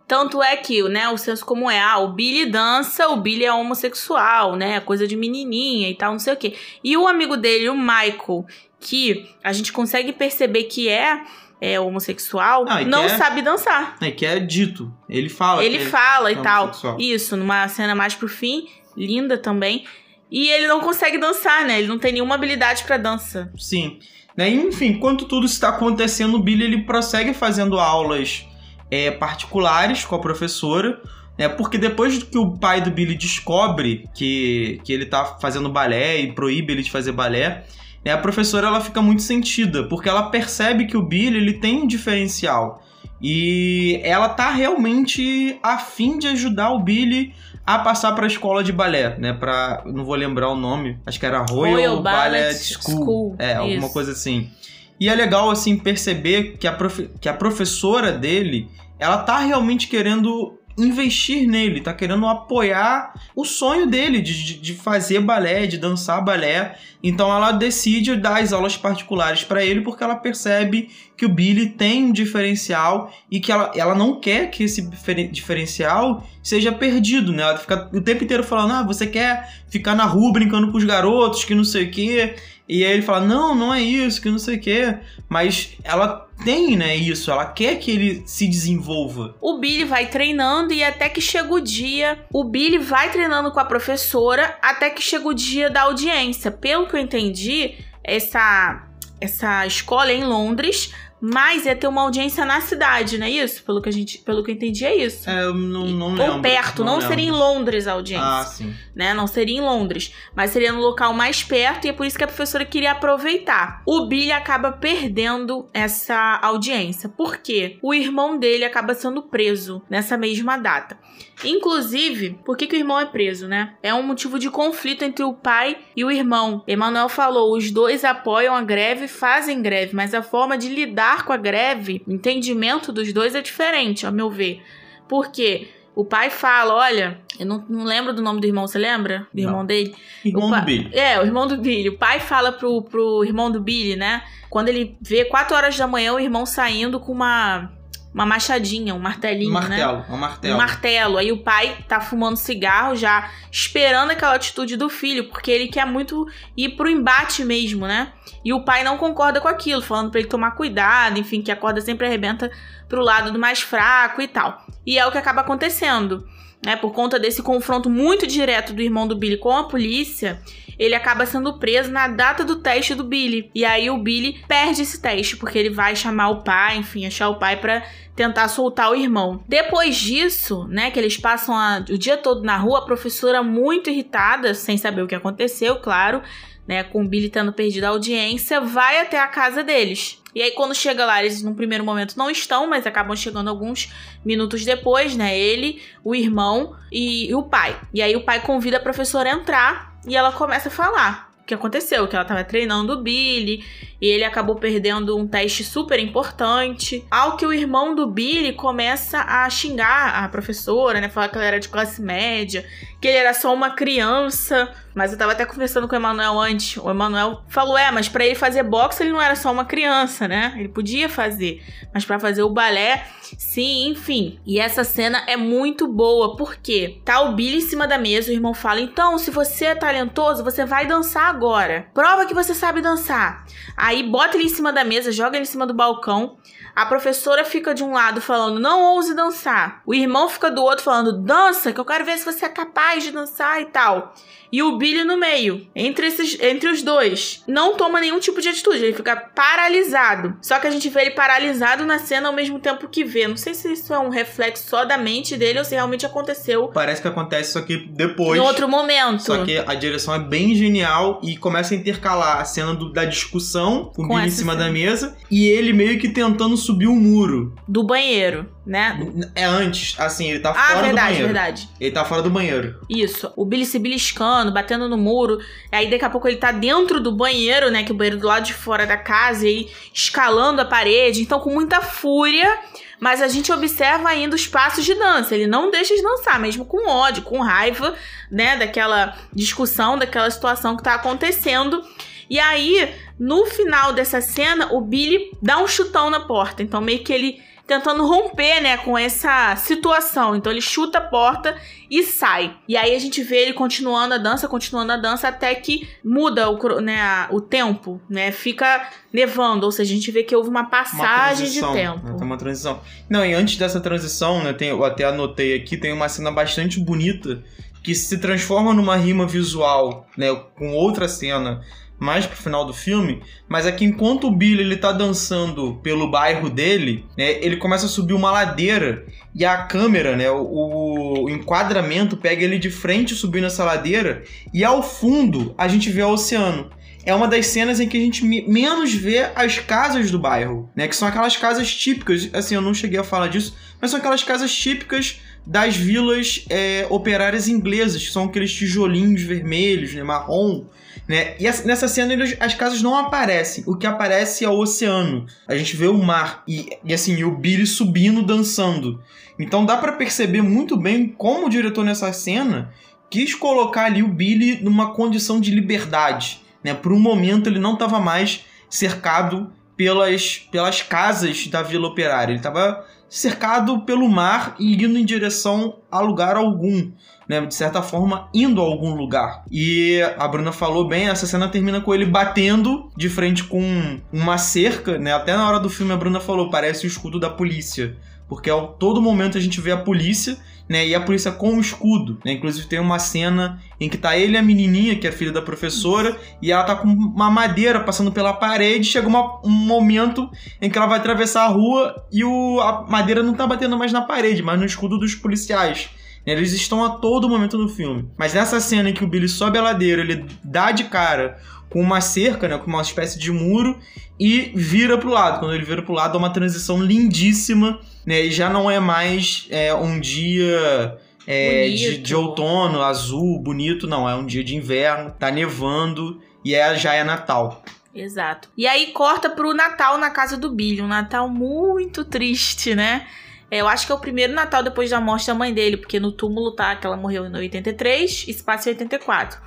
Tanto 0.07 0.43
é 0.43 0.57
que, 0.57 0.83
né, 0.89 1.09
o 1.09 1.17
senso 1.17 1.45
comum 1.45 1.71
é, 1.71 1.81
ah, 1.81 1.99
o 1.99 2.13
Billy 2.13 2.51
dança, 2.51 3.09
o 3.09 3.17
Billy 3.17 3.45
é 3.45 3.53
homossexual, 3.53 4.57
né, 4.57 4.79
coisa 4.81 5.07
de 5.07 5.17
menininha 5.17 5.89
e 5.89 5.95
tal, 5.95 6.13
não 6.13 6.19
sei 6.19 6.35
o 6.35 6.37
quê. 6.37 6.55
E 6.85 6.97
o 6.97 7.07
amigo 7.07 7.37
dele, 7.37 7.69
o 7.71 7.75
Michael, 7.75 8.45
que 8.79 9.31
a 9.43 9.53
gente 9.53 9.73
consegue 9.73 10.13
perceber 10.13 10.65
que 10.65 10.89
é, 10.89 11.23
é 11.65 11.79
homossexual, 11.79 12.65
Ah, 12.69 12.85
não 12.85 13.07
que 13.07 13.13
é- 13.13 13.17
sabe 13.17 13.41
dançar. 13.41 13.97
É 14.01 14.11
que 14.11 14.27
é 14.27 14.41
dito. 14.41 14.93
Ele 15.09 15.29
fala. 15.29 15.65
Ele 15.65 15.79
fala 15.79 16.31
é 16.31 16.33
e 16.33 16.37
tal. 16.37 16.73
Isso, 16.99 17.37
numa 17.37 17.69
cena 17.69 17.95
mais 17.95 18.17
pro 18.17 18.27
fim, 18.29 18.67
linda 18.97 19.39
também. 19.39 19.85
E 20.29 20.49
ele 20.49 20.67
não 20.67 20.81
consegue 20.81 21.19
dançar, 21.19 21.65
né? 21.65 21.79
Ele 21.79 21.87
não 21.87 22.01
tem 22.01 22.15
nenhuma 22.15 22.35
habilidade 22.35 22.83
pra 22.83 22.97
dança. 22.97 23.53
Sim. 23.57 24.01
Né, 24.37 24.49
Enfim, 24.49 24.87
enquanto 24.87 25.27
tudo 25.27 25.47
está 25.47 25.69
acontecendo, 25.69 26.35
o 26.37 26.43
Billy 26.43 26.65
ele 26.65 26.83
prossegue 26.83 27.33
fazendo 27.33 27.79
aulas 27.79 28.45
é, 28.91 29.11
particulares 29.13 30.05
com 30.05 30.17
a 30.17 30.19
professora. 30.19 31.01
Né, 31.39 31.49
porque 31.49 31.79
depois 31.79 32.23
que 32.23 32.37
o 32.39 32.59
pai 32.59 32.81
do 32.81 32.91
Billy 32.91 33.15
descobre 33.15 34.09
que, 34.15 34.81
que 34.85 34.93
ele 34.93 35.07
tá 35.07 35.37
fazendo 35.41 35.69
balé 35.69 36.21
e 36.21 36.33
proíbe 36.33 36.73
ele 36.73 36.83
de 36.83 36.91
fazer 36.91 37.13
balé, 37.13 37.65
a 38.11 38.19
professora 38.19 38.67
ela 38.67 38.81
fica 38.81 39.01
muito 39.01 39.23
sentida, 39.23 39.85
porque 39.85 40.09
ela 40.09 40.25
percebe 40.31 40.87
que 40.87 40.97
o 40.97 41.03
Billy 41.03 41.37
ele 41.37 41.53
tem 41.55 41.83
um 41.83 41.87
diferencial. 41.87 42.83
E 43.21 44.01
ela 44.03 44.29
tá 44.29 44.51
realmente 44.51 45.57
a 45.63 45.79
fim 45.79 46.19
de 46.19 46.27
ajudar 46.27 46.71
o 46.73 46.81
Billy 46.81 47.33
a 47.65 47.79
passar 47.79 48.13
para 48.13 48.25
a 48.25 48.27
escola 48.27 48.65
de 48.65 48.73
balé, 48.73 49.17
né? 49.19 49.33
Para 49.33 49.83
não 49.87 50.05
vou 50.05 50.17
lembrar 50.17 50.49
o 50.49 50.57
nome, 50.57 50.99
acho 51.07 51.21
que 51.21 51.27
era 51.27 51.39
Royal, 51.49 51.75
Royal 51.75 52.03
Ballet, 52.03 52.43
Ballet 52.43 52.55
School. 52.55 52.97
School, 53.05 53.37
É, 53.39 53.55
alguma 53.55 53.77
isso. 53.87 53.93
coisa 53.93 54.11
assim. 54.13 54.51
E 54.99 55.09
é 55.09 55.15
legal 55.15 55.49
assim 55.51 55.77
perceber 55.79 56.57
que 56.59 56.67
a, 56.67 56.73
profe- 56.73 57.11
que 57.21 57.29
a 57.29 57.35
professora 57.35 58.11
dele, 58.13 58.69
ela 58.99 59.19
tá 59.19 59.39
realmente 59.39 59.87
querendo 59.87 60.59
investir 60.77 61.47
nele, 61.49 61.81
tá 61.81 61.93
querendo 61.93 62.27
apoiar 62.27 63.13
o 63.37 63.45
sonho 63.45 63.87
dele 63.87 64.21
de, 64.21 64.59
de- 64.59 64.75
fazer 64.75 65.21
balé, 65.21 65.67
de 65.67 65.79
dançar 65.79 66.23
balé. 66.25 66.77
Então 67.03 67.35
ela 67.35 67.53
decide 67.53 68.17
dar 68.17 68.41
as 68.43 68.53
aulas 68.53 68.77
particulares 68.77 69.45
para 69.45 69.65
ele 69.65 69.81
porque 69.83 70.03
ela 70.03 70.17
percebe 70.17 70.89
que 71.17 71.27
o 71.27 71.29
Billy 71.29 71.67
tem 71.71 72.05
um 72.07 72.13
diferencial 72.13 73.13
e 73.31 73.39
que 73.41 73.53
ela, 73.53 73.71
ela 73.77 73.95
não 73.95 74.19
quer 74.19 74.51
que 74.51 74.65
esse 74.65 74.83
diferen- 74.83 75.31
diferencial 75.31 76.27
seja 76.43 76.73
perdido, 76.73 77.33
né? 77.33 77.43
Ela 77.43 77.59
fica 77.59 77.89
o 77.93 78.01
tempo 78.01 78.25
inteiro 78.25 78.43
falando: 78.43 78.73
"Ah, 78.73 78.83
você 78.83 79.07
quer 79.07 79.49
ficar 79.69 79.95
na 79.95 80.05
rua 80.05 80.33
brincando 80.33 80.71
com 80.71 80.79
os 80.79 80.85
garotos, 80.85 81.45
que 81.45 81.55
não 81.55 81.65
sei 81.65 81.85
o 81.85 81.91
quê". 81.91 82.35
E 82.69 82.85
aí 82.85 82.93
ele 82.93 83.03
fala: 83.03 83.21
"Não, 83.21 83.55
não 83.55 83.73
é 83.73 83.81
isso, 83.81 84.21
que 84.21 84.31
não 84.31 84.39
sei 84.39 84.57
o 84.57 84.61
quê". 84.61 84.97
Mas 85.29 85.77
ela 85.85 86.29
tem, 86.45 86.77
né, 86.77 86.97
isso, 86.97 87.31
ela 87.31 87.47
quer 87.47 87.77
que 87.77 87.91
ele 87.91 88.23
se 88.27 88.47
desenvolva. 88.47 89.35
O 89.41 89.59
Billy 89.59 89.85
vai 89.85 90.07
treinando 90.07 90.73
e 90.73 90.83
até 90.83 91.09
que 91.09 91.21
chega 91.21 91.53
o 91.53 91.61
dia. 91.61 92.19
O 92.33 92.45
Billy 92.45 92.79
vai 92.79 93.11
treinando 93.11 93.51
com 93.53 93.61
a 93.61 93.65
professora 93.65 94.57
até 94.61 94.91
que 94.91 95.03
chega 95.03 95.29
o 95.29 95.35
dia 95.35 95.71
da 95.71 95.83
audiência. 95.83 96.51
Pelo 96.51 96.87
que 96.87 96.97
eu 96.97 97.01
entendi, 97.01 97.75
essa, 98.03 98.85
essa 99.21 99.67
escola 99.67 100.11
é 100.11 100.17
em 100.17 100.25
Londres, 100.25 100.93
mas 101.25 101.67
ia 101.67 101.77
ter 101.77 101.87
uma 101.87 102.03
audiência 102.03 102.45
na 102.45 102.61
cidade, 102.61 103.17
não 103.17 103.27
é 103.29 103.31
isso? 103.31 103.63
Pelo 103.63 103.81
que, 103.81 103.89
a 103.89 103.93
gente, 103.93 104.19
pelo 104.19 104.43
que 104.43 104.51
eu 104.51 104.55
entendi, 104.57 104.85
é 104.85 104.97
isso. 104.97 105.31
É, 105.31 105.45
eu 105.45 105.55
não, 105.55 105.87
não 105.87 106.15
lembro. 106.15 106.35
Ou 106.35 106.43
perto, 106.43 106.83
não, 106.83 107.01
seria 107.01 107.25
em 107.25 107.31
lembro. 107.31 107.47
Londres 107.47 107.87
a 107.87 107.93
audiência. 107.93 108.27
Ah, 108.27 108.45
sim. 108.45 108.75
né? 108.93 109.15
Não 109.15 109.29
seria 109.29 109.57
em 109.57 109.61
Londres, 109.61 110.13
mas 110.35 110.51
seria 110.51 110.73
no 110.73 110.81
local 110.81 111.15
mais 111.15 111.45
perto 111.45 111.85
e 111.85 111.91
é 111.91 111.93
por 111.93 112.05
isso 112.05 112.19
que 112.19 112.25
a 112.25 112.27
professora 112.27 112.65
queria 112.65 112.91
aproveitar. 112.91 113.83
O 113.87 114.07
Billy 114.07 114.33
acaba 114.33 114.73
perdendo 114.73 115.69
essa 115.73 116.41
audiência, 116.43 117.09
porque 117.09 117.79
o 117.81 117.95
irmão 117.95 118.37
dele 118.37 118.65
acaba 118.65 118.93
sendo 118.93 119.23
preso 119.23 119.81
nessa 119.89 120.17
mesma 120.17 120.57
data. 120.57 120.99
Inclusive, 121.45 122.39
por 122.45 122.57
que, 122.57 122.67
que 122.67 122.77
o 122.77 122.79
irmão 122.79 122.99
é 122.99 123.07
preso, 123.07 123.47
né? 123.49 123.75
É 123.83 123.93
um 123.95 124.03
motivo 124.03 124.39
de 124.39 124.51
conflito 124.51 125.03
entre 125.05 125.25
o 125.25 125.33
pai 125.33 125.79
e 125.97 126.05
o 126.05 126.11
irmão. 126.11 126.63
Emanuel 126.67 127.09
falou: 127.09 127.57
os 127.57 127.71
dois 127.71 128.05
apoiam 128.05 128.55
a 128.55 128.63
greve, 128.63 129.09
fazem 129.09 129.63
greve, 129.63 129.95
mas 129.95 130.15
a 130.15 130.23
forma 130.23 130.57
de 130.59 130.69
lidar 130.69 131.25
com 131.25 131.33
a 131.33 131.37
greve, 131.37 132.03
o 132.07 132.13
entendimento 132.13 132.93
dos 132.93 133.13
dois 133.13 133.35
é 133.35 133.41
diferente, 133.41 134.07
ao 134.07 134.13
meu 134.13 134.31
ver. 134.31 134.63
Por 135.09 135.31
quê? 135.31 135.69
O 135.95 136.05
pai 136.05 136.31
fala: 136.31 136.75
olha, 136.75 137.21
eu 137.39 137.45
não, 137.45 137.65
não 137.69 137.85
lembro 137.85 138.13
do 138.15 138.23
nome 138.23 138.41
do 138.41 138.47
irmão, 138.47 138.67
você 138.67 138.79
lembra? 138.79 139.27
Do 139.33 139.43
Não. 139.43 139.49
irmão 139.51 139.67
dele? 139.67 139.95
Irmão 140.25 140.51
pa- 140.51 140.61
do 140.61 140.67
Billy. 140.67 140.91
É, 140.93 141.19
o 141.21 141.23
irmão 141.23 141.47
do 141.47 141.59
Billy. 141.59 141.89
O 141.91 141.99
pai 141.99 142.19
fala 142.19 142.51
pro, 142.53 142.83
pro 142.83 143.23
irmão 143.25 143.51
do 143.51 143.61
Billy, 143.61 143.95
né? 143.97 144.23
Quando 144.49 144.69
ele 144.69 144.97
vê 145.01 145.25
4 145.27 145.55
horas 145.55 145.77
da 145.77 145.87
manhã 145.87 146.13
o 146.15 146.21
irmão 146.21 146.45
saindo 146.47 146.99
com 147.01 147.13
uma, 147.13 147.71
uma 148.15 148.27
machadinha, 148.27 148.95
um 148.95 148.99
martelinho, 148.99 149.51
Um 149.51 149.55
né? 149.55 149.69
martelo, 149.69 150.05
é 150.09 150.13
um 150.13 150.17
martelo. 150.17 150.55
Um 150.55 150.59
martelo. 150.59 151.19
Aí 151.19 151.33
o 151.33 151.39
pai 151.39 151.79
tá 151.89 152.01
fumando 152.01 152.37
cigarro 152.37 152.95
já, 152.95 153.31
esperando 153.51 154.11
aquela 154.11 154.35
atitude 154.35 154.77
do 154.77 154.89
filho, 154.89 155.29
porque 155.29 155.51
ele 155.51 155.69
quer 155.69 155.87
muito 155.87 156.27
ir 156.57 156.71
pro 156.77 156.89
embate 156.91 157.45
mesmo, 157.45 157.87
né? 157.87 158.13
E 158.45 158.53
o 158.53 158.65
pai 158.65 158.85
não 158.85 158.99
concorda 158.99 159.41
com 159.41 159.49
aquilo, 159.49 159.81
falando 159.81 160.11
pra 160.11 160.21
ele 160.21 160.29
tomar 160.29 160.53
cuidado, 160.53 161.19
enfim, 161.19 161.41
que 161.41 161.51
a 161.51 161.57
corda 161.57 161.81
sempre 161.81 162.07
arrebenta 162.07 162.51
pro 162.89 163.03
lado 163.03 163.33
do 163.33 163.39
mais 163.39 163.61
fraco 163.63 164.21
e 164.21 164.29
tal. 164.29 164.67
E 164.85 164.99
é 164.99 165.07
o 165.07 165.11
que 165.13 165.19
acaba 165.19 165.41
acontecendo. 165.41 166.27
Né, 166.65 166.77
por 166.77 166.93
conta 166.93 167.19
desse 167.19 167.43
confronto 167.43 167.91
muito 167.91 168.25
direto 168.25 168.73
do 168.73 168.81
irmão 168.81 169.09
do 169.09 169.17
Billy 169.17 169.37
com 169.37 169.51
a 169.51 169.65
polícia, 169.65 170.41
ele 170.79 170.95
acaba 170.95 171.27
sendo 171.27 171.59
preso 171.59 171.91
na 171.91 172.09
data 172.09 172.45
do 172.45 172.57
teste 172.57 172.95
do 172.95 173.05
Billy. 173.05 173.51
E 173.55 173.65
aí 173.65 173.91
o 173.91 173.99
Billy 173.99 174.41
perde 174.47 174.83
esse 174.83 175.01
teste, 175.01 175.37
porque 175.37 175.59
ele 175.59 175.71
vai 175.71 175.97
chamar 175.97 176.29
o 176.31 176.43
pai, 176.43 176.77
enfim, 176.77 177.07
achar 177.07 177.29
o 177.29 177.39
pai 177.39 177.57
para 177.57 177.85
tentar 178.15 178.49
soltar 178.49 178.91
o 178.91 178.95
irmão. 178.95 179.43
Depois 179.49 179.97
disso, 179.97 180.67
né, 180.69 180.91
que 180.91 180.99
eles 180.99 181.17
passam 181.17 181.55
a, 181.55 181.85
o 181.89 181.99
dia 181.99 182.17
todo 182.17 182.43
na 182.43 182.57
rua, 182.57 182.81
a 182.81 182.85
professora 182.85 183.43
muito 183.43 183.91
irritada, 183.91 184.55
sem 184.55 184.77
saber 184.77 185.03
o 185.03 185.07
que 185.07 185.15
aconteceu, 185.15 185.77
claro, 185.77 186.23
né, 186.67 186.85
com 186.85 187.03
o 187.03 187.09
Billy 187.09 187.29
tendo 187.29 187.53
perdido 187.53 187.85
a 187.85 187.89
audiência, 187.89 188.61
vai 188.61 189.01
até 189.01 189.19
a 189.19 189.27
casa 189.27 189.63
deles. 189.63 190.23
E 190.35 190.41
aí, 190.41 190.53
quando 190.53 190.75
chega 190.75 191.05
lá, 191.05 191.23
eles 191.23 191.43
no 191.43 191.55
primeiro 191.55 191.85
momento 191.85 192.17
não 192.17 192.31
estão, 192.31 192.67
mas 192.67 192.87
acabam 192.87 193.15
chegando 193.15 193.51
alguns 193.51 193.93
minutos 194.25 194.65
depois, 194.65 195.15
né? 195.15 195.39
Ele, 195.39 195.83
o 196.03 196.15
irmão 196.15 196.75
e, 196.91 197.29
e 197.29 197.35
o 197.35 197.43
pai. 197.43 197.79
E 197.93 198.01
aí, 198.01 198.17
o 198.17 198.25
pai 198.25 198.41
convida 198.41 198.79
a 198.79 198.81
professora 198.81 199.31
a 199.31 199.35
entrar 199.35 199.93
e 200.07 200.17
ela 200.17 200.33
começa 200.33 200.69
a 200.69 200.73
falar 200.73 201.33
o 201.43 201.45
que 201.45 201.55
aconteceu, 201.55 202.07
que 202.07 202.15
ela 202.15 202.23
estava 202.23 202.45
treinando 202.45 202.93
o 202.93 203.03
Billy 203.03 203.65
e 204.01 204.07
ele 204.07 204.25
acabou 204.25 204.57
perdendo 204.57 205.19
um 205.19 205.27
teste 205.27 205.65
super 205.65 205.99
importante. 205.99 207.05
Ao 207.11 207.37
que 207.37 207.45
o 207.45 207.53
irmão 207.53 207.95
do 207.95 208.07
Billy 208.07 208.53
começa 208.53 209.19
a 209.19 209.51
xingar 209.51 210.25
a 210.25 210.29
professora, 210.29 211.01
né? 211.01 211.09
Falar 211.09 211.29
que 211.29 211.37
ela 211.37 211.45
era 211.45 211.61
de 211.61 211.69
classe 211.69 212.01
média, 212.01 212.65
que 213.01 213.09
ele 213.09 213.19
era 213.19 213.35
só 213.35 213.53
uma 213.53 213.71
criança. 213.71 214.73
Mas 214.95 215.13
eu 215.13 215.19
tava 215.19 215.33
até 215.33 215.45
conversando 215.45 215.89
com 215.89 215.95
o 215.95 215.99
Emanuel 215.99 216.39
antes. 216.39 216.77
O 216.77 216.91
Emanuel 216.91 217.43
falou: 217.49 217.77
é, 217.77 217.91
mas 217.91 218.09
para 218.09 218.25
ele 218.25 218.35
fazer 218.35 218.63
boxe 218.63 219.03
ele 219.03 219.13
não 219.13 219.21
era 219.21 219.35
só 219.35 219.51
uma 219.51 219.65
criança, 219.65 220.29
né? 220.29 220.55
Ele 220.57 220.69
podia 220.69 221.09
fazer. 221.09 221.63
Mas 221.93 222.05
para 222.05 222.19
fazer 222.19 222.43
o 222.43 222.51
balé, 222.51 223.07
sim, 223.39 223.89
enfim. 223.89 224.39
E 224.45 224.59
essa 224.59 224.85
cena 224.85 225.25
é 225.27 225.37
muito 225.37 225.87
boa, 225.87 226.37
porque 226.37 227.01
tá 227.05 227.21
o 227.23 227.33
Billy 227.35 227.59
em 227.59 227.61
cima 227.61 227.87
da 227.87 227.99
mesa, 227.99 228.31
o 228.31 228.35
irmão 228.35 228.55
fala: 228.55 228.81
então, 228.81 229.19
se 229.19 229.31
você 229.31 229.67
é 229.67 229.75
talentoso, 229.75 230.45
você 230.45 230.65
vai 230.65 230.87
dançar 230.87 231.29
agora. 231.29 231.87
Prova 231.95 232.27
que 232.27 232.35
você 232.35 232.55
sabe 232.55 232.81
dançar. 232.81 233.45
Aí 233.77 234.03
bota 234.03 234.37
ele 234.37 234.47
em 234.47 234.51
cima 234.51 234.73
da 234.73 234.85
mesa, 234.85 235.13
joga 235.13 235.37
ele 235.37 235.45
em 235.45 235.51
cima 235.51 235.67
do 235.67 235.75
balcão. 235.75 236.37
A 236.75 236.87
professora 236.87 237.45
fica 237.45 237.75
de 237.75 237.85
um 237.85 237.93
lado 237.93 238.21
falando, 238.21 238.59
não 238.59 238.83
ouse 238.95 239.15
dançar. 239.15 239.83
O 239.87 239.95
irmão 239.95 240.29
fica 240.29 240.51
do 240.51 240.63
outro 240.63 240.85
falando, 240.85 241.13
dança, 241.13 241.73
que 241.73 241.81
eu 241.81 241.85
quero 241.85 242.05
ver 242.05 242.17
se 242.19 242.25
você 242.25 242.47
é 242.47 242.49
capaz 242.49 243.05
de 243.05 243.11
dançar 243.11 243.61
e 243.61 243.67
tal. 243.67 244.15
E 244.53 244.63
o 244.63 244.77
Billy 244.77 245.03
no 245.03 245.17
meio, 245.17 245.67
entre, 245.75 246.07
esses, 246.07 246.39
entre 246.39 246.69
os 246.69 246.83
dois. 246.83 247.43
Não 247.49 247.75
toma 247.75 247.99
nenhum 247.99 248.21
tipo 248.21 248.39
de 248.39 248.51
atitude, 248.51 248.85
ele 248.85 248.93
fica 248.93 249.17
paralisado. 249.17 250.37
Só 250.43 250.59
que 250.59 250.67
a 250.67 250.71
gente 250.71 250.91
vê 250.91 251.03
ele 251.03 251.11
paralisado 251.13 251.87
na 251.87 251.99
cena 251.99 252.29
ao 252.29 252.35
mesmo 252.35 252.59
tempo 252.59 252.87
que 252.87 253.03
vê. 253.03 253.27
Não 253.27 253.37
sei 253.37 253.55
se 253.55 253.73
isso 253.73 253.95
é 253.95 253.99
um 253.99 254.11
reflexo 254.11 254.69
só 254.69 254.85
da 254.85 254.99
mente 254.99 255.39
dele 255.39 255.59
ou 255.59 255.65
se 255.65 255.75
realmente 255.75 256.05
aconteceu. 256.05 256.69
Parece 256.69 257.01
que 257.01 257.09
acontece, 257.09 257.53
só 257.53 257.63
que 257.63 257.79
depois. 257.79 258.39
Em 258.39 258.43
outro 258.43 258.69
momento. 258.69 259.23
Só 259.23 259.43
que 259.43 259.57
a 259.57 259.75
direção 259.75 260.15
é 260.15 260.19
bem 260.19 260.55
genial 260.55 261.19
e 261.23 261.35
começa 261.35 261.73
a 261.73 261.77
intercalar 261.77 262.39
a 262.39 262.45
cena 262.45 262.75
do, 262.75 262.93
da 262.93 263.07
discussão, 263.07 263.91
com 263.97 264.05
o 264.05 264.09
Billy 264.09 264.27
em 264.27 264.31
cima 264.31 264.53
cena. 264.53 264.67
da 264.67 264.71
mesa, 264.71 265.17
e 265.31 265.47
ele 265.47 265.73
meio 265.73 265.99
que 265.99 266.11
tentando 266.11 266.59
subir 266.63 266.87
o 266.87 266.93
um 266.93 266.97
muro. 266.97 267.55
Do 267.67 267.83
banheiro, 267.83 268.51
né? 268.65 268.99
É 269.35 269.45
antes, 269.45 269.99
assim, 269.99 270.31
ele 270.31 270.41
tá 270.41 270.51
ah, 270.51 270.55
fora 270.55 270.83
verdade, 270.83 270.93
do 270.93 270.97
banheiro. 270.97 271.25
verdade. 271.25 271.69
Ele 271.81 271.91
tá 271.91 272.05
fora 272.05 272.23
do 272.23 272.31
banheiro. 272.31 272.81
Isso. 272.89 273.33
O 273.37 273.45
Billy 273.45 273.67
se 273.67 273.79
beliscando, 273.79 274.53
batendo 274.53 274.89
no 274.89 274.97
muro. 274.97 275.39
Aí 275.71 275.91
daqui 275.91 276.05
a 276.05 276.11
pouco 276.11 276.29
ele 276.29 276.37
tá 276.37 276.53
dentro 276.53 277.01
do 277.01 277.13
banheiro, 277.13 277.71
né? 277.71 277.83
Que 277.83 277.93
é 277.93 277.95
o 277.95 277.99
banheiro 277.99 278.19
do 278.19 278.27
lado 278.27 278.45
de 278.45 278.55
fora 278.55 278.87
da 278.87 278.97
casa, 278.97 279.49
e 279.49 279.69
escalando 279.93 280.61
a 280.61 280.65
parede. 280.65 281.23
Então, 281.23 281.41
com 281.41 281.51
muita 281.51 281.81
fúria. 281.81 282.59
Mas 283.01 283.21
a 283.21 283.27
gente 283.27 283.51
observa 283.51 284.09
ainda 284.09 284.37
os 284.37 284.47
passos 284.47 284.85
de 284.85 284.95
dança. 284.95 285.35
Ele 285.35 285.49
não 285.49 285.73
deixa 285.73 285.93
de 285.93 286.03
dançar, 286.03 286.39
mesmo 286.39 286.65
com 286.65 286.89
ódio, 286.89 287.25
com 287.25 287.41
raiva, 287.41 287.95
né? 288.31 288.57
Daquela 288.57 289.17
discussão, 289.33 289.99
daquela 289.99 290.31
situação 290.31 290.77
que 290.77 290.85
tá 290.85 290.95
acontecendo. 290.95 291.83
E 292.29 292.39
aí, 292.39 292.95
no 293.19 293.47
final 293.47 293.93
dessa 293.93 294.21
cena, 294.21 294.73
o 294.73 294.81
Billy 294.81 295.31
dá 295.41 295.59
um 295.59 295.67
chutão 295.67 296.11
na 296.11 296.21
porta. 296.21 296.63
Então, 296.63 296.81
meio 296.81 297.03
que 297.03 297.13
ele 297.13 297.41
tentando 297.67 298.05
romper, 298.05 298.61
né, 298.61 298.77
com 298.77 298.99
essa 298.99 299.57
situação. 299.57 300.35
Então 300.35 300.51
ele 300.51 300.61
chuta 300.61 300.99
a 300.99 301.01
porta 301.01 301.57
e 301.91 302.03
sai. 302.03 302.55
E 302.69 302.77
aí 302.77 302.95
a 302.95 302.99
gente 302.99 303.23
vê 303.23 303.37
ele 303.37 303.53
continuando 303.53 304.15
a 304.15 304.19
dança, 304.19 304.49
continuando 304.49 304.93
a 304.93 304.97
dança 304.97 305.29
até 305.29 305.55
que 305.55 305.89
muda 306.05 306.51
o, 306.51 306.81
né, 306.81 307.27
o 307.31 307.41
tempo, 307.41 308.01
né? 308.11 308.33
Fica 308.33 308.91
nevando, 309.13 309.65
ou 309.65 309.73
seja, 309.73 309.93
a 309.93 309.97
gente 309.97 310.11
vê 310.11 310.23
que 310.23 310.35
houve 310.35 310.51
uma 310.51 310.65
passagem 310.65 311.47
uma 311.47 311.53
de 311.53 311.81
tempo. 311.81 312.07
Né, 312.07 312.15
tem 312.19 312.27
uma 312.27 312.37
transição. 312.37 312.81
Não, 313.09 313.25
e 313.25 313.33
antes 313.33 313.57
dessa 313.57 313.81
transição, 313.81 314.43
né, 314.43 314.53
tem, 314.53 314.69
eu 314.69 314.85
até 314.85 315.05
anotei 315.05 315.55
aqui, 315.55 315.77
tem 315.77 315.93
uma 315.93 316.09
cena 316.09 316.31
bastante 316.31 316.81
bonita 316.81 317.43
que 317.83 317.95
se 317.95 318.19
transforma 318.19 318.73
numa 318.73 318.97
rima 318.97 319.27
visual, 319.27 320.07
né, 320.17 320.35
com 320.57 320.73
outra 320.73 321.09
cena 321.09 321.63
mais 322.03 322.27
pro 322.27 322.37
final 322.37 322.65
do 322.65 322.75
filme, 322.75 323.23
mas 323.49 323.65
é 323.65 323.73
que 323.73 323.85
enquanto 323.85 324.27
o 324.27 324.31
Billy 324.31 324.61
ele 324.61 324.77
tá 324.77 324.91
dançando 324.91 325.79
pelo 325.83 326.11
bairro 326.11 326.51
dele, 326.51 327.07
né, 327.17 327.39
ele 327.41 327.57
começa 327.57 327.87
a 327.87 327.89
subir 327.89 328.13
uma 328.13 328.33
ladeira 328.33 329.07
e 329.35 329.45
a 329.45 329.57
câmera, 329.59 330.17
né, 330.17 330.31
o, 330.31 331.25
o 331.25 331.31
enquadramento 331.31 332.17
pega 332.17 332.43
ele 332.43 332.59
de 332.59 332.71
frente 332.71 333.15
subindo 333.15 333.47
essa 333.47 333.65
ladeira 333.65 334.25
e 334.53 334.65
ao 334.65 334.83
fundo 334.83 335.55
a 335.57 335.69
gente 335.69 335.91
vê 335.91 336.03
o 336.03 336.11
oceano 336.11 336.71
é 337.05 337.15
uma 337.15 337.27
das 337.27 337.47
cenas 337.47 337.81
em 337.81 337.89
que 337.89 337.97
a 337.97 338.01
gente 338.01 338.25
menos 338.25 338.95
vê 338.95 339.31
as 339.35 339.59
casas 339.59 340.11
do 340.11 340.21
bairro, 340.21 340.71
né? 340.75 340.87
Que 340.87 340.95
são 340.95 341.09
aquelas 341.09 341.37
casas 341.37 341.75
típicas, 341.75 342.31
assim, 342.33 342.55
eu 342.55 342.61
não 342.61 342.73
cheguei 342.73 342.99
a 342.99 343.03
falar 343.03 343.27
disso, 343.27 343.57
mas 343.81 343.91
são 343.91 343.99
aquelas 343.99 344.23
casas 344.23 344.55
típicas 344.55 345.21
das 345.47 345.77
vilas 345.77 346.45
é, 346.49 346.87
operárias 346.89 347.49
inglesas, 347.49 348.03
que 348.03 348.13
são 348.13 348.25
aqueles 348.25 348.53
tijolinhos 348.53 349.23
vermelhos, 349.23 349.93
né, 349.95 350.03
marrom, 350.03 350.65
né? 351.09 351.35
E 351.39 351.45
nessa 351.67 351.89
cena 351.89 352.13
eles, 352.13 352.37
as 352.39 352.55
casas 352.55 352.81
não 352.81 352.97
aparecem. 352.97 353.65
O 353.67 353.77
que 353.77 353.87
aparece 353.87 354.45
é 354.45 354.49
o 354.49 354.59
oceano. 354.59 355.27
A 355.49 355.57
gente 355.57 355.77
vê 355.77 355.87
o 355.87 355.99
mar 355.99 356.43
e, 356.47 356.71
e 356.85 356.95
assim, 356.95 357.23
o 357.25 357.33
Billy 357.33 357.67
subindo, 357.67 358.23
dançando. 358.23 359.03
Então 359.39 359.65
dá 359.65 359.77
para 359.77 359.93
perceber 359.93 360.43
muito 360.43 360.77
bem 360.77 361.09
como 361.09 361.47
o 361.47 361.51
diretor 361.51 361.85
nessa 361.85 362.13
cena 362.13 362.73
quis 363.11 363.35
colocar 363.35 363.87
ali 363.87 364.03
o 364.03 364.09
Billy 364.09 364.63
numa 364.63 364.95
condição 364.95 365.41
de 365.41 365.51
liberdade. 365.51 366.41
Né? 366.63 366.73
Por 366.73 366.93
um 366.93 366.99
momento 366.99 367.49
ele 367.49 367.59
não 367.59 367.75
estava 367.75 367.99
mais 367.99 368.45
cercado 368.71 369.53
pelas, 369.77 370.47
pelas 370.51 370.81
casas 370.81 371.47
da 371.47 371.63
Vila 371.63 371.89
Operária. 371.89 372.33
Ele 372.33 372.39
estava 372.39 372.87
cercado 373.13 373.81
pelo 373.81 374.09
mar 374.09 374.57
e 374.59 374.73
indo 374.73 374.99
em 374.99 375.05
direção 375.05 375.77
a 375.91 376.01
lugar 376.01 376.35
algum 376.35 376.91
né, 377.29 377.45
de 377.45 377.55
certa 377.55 377.83
forma, 377.83 378.29
indo 378.33 378.61
a 378.61 378.65
algum 378.65 378.95
lugar. 378.95 379.45
E 379.51 380.01
a 380.19 380.27
Bruna 380.27 380.51
falou 380.51 380.89
bem, 380.89 381.09
essa 381.09 381.27
cena 381.27 381.49
termina 381.49 381.81
com 381.81 381.95
ele 381.95 382.07
batendo 382.07 382.91
de 382.97 383.09
frente 383.09 383.45
com 383.45 384.01
uma 384.13 384.39
cerca, 384.39 384.99
né? 384.99 385.13
Até 385.13 385.37
na 385.37 385.47
hora 385.47 385.61
do 385.61 385.71
filme 385.71 385.93
a 385.93 385.97
Bruna 385.97 386.21
falou, 386.21 386.51
parece 386.51 386.87
o 386.87 386.89
escudo 386.89 387.21
da 387.21 387.31
polícia. 387.31 387.97
Porque 388.29 388.51
a 388.51 388.61
todo 388.61 389.01
momento 389.01 389.37
a 389.37 389.41
gente 389.41 389.61
vê 389.61 389.73
a 389.73 389.77
polícia, 389.77 390.39
né? 390.69 390.87
E 390.87 390.95
a 390.95 391.01
polícia 391.01 391.31
com 391.31 391.57
o 391.57 391.61
escudo, 391.61 392.19
né? 392.25 392.33
Inclusive 392.33 392.67
tem 392.67 392.81
uma 392.81 392.99
cena 392.99 393.61
em 393.81 393.89
que 393.89 393.99
tá 393.99 394.17
ele 394.17 394.35
e 394.35 394.37
a 394.37 394.43
menininha, 394.43 394.97
que 394.97 395.07
é 395.07 395.13
filha 395.13 395.33
da 395.33 395.43
professora, 395.43 396.17
e 396.41 396.53
ela 396.53 396.65
tá 396.65 396.77
com 396.77 396.89
uma 396.89 397.31
madeira 397.31 397.81
passando 397.81 398.13
pela 398.13 398.33
parede. 398.33 398.85
Chega 398.85 399.07
uma, 399.07 399.41
um 399.45 399.51
momento 399.51 400.31
em 400.61 400.71
que 400.71 400.79
ela 400.79 400.87
vai 400.87 400.99
atravessar 400.99 401.45
a 401.45 401.49
rua 401.49 402.07
e 402.13 402.25
o, 402.25 402.61
a 402.61 402.87
madeira 402.89 403.23
não 403.23 403.35
tá 403.35 403.47
batendo 403.47 403.77
mais 403.77 403.93
na 403.93 404.03
parede, 404.03 404.43
mas 404.43 404.59
no 404.59 404.65
escudo 404.65 404.99
dos 404.99 405.15
policiais. 405.15 405.91
Eles 406.25 406.53
estão 406.53 406.85
a 406.85 406.91
todo 406.91 407.29
momento 407.29 407.59
no 407.59 407.69
filme. 407.69 408.09
Mas 408.17 408.33
nessa 408.33 408.61
cena 408.61 408.91
em 408.91 408.95
que 408.95 409.03
o 409.03 409.09
Billy 409.09 409.29
sobe 409.29 409.59
a 409.59 409.63
ladeira, 409.63 410.03
ele 410.03 410.25
dá 410.45 410.71
de 410.71 410.85
cara 410.85 411.39
com 411.69 411.81
uma 411.81 412.01
cerca, 412.01 412.47
né, 412.47 412.59
com 412.59 412.69
uma 412.69 412.83
espécie 412.83 413.19
de 413.19 413.33
muro 413.33 413.79
e 414.21 414.53
vira 414.55 414.99
pro 414.99 415.11
lado. 415.11 415.41
Quando 415.41 415.55
ele 415.55 415.65
vira 415.65 415.83
pro 415.83 415.95
lado, 415.95 416.17
é 416.17 416.19
uma 416.19 416.31
transição 416.31 416.81
lindíssima, 416.81 417.81
né? 418.07 418.23
E 418.23 418.31
já 418.31 418.49
não 418.49 418.71
é 418.71 418.81
mais 418.81 419.47
é, 419.51 419.75
um 419.75 419.99
dia 420.01 420.99
é, 421.27 421.69
de, 421.69 421.99
de, 421.99 422.15
outono, 422.15 422.83
azul, 422.83 423.39
bonito, 423.39 423.87
não. 423.87 424.09
É 424.09 424.15
um 424.15 424.27
dia 424.27 424.43
de 424.43 424.57
inverno, 424.57 425.11
tá 425.11 425.31
nevando 425.31 426.21
e 426.45 426.55
é, 426.55 426.75
já 426.77 426.95
é 426.95 427.05
Natal. 427.05 427.63
Exato. 427.95 428.49
E 428.57 428.67
aí 428.67 428.89
corta 428.89 429.29
pro 429.29 429.55
Natal 429.55 429.99
na 429.99 430.11
casa 430.11 430.37
do 430.37 430.51
Billy. 430.51 430.81
Um 430.81 430.89
Natal 430.89 431.29
muito 431.29 432.05
triste, 432.05 432.75
né? 432.75 433.07
É, 433.51 433.59
eu 433.59 433.69
acho 433.69 433.85
que 433.85 433.93
é 433.93 433.95
o 433.95 433.99
primeiro 433.99 434.33
Natal 434.33 434.63
depois 434.63 434.89
da 434.89 434.99
morte 434.99 435.27
da 435.27 435.35
mãe 435.35 435.53
dele, 435.53 435.77
porque 435.77 436.01
no 436.01 436.11
túmulo 436.11 436.53
tá 436.53 436.75
que 436.75 436.87
ela 436.87 436.97
morreu 436.97 437.27
em 437.27 437.37
83 437.37 438.25
e 438.27 438.33
se 438.33 438.43
passa 438.43 438.71
em 438.71 438.73
84. 438.73 439.39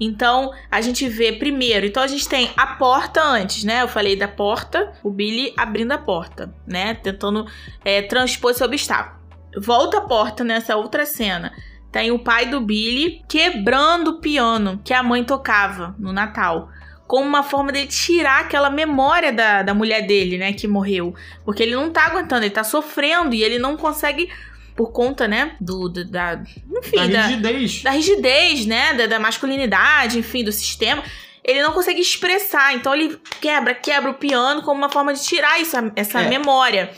Então, 0.00 0.52
a 0.70 0.80
gente 0.80 1.08
vê 1.08 1.32
primeiro, 1.32 1.86
então 1.86 2.02
a 2.02 2.06
gente 2.06 2.28
tem 2.28 2.50
a 2.56 2.66
porta 2.66 3.22
antes, 3.22 3.64
né? 3.64 3.82
Eu 3.82 3.88
falei 3.88 4.14
da 4.14 4.28
porta, 4.28 4.92
o 5.02 5.10
Billy 5.10 5.52
abrindo 5.56 5.92
a 5.92 5.98
porta, 5.98 6.54
né? 6.66 6.94
Tentando 6.94 7.46
é, 7.84 8.02
transpor 8.02 8.52
esse 8.52 8.62
obstáculo. 8.62 9.18
Volta 9.60 9.98
a 9.98 10.02
porta 10.02 10.44
nessa 10.44 10.76
outra 10.76 11.04
cena. 11.04 11.52
Tem 11.90 12.10
o 12.12 12.18
pai 12.18 12.46
do 12.46 12.60
Billy 12.60 13.22
quebrando 13.28 14.08
o 14.12 14.20
piano 14.20 14.80
que 14.84 14.94
a 14.94 15.02
mãe 15.02 15.24
tocava 15.24 15.96
no 15.98 16.12
Natal 16.12 16.68
como 17.08 17.26
uma 17.26 17.42
forma 17.42 17.72
dele 17.72 17.86
tirar 17.86 18.40
aquela 18.40 18.68
memória 18.68 19.32
da, 19.32 19.62
da 19.62 19.72
mulher 19.72 20.06
dele, 20.06 20.36
né, 20.36 20.52
que 20.52 20.68
morreu. 20.68 21.14
Porque 21.42 21.62
ele 21.62 21.74
não 21.74 21.90
tá 21.90 22.04
aguentando, 22.04 22.44
ele 22.44 22.50
tá 22.50 22.62
sofrendo 22.62 23.34
e 23.34 23.42
ele 23.42 23.58
não 23.58 23.78
consegue 23.78 24.30
por 24.78 24.92
conta, 24.92 25.26
né, 25.26 25.56
do, 25.60 25.88
do 25.88 26.04
da, 26.04 26.40
enfim, 26.78 27.10
da 27.10 27.26
rigidez, 27.26 27.82
da, 27.82 27.90
da 27.90 27.96
rigidez, 27.96 28.64
né, 28.64 28.94
da, 28.94 29.06
da 29.06 29.18
masculinidade, 29.18 30.20
enfim, 30.20 30.44
do 30.44 30.52
sistema 30.52 31.02
ele 31.42 31.62
não 31.62 31.72
consegue 31.72 32.00
expressar. 32.00 32.74
Então 32.74 32.94
ele 32.94 33.18
quebra, 33.40 33.74
quebra 33.74 34.10
o 34.10 34.14
piano 34.14 34.62
como 34.62 34.78
uma 34.78 34.90
forma 34.90 35.14
de 35.14 35.24
tirar 35.24 35.58
isso, 35.58 35.74
essa 35.96 36.20
é. 36.20 36.28
memória. 36.28 36.90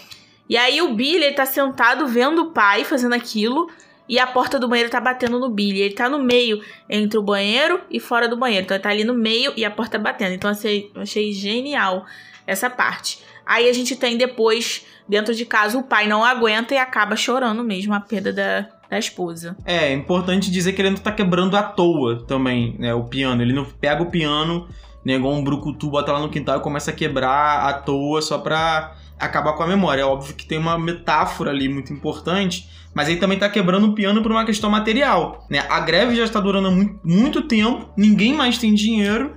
E 0.49 0.57
aí 0.57 0.83
o 0.83 0.93
Billy, 0.93 1.25
ele 1.25 1.35
tá 1.35 1.47
sentado 1.47 2.09
vendo 2.09 2.43
o 2.43 2.51
pai 2.51 2.85
fazendo 2.85 3.15
aquilo. 3.15 3.71
E 4.09 4.19
a 4.19 4.27
porta 4.27 4.59
do 4.59 4.67
banheiro 4.67 4.91
tá 4.91 5.01
batendo 5.01 5.39
no 5.39 5.49
Billy. 5.49 5.83
Ele 5.83 5.95
tá 5.95 6.09
no 6.09 6.19
meio, 6.19 6.61
entre 6.89 7.17
o 7.17 7.23
banheiro 7.23 7.81
e 7.89 8.01
fora 8.01 8.29
do 8.29 8.37
banheiro. 8.37 8.65
Então 8.65 8.77
ele 8.77 8.83
tá 8.83 8.91
ali 8.91 9.05
no 9.05 9.15
meio 9.15 9.53
e 9.57 9.65
a 9.65 9.71
porta 9.71 9.97
batendo. 10.01 10.35
Então 10.35 10.51
eu 10.51 10.57
achei, 10.57 10.91
eu 10.93 11.03
achei 11.03 11.33
genial 11.33 12.05
essa 12.45 12.69
parte. 12.69 13.21
Aí 13.51 13.69
a 13.69 13.73
gente 13.73 13.97
tem 13.97 14.17
depois, 14.17 14.87
dentro 15.09 15.35
de 15.35 15.45
casa, 15.45 15.77
o 15.77 15.83
pai 15.83 16.07
não 16.07 16.25
aguenta 16.25 16.73
e 16.73 16.79
acaba 16.79 17.17
chorando 17.17 17.65
mesmo 17.65 17.93
a 17.93 17.99
perda 17.99 18.33
da, 18.33 18.69
da 18.89 18.97
esposa. 18.97 19.57
É, 19.65 19.89
é 19.89 19.93
importante 19.93 20.53
dizer 20.53 20.73
que 20.73 20.81
ele 20.81 20.91
não 20.91 20.99
tá 20.99 21.11
quebrando 21.11 21.57
à 21.57 21.63
toa 21.65 22.25
também, 22.29 22.77
né? 22.79 22.95
O 22.95 23.03
piano. 23.03 23.43
Ele 23.43 23.53
não 23.53 23.65
pega 23.65 24.05
o 24.05 24.07
piano, 24.07 24.69
negou 25.05 25.35
um 25.35 25.43
brucutu, 25.43 25.91
bota 25.91 26.13
lá 26.13 26.21
no 26.21 26.29
quintal 26.29 26.59
e 26.59 26.63
começa 26.63 26.93
a 26.93 26.95
quebrar 26.95 27.69
à 27.69 27.73
toa 27.73 28.23
só 28.23 28.39
pra 28.39 28.95
acabar 29.19 29.55
com 29.55 29.65
a 29.65 29.67
memória. 29.67 30.03
É 30.03 30.07
óbvio 30.07 30.37
que 30.37 30.47
tem 30.47 30.57
uma 30.57 30.79
metáfora 30.79 31.51
ali 31.51 31.69
muito 31.69 31.93
importante, 31.93 32.69
mas 32.95 33.09
ele 33.09 33.19
também 33.19 33.37
está 33.37 33.49
quebrando 33.49 33.89
o 33.89 33.95
piano 33.97 34.23
por 34.23 34.31
uma 34.31 34.45
questão 34.45 34.71
material. 34.71 35.45
Né? 35.51 35.67
A 35.69 35.81
greve 35.81 36.15
já 36.15 36.23
está 36.23 36.39
durando 36.39 36.71
muito, 36.71 37.01
muito 37.03 37.43
tempo, 37.43 37.89
ninguém 37.97 38.33
mais 38.33 38.59
tem 38.59 38.73
dinheiro, 38.73 39.35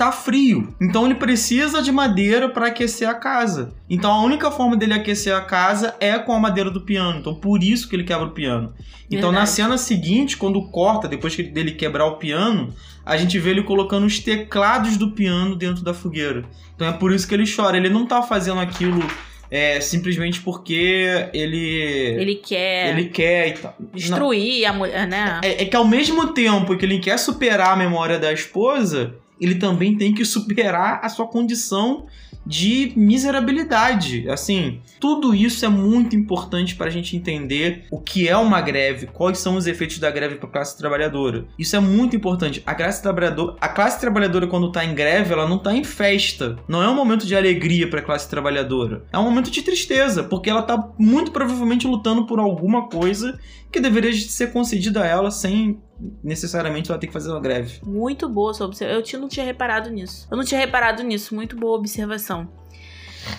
tá 0.00 0.10
frio. 0.10 0.74
Então 0.80 1.04
ele 1.04 1.14
precisa 1.14 1.82
de 1.82 1.92
madeira 1.92 2.48
para 2.48 2.68
aquecer 2.68 3.06
a 3.06 3.12
casa. 3.12 3.74
Então 3.88 4.10
a 4.10 4.22
única 4.22 4.50
forma 4.50 4.74
dele 4.74 4.94
aquecer 4.94 5.34
a 5.36 5.42
casa 5.42 5.94
é 6.00 6.18
com 6.18 6.32
a 6.32 6.38
madeira 6.40 6.70
do 6.70 6.80
piano. 6.80 7.18
Então 7.18 7.34
por 7.34 7.62
isso 7.62 7.86
que 7.86 7.94
ele 7.94 8.04
quebra 8.04 8.26
o 8.26 8.30
piano. 8.30 8.72
Então 9.10 9.30
Verdade. 9.30 9.34
na 9.34 9.46
cena 9.46 9.76
seguinte, 9.76 10.38
quando 10.38 10.62
corta, 10.70 11.06
depois 11.06 11.36
que 11.36 11.42
dele 11.42 11.72
quebrar 11.72 12.06
o 12.06 12.16
piano, 12.16 12.72
a 13.04 13.18
gente 13.18 13.38
vê 13.38 13.50
ele 13.50 13.62
colocando 13.62 14.06
os 14.06 14.18
teclados 14.18 14.96
do 14.96 15.10
piano 15.10 15.54
dentro 15.54 15.84
da 15.84 15.92
fogueira. 15.92 16.44
Então 16.74 16.88
é 16.88 16.92
por 16.92 17.12
isso 17.12 17.28
que 17.28 17.34
ele 17.34 17.44
chora. 17.44 17.76
Ele 17.76 17.90
não 17.90 18.06
tá 18.06 18.22
fazendo 18.22 18.58
aquilo 18.58 19.06
é, 19.50 19.82
simplesmente 19.82 20.40
porque 20.40 21.28
ele. 21.34 22.16
Ele 22.18 22.36
quer. 22.36 22.96
Ele 22.96 23.08
quer 23.10 23.48
e 23.48 23.52
tal. 23.52 23.74
Destruir 23.92 24.62
não. 24.62 24.70
a 24.70 24.72
mulher, 24.72 25.06
né? 25.06 25.40
É, 25.44 25.62
é, 25.62 25.64
que 25.66 25.76
ao 25.76 25.86
mesmo 25.86 26.28
tempo 26.28 26.74
que 26.74 26.86
ele 26.86 27.00
quer 27.00 27.18
superar 27.18 27.74
a 27.74 27.76
memória 27.76 28.18
da 28.18 28.32
esposa, 28.32 29.14
ele 29.40 29.56
também 29.56 29.96
tem 29.96 30.12
que 30.12 30.24
superar 30.24 31.00
a 31.02 31.08
sua 31.08 31.26
condição 31.26 32.06
de 32.44 32.92
miserabilidade. 32.96 34.28
Assim, 34.28 34.80
tudo 34.98 35.34
isso 35.34 35.64
é 35.64 35.68
muito 35.68 36.16
importante 36.16 36.74
para 36.74 36.86
a 36.86 36.90
gente 36.90 37.16
entender 37.16 37.84
o 37.90 38.00
que 38.00 38.28
é 38.28 38.36
uma 38.36 38.60
greve, 38.60 39.06
quais 39.06 39.38
são 39.38 39.56
os 39.56 39.66
efeitos 39.66 39.98
da 39.98 40.10
greve 40.10 40.36
para 40.36 40.48
a 40.48 40.52
classe 40.52 40.76
trabalhadora. 40.76 41.44
Isso 41.58 41.76
é 41.76 41.80
muito 41.80 42.16
importante. 42.16 42.62
A 42.66 42.74
classe 42.74 43.02
trabalhadora, 43.02 43.56
a 43.60 43.68
classe 43.68 44.00
trabalhadora 44.00 44.46
quando 44.46 44.68
está 44.68 44.84
em 44.84 44.94
greve, 44.94 45.32
ela 45.32 45.48
não 45.48 45.56
está 45.56 45.74
em 45.74 45.84
festa. 45.84 46.56
Não 46.66 46.82
é 46.82 46.88
um 46.88 46.94
momento 46.94 47.26
de 47.26 47.36
alegria 47.36 47.88
para 47.88 48.00
a 48.00 48.04
classe 48.04 48.28
trabalhadora. 48.28 49.04
É 49.12 49.18
um 49.18 49.24
momento 49.24 49.50
de 49.50 49.62
tristeza, 49.62 50.24
porque 50.24 50.50
ela 50.50 50.60
está 50.60 50.92
muito 50.98 51.30
provavelmente 51.30 51.86
lutando 51.86 52.26
por 52.26 52.38
alguma 52.38 52.88
coisa 52.88 53.38
que 53.70 53.80
deveria 53.80 54.12
ser 54.12 54.52
concedida 54.52 55.02
a 55.02 55.06
ela 55.06 55.30
sem 55.30 55.78
necessariamente 56.22 56.90
ela 56.90 56.98
ter 56.98 57.06
que 57.06 57.12
fazer 57.12 57.30
uma 57.30 57.40
greve. 57.40 57.80
Muito 57.84 58.28
boa 58.28 58.54
sua 58.54 58.66
observação. 58.66 59.02
Eu 59.12 59.20
não 59.20 59.28
tinha 59.28 59.44
reparado 59.44 59.90
nisso. 59.90 60.26
Eu 60.30 60.36
não 60.36 60.44
tinha 60.44 60.60
reparado 60.60 61.02
nisso. 61.02 61.34
Muito 61.34 61.56
boa 61.56 61.76
observação. 61.76 62.48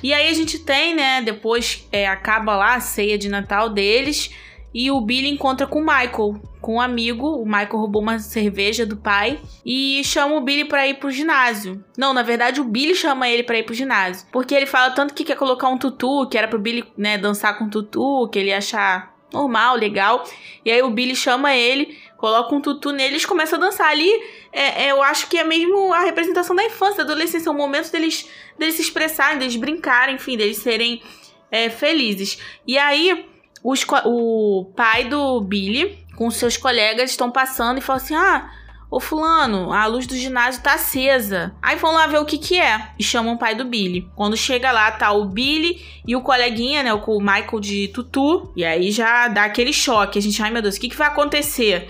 E 0.04 0.14
aí 0.14 0.28
a 0.28 0.34
gente 0.34 0.60
tem, 0.60 0.96
né? 0.96 1.22
Depois 1.22 1.88
é, 1.92 2.08
acaba 2.08 2.56
lá 2.56 2.76
a 2.76 2.80
ceia 2.80 3.18
de 3.18 3.30
Natal 3.30 3.70
deles. 3.70 4.32
E 4.74 4.90
o 4.90 5.02
Billy 5.02 5.30
encontra 5.30 5.68
com 5.68 5.80
o 5.80 5.86
Michael, 5.86 6.42
com 6.62 6.76
um 6.76 6.82
amigo. 6.82 7.28
O 7.28 7.46
Michael 7.46 7.78
roubou 7.78 8.02
uma 8.02 8.20
cerveja 8.20 8.86
do 8.86 8.96
pai 8.96 9.40
e 9.66 10.02
chama 10.06 10.36
o 10.36 10.42
Billy 10.42 10.66
para 10.66 10.88
ir 10.88 10.94
pro 10.94 11.12
ginásio. 11.12 11.84
Não, 11.98 12.14
na 12.14 12.24
verdade 12.24 12.62
o 12.62 12.64
Billy 12.64 12.96
chama 12.96 13.28
ele 13.28 13.44
para 13.44 13.58
ir 13.58 13.64
pro 13.64 13.74
ginásio, 13.74 14.26
porque 14.32 14.56
ele 14.56 14.66
fala 14.66 14.92
tanto 14.92 15.14
que 15.14 15.26
quer 15.26 15.36
colocar 15.36 15.68
um 15.68 15.78
tutu, 15.78 16.26
que 16.30 16.38
era 16.38 16.48
pro 16.48 16.58
Billy, 16.58 16.86
né, 16.98 17.18
dançar 17.18 17.58
com 17.58 17.70
tutu, 17.70 18.30
que 18.30 18.40
ele 18.40 18.50
ia 18.50 18.60
achar 18.60 19.14
normal, 19.34 19.76
legal. 19.76 20.24
E 20.64 20.72
aí 20.72 20.82
o 20.82 20.90
Billy 20.90 21.16
chama 21.16 21.54
ele 21.54 21.98
coloca 22.22 22.54
um 22.54 22.62
tutu 22.62 22.92
neles 22.92 23.26
começa 23.26 23.56
a 23.56 23.60
dançar. 23.60 23.90
Ali, 23.90 24.08
é, 24.54 24.86
é, 24.86 24.92
eu 24.92 25.02
acho 25.02 25.28
que 25.28 25.40
é 25.40 25.44
mesmo 25.44 25.92
a 25.92 26.02
representação 26.02 26.56
da 26.56 26.64
infância, 26.64 27.04
da 27.04 27.12
adolescência, 27.12 27.52
o 27.52 27.56
momento 27.56 27.92
deles, 27.92 28.30
deles 28.60 28.76
se 28.76 28.84
expressarem, 28.84 29.40
deles 29.40 29.56
brincarem, 29.56 30.16
enfim, 30.16 30.38
deles 30.38 30.58
serem 30.60 31.02
é, 31.50 31.68
felizes. 31.72 32.38
E 32.66 32.78
aí, 32.78 33.26
os, 33.64 33.84
o 34.06 34.72
pai 34.76 35.06
do 35.06 35.42
Billy, 35.42 35.98
com 36.16 36.30
seus 36.30 36.56
colegas, 36.56 37.10
estão 37.10 37.32
passando 37.32 37.80
e 37.80 37.82
falam 37.82 38.02
assim: 38.02 38.16
ah. 38.16 38.52
Ô 38.92 39.00
fulano, 39.00 39.72
a 39.72 39.86
luz 39.86 40.06
do 40.06 40.18
ginásio 40.18 40.62
tá 40.62 40.74
acesa. 40.74 41.56
Aí 41.62 41.78
vão 41.78 41.94
lá 41.94 42.08
ver 42.08 42.18
o 42.18 42.26
que 42.26 42.38
que 42.38 42.60
é. 42.60 42.90
E 43.00 43.04
chamam 43.04 43.36
o 43.36 43.38
pai 43.38 43.56
do 43.56 43.64
Billy. 43.64 44.06
Quando 44.18 44.36
chega 44.36 44.70
lá, 44.70 44.92
tá 44.92 45.14
o 45.14 45.24
Billy 45.24 45.82
e 46.06 46.14
o 46.14 46.22
coleguinha, 46.22 46.84
né? 46.84 46.94
O 46.94 47.20
Michael 47.22 47.62
de 47.62 47.88
Tutu. 47.88 48.52
E 48.54 48.66
aí 48.66 48.92
já 48.92 49.30
dá 49.30 49.46
aquele 49.46 49.72
choque. 49.72 50.20
A 50.20 50.22
gente, 50.22 50.44
ai 50.44 50.52
meu 50.52 50.62
Deus, 50.62 50.76
o 50.76 50.80
que 50.82 50.90
que 50.90 50.98
vai 50.98 51.08
acontecer? 51.08 51.88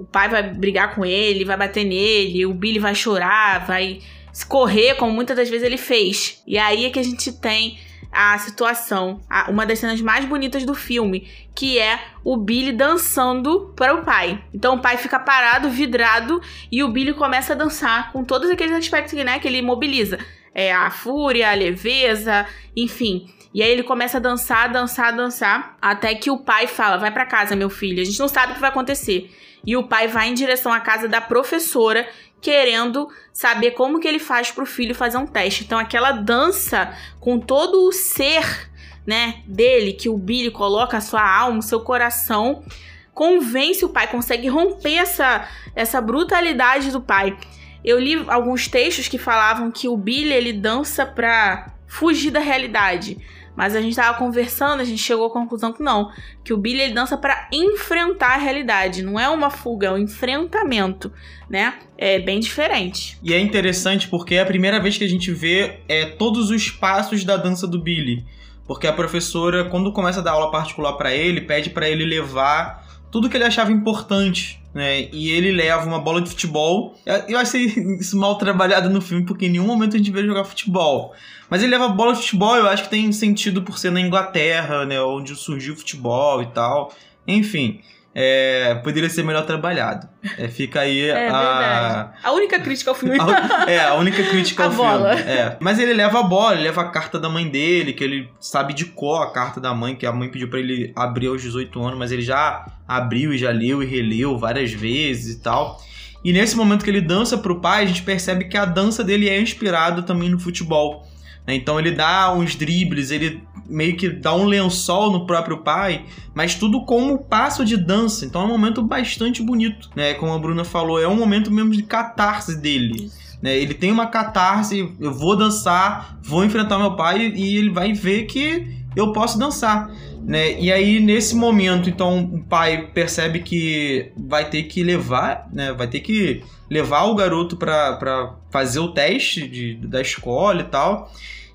O 0.00 0.04
pai 0.04 0.28
vai 0.30 0.42
brigar 0.42 0.94
com 0.94 1.04
ele, 1.04 1.44
vai 1.44 1.58
bater 1.58 1.84
nele, 1.84 2.46
o 2.46 2.54
Billy 2.54 2.78
vai 2.78 2.94
chorar, 2.94 3.66
vai 3.66 4.00
correr, 4.48 4.94
como 4.94 5.12
muitas 5.12 5.36
das 5.36 5.50
vezes 5.50 5.66
ele 5.66 5.76
fez. 5.76 6.42
E 6.46 6.56
aí 6.58 6.86
é 6.86 6.90
que 6.90 6.98
a 6.98 7.02
gente 7.02 7.30
tem 7.32 7.78
a 8.10 8.38
situação, 8.38 9.20
a, 9.28 9.50
uma 9.50 9.66
das 9.66 9.78
cenas 9.78 10.00
mais 10.00 10.24
bonitas 10.24 10.64
do 10.64 10.74
filme, 10.74 11.28
que 11.54 11.78
é 11.78 12.00
o 12.24 12.36
Billy 12.38 12.72
dançando 12.72 13.74
para 13.76 13.94
o 13.94 14.02
pai. 14.02 14.42
Então 14.54 14.76
o 14.76 14.80
pai 14.80 14.96
fica 14.96 15.18
parado, 15.18 15.68
vidrado, 15.68 16.40
e 16.72 16.82
o 16.82 16.88
Billy 16.88 17.12
começa 17.12 17.52
a 17.52 17.56
dançar 17.56 18.10
com 18.10 18.24
todos 18.24 18.48
aqueles 18.48 18.74
aspectos 18.74 19.12
né, 19.22 19.38
que 19.38 19.46
ele 19.46 19.60
mobiliza. 19.60 20.18
É 20.54 20.72
a 20.72 20.90
fúria, 20.90 21.50
a 21.50 21.54
leveza, 21.54 22.46
enfim. 22.74 23.26
E 23.52 23.62
aí 23.62 23.70
ele 23.70 23.82
começa 23.82 24.16
a 24.16 24.20
dançar, 24.20 24.72
dançar, 24.72 25.14
dançar, 25.14 25.76
até 25.82 26.14
que 26.14 26.30
o 26.30 26.38
pai 26.38 26.66
fala: 26.66 26.96
"Vai 26.96 27.10
para 27.10 27.26
casa, 27.26 27.54
meu 27.54 27.68
filho. 27.68 28.00
A 28.00 28.04
gente 28.04 28.18
não 28.18 28.28
sabe 28.28 28.52
o 28.52 28.54
que 28.54 28.60
vai 28.60 28.70
acontecer" 28.70 29.30
e 29.66 29.76
o 29.76 29.84
pai 29.84 30.08
vai 30.08 30.28
em 30.28 30.34
direção 30.34 30.72
à 30.72 30.80
casa 30.80 31.08
da 31.08 31.20
professora 31.20 32.08
querendo 32.40 33.08
saber 33.32 33.72
como 33.72 34.00
que 34.00 34.08
ele 34.08 34.18
faz 34.18 34.50
para 34.50 34.64
o 34.64 34.66
filho 34.66 34.94
fazer 34.94 35.18
um 35.18 35.26
teste. 35.26 35.64
Então 35.64 35.78
aquela 35.78 36.12
dança 36.12 36.96
com 37.18 37.38
todo 37.38 37.86
o 37.86 37.92
ser, 37.92 38.70
né, 39.06 39.42
dele 39.46 39.92
que 39.92 40.08
o 40.08 40.16
Billy 40.16 40.50
coloca 40.50 40.96
a 40.96 41.00
sua 41.00 41.22
alma, 41.22 41.60
seu 41.62 41.80
coração, 41.80 42.64
convence 43.12 43.84
o 43.84 43.90
pai, 43.90 44.06
consegue 44.06 44.48
romper 44.48 44.96
essa 44.96 45.48
essa 45.74 46.00
brutalidade 46.00 46.90
do 46.90 47.00
pai. 47.00 47.36
Eu 47.84 47.98
li 47.98 48.24
alguns 48.28 48.68
textos 48.68 49.08
que 49.08 49.18
falavam 49.18 49.70
que 49.70 49.88
o 49.88 49.96
Billy 49.96 50.32
ele 50.32 50.52
dança 50.52 51.06
para 51.06 51.74
fugir 51.86 52.30
da 52.30 52.40
realidade. 52.40 53.18
Mas 53.60 53.76
a 53.76 53.82
gente 53.82 53.94
tava 53.94 54.16
conversando, 54.16 54.80
a 54.80 54.84
gente 54.84 55.02
chegou 55.02 55.26
à 55.26 55.30
conclusão 55.30 55.70
que 55.70 55.82
não, 55.82 56.10
que 56.42 56.50
o 56.50 56.56
Billy 56.56 56.80
ele 56.80 56.94
dança 56.94 57.14
para 57.18 57.46
enfrentar 57.52 58.36
a 58.36 58.38
realidade, 58.38 59.02
não 59.02 59.20
é 59.20 59.28
uma 59.28 59.50
fuga, 59.50 59.88
é 59.88 59.92
um 59.92 59.98
enfrentamento, 59.98 61.12
né? 61.46 61.74
É 61.98 62.18
bem 62.18 62.40
diferente. 62.40 63.18
E 63.22 63.34
é 63.34 63.38
interessante 63.38 64.08
porque 64.08 64.36
é 64.36 64.40
a 64.40 64.46
primeira 64.46 64.80
vez 64.80 64.96
que 64.96 65.04
a 65.04 65.08
gente 65.08 65.30
vê 65.30 65.80
é, 65.86 66.06
todos 66.06 66.48
os 66.48 66.70
passos 66.70 67.22
da 67.22 67.36
dança 67.36 67.66
do 67.66 67.78
Billy. 67.78 68.24
Porque 68.66 68.86
a 68.86 68.94
professora, 68.94 69.66
quando 69.66 69.92
começa 69.92 70.20
a 70.20 70.22
dar 70.22 70.30
aula 70.30 70.50
particular 70.50 70.94
para 70.94 71.14
ele, 71.14 71.42
pede 71.42 71.68
para 71.68 71.86
ele 71.86 72.06
levar 72.06 72.88
tudo 73.12 73.28
que 73.28 73.36
ele 73.36 73.44
achava 73.44 73.70
importante 73.70 74.60
né? 74.74 75.08
E 75.12 75.30
ele 75.30 75.50
leva 75.50 75.84
uma 75.84 75.98
bola 75.98 76.20
de 76.20 76.30
futebol. 76.30 76.94
Eu 77.28 77.38
achei 77.38 77.64
isso 78.00 78.16
mal 78.16 78.36
trabalhado 78.38 78.88
no 78.88 79.00
filme, 79.00 79.24
porque 79.24 79.46
em 79.46 79.50
nenhum 79.50 79.66
momento 79.66 79.94
a 79.94 79.98
gente 79.98 80.10
vê 80.10 80.24
jogar 80.24 80.44
futebol. 80.44 81.12
Mas 81.50 81.62
ele 81.62 81.72
leva 81.72 81.86
a 81.86 81.88
bola 81.88 82.12
de 82.12 82.20
futebol, 82.20 82.56
eu 82.56 82.68
acho 82.68 82.84
que 82.84 82.90
tem 82.90 83.10
sentido 83.12 83.62
por 83.62 83.76
ser 83.76 83.90
na 83.90 84.00
Inglaterra, 84.00 84.86
né? 84.86 85.02
Onde 85.02 85.34
surgiu 85.34 85.74
o 85.74 85.76
futebol 85.76 86.40
e 86.40 86.46
tal. 86.46 86.94
Enfim. 87.26 87.80
É, 88.12 88.74
poderia 88.82 89.08
ser 89.08 89.22
melhor 89.22 89.46
trabalhado. 89.46 90.08
É, 90.36 90.48
fica 90.48 90.80
aí 90.80 91.06
é, 91.10 91.28
a. 91.28 91.58
Verdade. 91.58 92.10
A 92.24 92.32
única 92.32 92.58
crítica 92.58 92.90
ao 92.90 92.94
filme. 92.94 93.16
A, 93.20 93.70
é, 93.70 93.80
a 93.80 93.94
única 93.94 94.22
crítica 94.22 94.62
a 94.64 94.66
ao 94.66 94.72
bola. 94.72 95.16
filme. 95.16 95.30
É. 95.30 95.56
Mas 95.60 95.78
ele 95.78 95.92
leva 95.92 96.20
a 96.20 96.22
bola, 96.22 96.54
ele 96.54 96.64
leva 96.64 96.82
a 96.82 96.88
carta 96.88 97.18
da 97.18 97.28
mãe 97.28 97.48
dele, 97.48 97.92
que 97.92 98.02
ele 98.02 98.28
sabe 98.40 98.74
de 98.74 98.86
cor 98.86 99.22
a 99.22 99.30
carta 99.30 99.60
da 99.60 99.72
mãe, 99.72 99.94
que 99.94 100.06
a 100.06 100.12
mãe 100.12 100.28
pediu 100.28 100.48
para 100.48 100.58
ele 100.58 100.92
abrir 100.96 101.28
aos 101.28 101.40
18 101.42 101.80
anos, 101.80 101.98
mas 101.98 102.10
ele 102.10 102.22
já 102.22 102.66
abriu 102.86 103.32
e 103.32 103.38
já 103.38 103.50
leu 103.50 103.82
e 103.82 103.86
releu 103.86 104.36
várias 104.36 104.72
vezes 104.72 105.36
e 105.36 105.40
tal. 105.40 105.80
E 106.24 106.32
nesse 106.32 106.56
momento 106.56 106.84
que 106.84 106.90
ele 106.90 107.00
dança 107.00 107.38
pro 107.38 107.60
pai, 107.60 107.84
a 107.84 107.86
gente 107.86 108.02
percebe 108.02 108.46
que 108.46 108.56
a 108.56 108.64
dança 108.64 109.02
dele 109.02 109.28
é 109.28 109.40
inspirada 109.40 110.02
também 110.02 110.28
no 110.28 110.38
futebol. 110.38 111.06
Né? 111.46 111.54
Então 111.54 111.78
ele 111.78 111.92
dá 111.92 112.32
uns 112.32 112.54
dribles, 112.54 113.10
ele 113.10 113.42
meio 113.68 113.96
que 113.96 114.08
dá 114.08 114.34
um 114.34 114.44
lençol 114.44 115.12
no 115.12 115.26
próprio 115.26 115.58
pai, 115.58 116.04
mas 116.34 116.56
tudo 116.56 116.84
como 116.84 117.18
passo 117.18 117.64
de 117.64 117.76
dança. 117.76 118.24
Então 118.24 118.42
é 118.42 118.44
um 118.44 118.48
momento 118.48 118.82
bastante 118.82 119.42
bonito, 119.42 119.88
né? 119.94 120.14
Como 120.14 120.32
a 120.32 120.38
Bruna 120.38 120.64
falou, 120.64 121.00
é 121.00 121.06
um 121.06 121.16
momento 121.16 121.50
mesmo 121.50 121.70
de 121.70 121.82
catarse 121.82 122.60
dele. 122.60 123.10
Né? 123.40 123.56
Ele 123.56 123.74
tem 123.74 123.90
uma 123.90 124.06
catarse, 124.06 124.92
eu 125.00 125.14
vou 125.14 125.36
dançar, 125.36 126.18
vou 126.22 126.44
enfrentar 126.44 126.78
meu 126.78 126.96
pai 126.96 127.32
e 127.34 127.56
ele 127.56 127.70
vai 127.70 127.92
ver 127.92 128.24
que 128.24 128.79
eu 128.94 129.12
posso 129.12 129.38
dançar. 129.38 129.90
Né? 130.22 130.60
E 130.60 130.72
aí, 130.72 131.00
nesse 131.00 131.34
momento, 131.34 131.88
então, 131.88 132.20
o 132.24 132.44
pai 132.44 132.88
percebe 132.92 133.40
que 133.40 134.12
vai 134.16 134.48
ter 134.48 134.64
que 134.64 134.82
levar, 134.82 135.48
né? 135.52 135.72
Vai 135.72 135.88
ter 135.88 136.00
que 136.00 136.42
levar 136.68 137.04
o 137.04 137.14
garoto 137.14 137.56
para 137.56 138.34
fazer 138.50 138.78
o 138.78 138.92
teste 138.92 139.48
de, 139.48 139.74
da 139.74 140.00
escola 140.00 140.60
e 140.60 140.64
tal. 140.64 141.10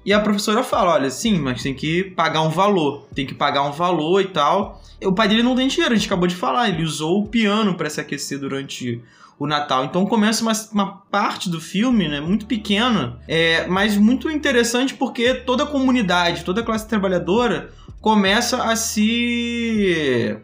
E 0.06 0.14
a 0.14 0.20
professora 0.20 0.64
fala: 0.64 0.94
olha, 0.94 1.10
sim, 1.10 1.40
mas 1.40 1.64
tem 1.64 1.74
que 1.74 2.04
pagar 2.04 2.42
um 2.42 2.50
valor. 2.50 3.08
Tem 3.14 3.26
que 3.26 3.34
pagar 3.34 3.64
um 3.64 3.72
valor 3.72 4.22
e 4.22 4.28
tal. 4.28 4.82
O 5.04 5.14
pai 5.14 5.28
dele 5.28 5.44
não 5.44 5.56
tem 5.56 5.68
dinheiro, 5.68 5.94
a 5.94 5.98
gente 5.98 6.08
acabou 6.08 6.28
de 6.28 6.36
falar. 6.36 6.70
Ele 6.70 6.84
usou 6.84 7.22
o 7.22 7.28
piano 7.28 7.76
para 7.76 7.90
se 7.90 8.00
aquecer 8.00 8.40
durante 8.40 9.02
o 9.38 9.46
Natal. 9.46 9.86
Então 9.86 10.06
começa 10.06 10.42
uma, 10.42 10.54
uma 10.72 10.98
parte 11.12 11.50
do 11.50 11.60
filme, 11.60 12.08
né, 12.08 12.20
muito 12.20 12.46
pequena, 12.46 13.20
é, 13.28 13.68
mas 13.68 13.98
muito 13.98 14.30
interessante 14.30 14.94
porque 14.94 15.34
toda 15.34 15.64
a 15.64 15.68
comunidade, 15.68 16.44
toda 16.44 16.62
a 16.62 16.64
classe 16.64 16.88
trabalhadora 16.88 17.72
começa 18.02 18.64
a 18.64 18.76
se 18.76 20.38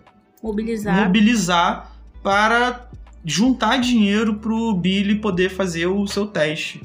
mobilizar, 0.44 1.06
mobilizar 1.06 1.92
para 2.24 2.90
juntar 3.24 3.78
dinheiro 3.80 4.36
pro 4.36 4.74
Billy 4.74 5.16
poder 5.16 5.50
fazer 5.50 5.88
o 5.88 6.08
seu 6.08 6.28
teste. 6.28 6.82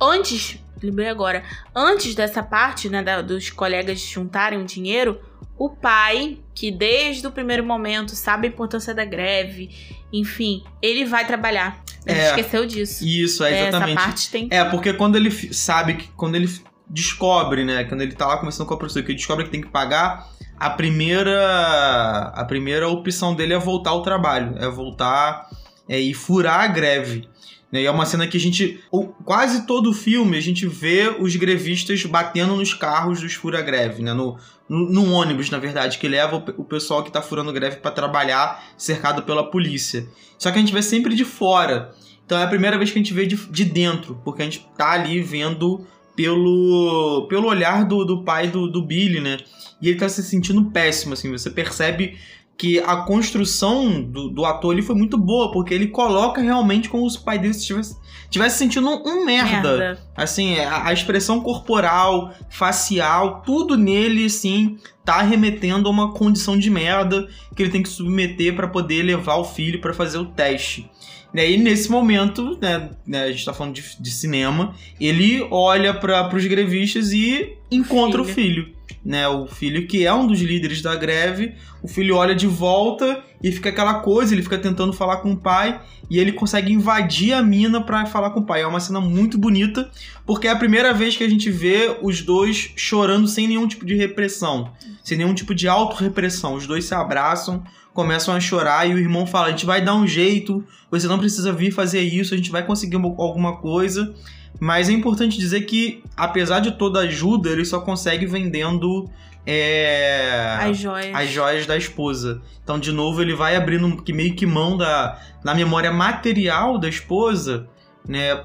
Antes, 0.00 0.58
lembrei 0.82 1.08
agora, 1.08 1.42
antes 1.74 2.14
dessa 2.14 2.42
parte, 2.42 2.88
né, 2.88 3.02
da, 3.02 3.22
dos 3.22 3.50
colegas 3.50 4.00
juntarem 4.00 4.60
o 4.60 4.64
dinheiro, 4.64 5.20
o 5.60 5.68
pai, 5.68 6.38
que 6.54 6.70
desde 6.70 7.26
o 7.26 7.30
primeiro 7.30 7.62
momento 7.62 8.16
sabe 8.16 8.46
a 8.46 8.50
importância 8.50 8.94
da 8.94 9.04
greve, 9.04 9.68
enfim, 10.10 10.64
ele 10.80 11.04
vai 11.04 11.26
trabalhar. 11.26 11.84
Ele 12.06 12.18
é, 12.18 12.28
esqueceu 12.28 12.64
disso. 12.64 13.06
Isso, 13.06 13.44
é 13.44 13.68
exatamente. 13.68 13.98
Essa 13.98 14.06
parte 14.06 14.30
tem. 14.30 14.48
É, 14.50 14.64
porque 14.64 14.94
quando 14.94 15.16
ele 15.16 15.30
sabe 15.30 15.96
que. 15.96 16.08
Quando 16.16 16.36
ele 16.36 16.48
descobre, 16.88 17.62
né? 17.62 17.84
Quando 17.84 18.00
ele 18.00 18.12
tá 18.12 18.26
lá 18.26 18.38
conversando 18.38 18.66
com 18.66 18.72
a 18.72 18.78
professora, 18.78 19.04
que 19.04 19.12
ele 19.12 19.18
descobre 19.18 19.44
que 19.44 19.50
tem 19.50 19.60
que 19.60 19.68
pagar, 19.68 20.26
a 20.58 20.70
primeira. 20.70 22.32
A 22.34 22.44
primeira 22.46 22.88
opção 22.88 23.34
dele 23.34 23.52
é 23.52 23.58
voltar 23.58 23.90
ao 23.90 24.00
trabalho. 24.00 24.54
É 24.56 24.66
voltar 24.66 25.46
é, 25.86 26.00
e 26.00 26.14
furar 26.14 26.60
a 26.60 26.68
greve. 26.68 27.28
Né? 27.70 27.82
E 27.82 27.86
é 27.86 27.90
uma 27.90 28.06
cena 28.06 28.26
que 28.26 28.36
a 28.36 28.40
gente. 28.40 28.82
Quase 29.24 29.66
todo 29.66 29.90
o 29.90 29.94
filme 29.94 30.36
a 30.36 30.40
gente 30.40 30.66
vê 30.66 31.14
os 31.18 31.36
grevistas 31.36 32.04
batendo 32.04 32.56
nos 32.56 32.74
carros 32.74 33.20
dos 33.20 33.34
fura-greve, 33.34 34.02
né? 34.02 34.12
No, 34.12 34.36
no, 34.68 34.90
no, 34.90 35.12
ônibus, 35.12 35.50
na 35.50 35.58
verdade, 35.58 35.98
que 35.98 36.08
leva 36.08 36.36
o, 36.36 36.62
o 36.62 36.64
pessoal 36.64 37.02
que 37.02 37.12
tá 37.12 37.22
furando 37.22 37.52
greve 37.52 37.76
para 37.76 37.90
trabalhar 37.90 38.62
cercado 38.76 39.22
pela 39.22 39.50
polícia. 39.50 40.06
Só 40.38 40.50
que 40.50 40.58
a 40.58 40.60
gente 40.60 40.72
vê 40.72 40.82
sempre 40.82 41.14
de 41.14 41.24
fora. 41.24 41.94
Então 42.24 42.38
é 42.38 42.44
a 42.44 42.48
primeira 42.48 42.78
vez 42.78 42.90
que 42.90 42.98
a 42.98 43.02
gente 43.02 43.14
vê 43.14 43.26
de, 43.26 43.36
de 43.36 43.64
dentro, 43.64 44.20
porque 44.24 44.42
a 44.42 44.44
gente 44.44 44.66
tá 44.76 44.92
ali 44.92 45.20
vendo 45.20 45.84
pelo, 46.14 47.26
pelo 47.28 47.48
olhar 47.48 47.84
do, 47.84 48.04
do 48.04 48.22
pai 48.22 48.48
do, 48.48 48.70
do 48.70 48.82
Billy, 48.82 49.20
né? 49.20 49.38
E 49.80 49.88
ele 49.88 49.98
tá 49.98 50.08
se 50.08 50.22
sentindo 50.22 50.70
péssimo, 50.70 51.14
assim. 51.14 51.30
Você 51.32 51.50
percebe 51.50 52.18
que 52.60 52.78
a 52.78 52.96
construção 52.96 54.02
do, 54.02 54.28
do 54.28 54.44
ator 54.44 54.74
ali 54.74 54.82
foi 54.82 54.94
muito 54.94 55.16
boa, 55.16 55.50
porque 55.50 55.72
ele 55.72 55.86
coloca 55.86 56.42
realmente 56.42 56.90
como 56.90 57.08
se 57.08 57.16
o 57.16 57.22
pai 57.22 57.38
dele 57.38 57.54
estivesse, 57.54 57.96
estivesse 58.24 58.58
sentindo 58.58 58.86
um, 58.86 59.02
um 59.02 59.24
merda. 59.24 59.78
merda. 59.78 60.00
Assim, 60.14 60.58
a, 60.58 60.88
a, 60.88 60.92
expressão 60.92 61.40
corporal, 61.40 62.34
facial, 62.50 63.40
tudo 63.46 63.78
nele, 63.78 64.26
assim, 64.26 64.76
tá 65.02 65.22
remetendo 65.22 65.88
a 65.88 65.90
uma 65.90 66.12
condição 66.12 66.58
de 66.58 66.68
merda 66.68 67.26
que 67.56 67.62
ele 67.62 67.72
tem 67.72 67.82
que 67.82 67.88
submeter 67.88 68.54
para 68.54 68.68
poder 68.68 69.04
levar 69.04 69.36
o 69.36 69.44
filho 69.44 69.80
para 69.80 69.94
fazer 69.94 70.18
o 70.18 70.26
teste. 70.26 70.90
E 71.32 71.40
aí, 71.40 71.56
nesse 71.56 71.90
momento, 71.90 72.58
né, 72.60 72.90
né, 73.06 73.22
a 73.24 73.30
gente 73.30 73.44
tá 73.44 73.52
falando 73.52 73.74
de, 73.74 73.84
de 73.98 74.10
cinema, 74.10 74.74
ele 75.00 75.46
olha 75.50 75.94
para 75.94 76.34
os 76.34 76.46
grevistas 76.46 77.12
e 77.12 77.56
encontra 77.70 78.24
filho. 78.24 78.62
o 78.62 78.66
filho 78.66 78.80
né, 79.04 79.26
o 79.28 79.46
filho 79.46 79.86
que 79.86 80.04
é 80.04 80.12
um 80.12 80.26
dos 80.26 80.40
líderes 80.40 80.82
da 80.82 80.94
greve, 80.94 81.54
o 81.82 81.88
filho 81.88 82.16
olha 82.16 82.34
de 82.34 82.46
volta 82.46 83.22
e 83.42 83.50
fica 83.50 83.70
aquela 83.70 83.94
coisa, 83.94 84.34
ele 84.34 84.42
fica 84.42 84.58
tentando 84.58 84.92
falar 84.92 85.18
com 85.18 85.32
o 85.32 85.36
pai 85.36 85.80
e 86.10 86.18
ele 86.18 86.32
consegue 86.32 86.72
invadir 86.72 87.32
a 87.32 87.42
mina 87.42 87.80
para 87.80 88.04
falar 88.04 88.30
com 88.30 88.40
o 88.40 88.46
pai. 88.46 88.62
É 88.62 88.66
uma 88.66 88.80
cena 88.80 89.00
muito 89.00 89.38
bonita, 89.38 89.90
porque 90.26 90.46
é 90.46 90.50
a 90.50 90.56
primeira 90.56 90.92
vez 90.92 91.16
que 91.16 91.24
a 91.24 91.28
gente 91.28 91.50
vê 91.50 91.96
os 92.02 92.20
dois 92.20 92.72
chorando 92.76 93.26
sem 93.26 93.48
nenhum 93.48 93.66
tipo 93.66 93.86
de 93.86 93.94
repressão, 93.94 94.72
sem 95.02 95.16
nenhum 95.16 95.34
tipo 95.34 95.54
de 95.54 95.68
autorrepressão. 95.68 96.54
Os 96.54 96.66
dois 96.66 96.84
se 96.84 96.94
abraçam, 96.94 97.62
começam 98.00 98.34
a 98.34 98.40
chorar 98.40 98.88
e 98.88 98.94
o 98.94 98.98
irmão 98.98 99.26
fala: 99.26 99.48
"A 99.48 99.50
gente 99.50 99.66
vai 99.66 99.84
dar 99.84 99.94
um 99.94 100.06
jeito, 100.06 100.64
você 100.90 101.06
não 101.06 101.18
precisa 101.18 101.52
vir 101.52 101.70
fazer 101.70 102.00
isso, 102.00 102.32
a 102.32 102.36
gente 102.36 102.50
vai 102.50 102.64
conseguir 102.64 102.96
alguma 102.96 103.56
coisa". 103.58 104.14
Mas 104.58 104.88
é 104.88 104.92
importante 104.92 105.38
dizer 105.38 105.62
que, 105.62 106.02
apesar 106.16 106.60
de 106.60 106.72
toda 106.72 107.00
a 107.00 107.02
ajuda, 107.02 107.50
ele 107.50 107.64
só 107.64 107.80
consegue 107.80 108.26
vendendo 108.26 109.08
é, 109.46 110.58
as, 110.60 110.78
joias. 110.78 111.14
as 111.14 111.28
joias 111.30 111.66
da 111.66 111.76
esposa. 111.76 112.42
Então, 112.62 112.78
de 112.78 112.92
novo, 112.92 113.22
ele 113.22 113.34
vai 113.34 113.56
abrindo 113.56 114.02
meio 114.12 114.34
que 114.34 114.46
mão 114.46 114.76
da, 114.76 115.18
na 115.44 115.54
memória 115.54 115.92
material 115.92 116.78
da 116.78 116.88
esposa, 116.88 117.68
né? 118.06 118.44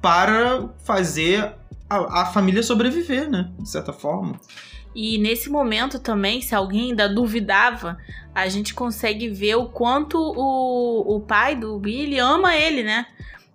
Para 0.00 0.68
fazer 0.84 1.52
a, 1.88 2.22
a 2.22 2.26
família 2.26 2.62
sobreviver, 2.62 3.30
né? 3.30 3.50
De 3.58 3.68
certa 3.68 3.92
forma. 3.92 4.38
E 4.94 5.18
nesse 5.18 5.50
momento 5.50 5.98
também, 5.98 6.40
se 6.40 6.54
alguém 6.54 6.90
ainda 6.90 7.08
duvidava, 7.08 7.98
a 8.34 8.48
gente 8.48 8.72
consegue 8.72 9.28
ver 9.28 9.56
o 9.56 9.66
quanto 9.66 10.16
o, 10.18 11.16
o 11.16 11.20
pai 11.20 11.56
do 11.56 11.78
Billy 11.78 12.18
ama 12.18 12.54
ele, 12.54 12.82
né? 12.82 13.06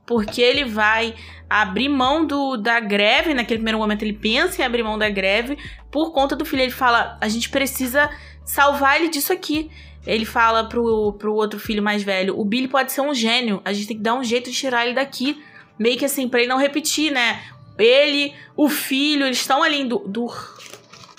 Porque 0.06 0.42
ele 0.42 0.66
vai 0.66 1.16
abrir 1.50 1.88
mão 1.88 2.26
do, 2.26 2.58
da 2.58 2.80
greve. 2.80 3.34
Naquele 3.34 3.60
primeiro 3.60 3.78
momento, 3.78 4.04
ele 4.04 4.14
pensa 4.14 4.62
em 4.62 4.66
abrir 4.66 4.84
mão 4.84 4.98
da 4.98 5.10
greve 5.10 5.58
por 5.90 6.12
conta 6.12 6.36
do 6.36 6.44
filho. 6.44 6.64
Ele 6.64 6.72
fala: 6.72 7.18
a 7.22 7.28
gente 7.30 7.50
precisa 7.50 8.10
salvar 8.44 9.00
ele 9.00 9.10
disso 9.10 9.32
aqui. 9.32 9.72
Ele 10.06 10.26
fala 10.26 10.68
pro, 10.68 11.14
pro 11.14 11.34
outro 11.34 11.60
filho 11.60 11.84
mais 11.84 12.04
velho: 12.04 12.38
o 12.38 12.44
Billy 12.44 12.68
pode 12.68 12.92
ser 12.92 13.02
um 13.02 13.14
gênio, 13.14 13.62
a 13.64 13.72
gente 13.72 13.88
tem 13.88 13.98
que 13.98 14.04
dar 14.04 14.16
um 14.16 14.24
jeito 14.24 14.50
de 14.50 14.58
tirar 14.58 14.86
ele 14.86 14.96
daqui. 14.96 15.42
Meio 15.78 15.98
que 15.98 16.06
assim, 16.06 16.28
pra 16.28 16.40
ele 16.40 16.50
não 16.50 16.58
repetir, 16.58 17.12
né? 17.12 17.42
Ele, 17.78 18.34
o 18.58 18.68
filho, 18.68 19.26
eles 19.26 19.40
estão 19.40 19.64
ali 19.64 19.86
do, 19.86 20.00
do 20.00 20.28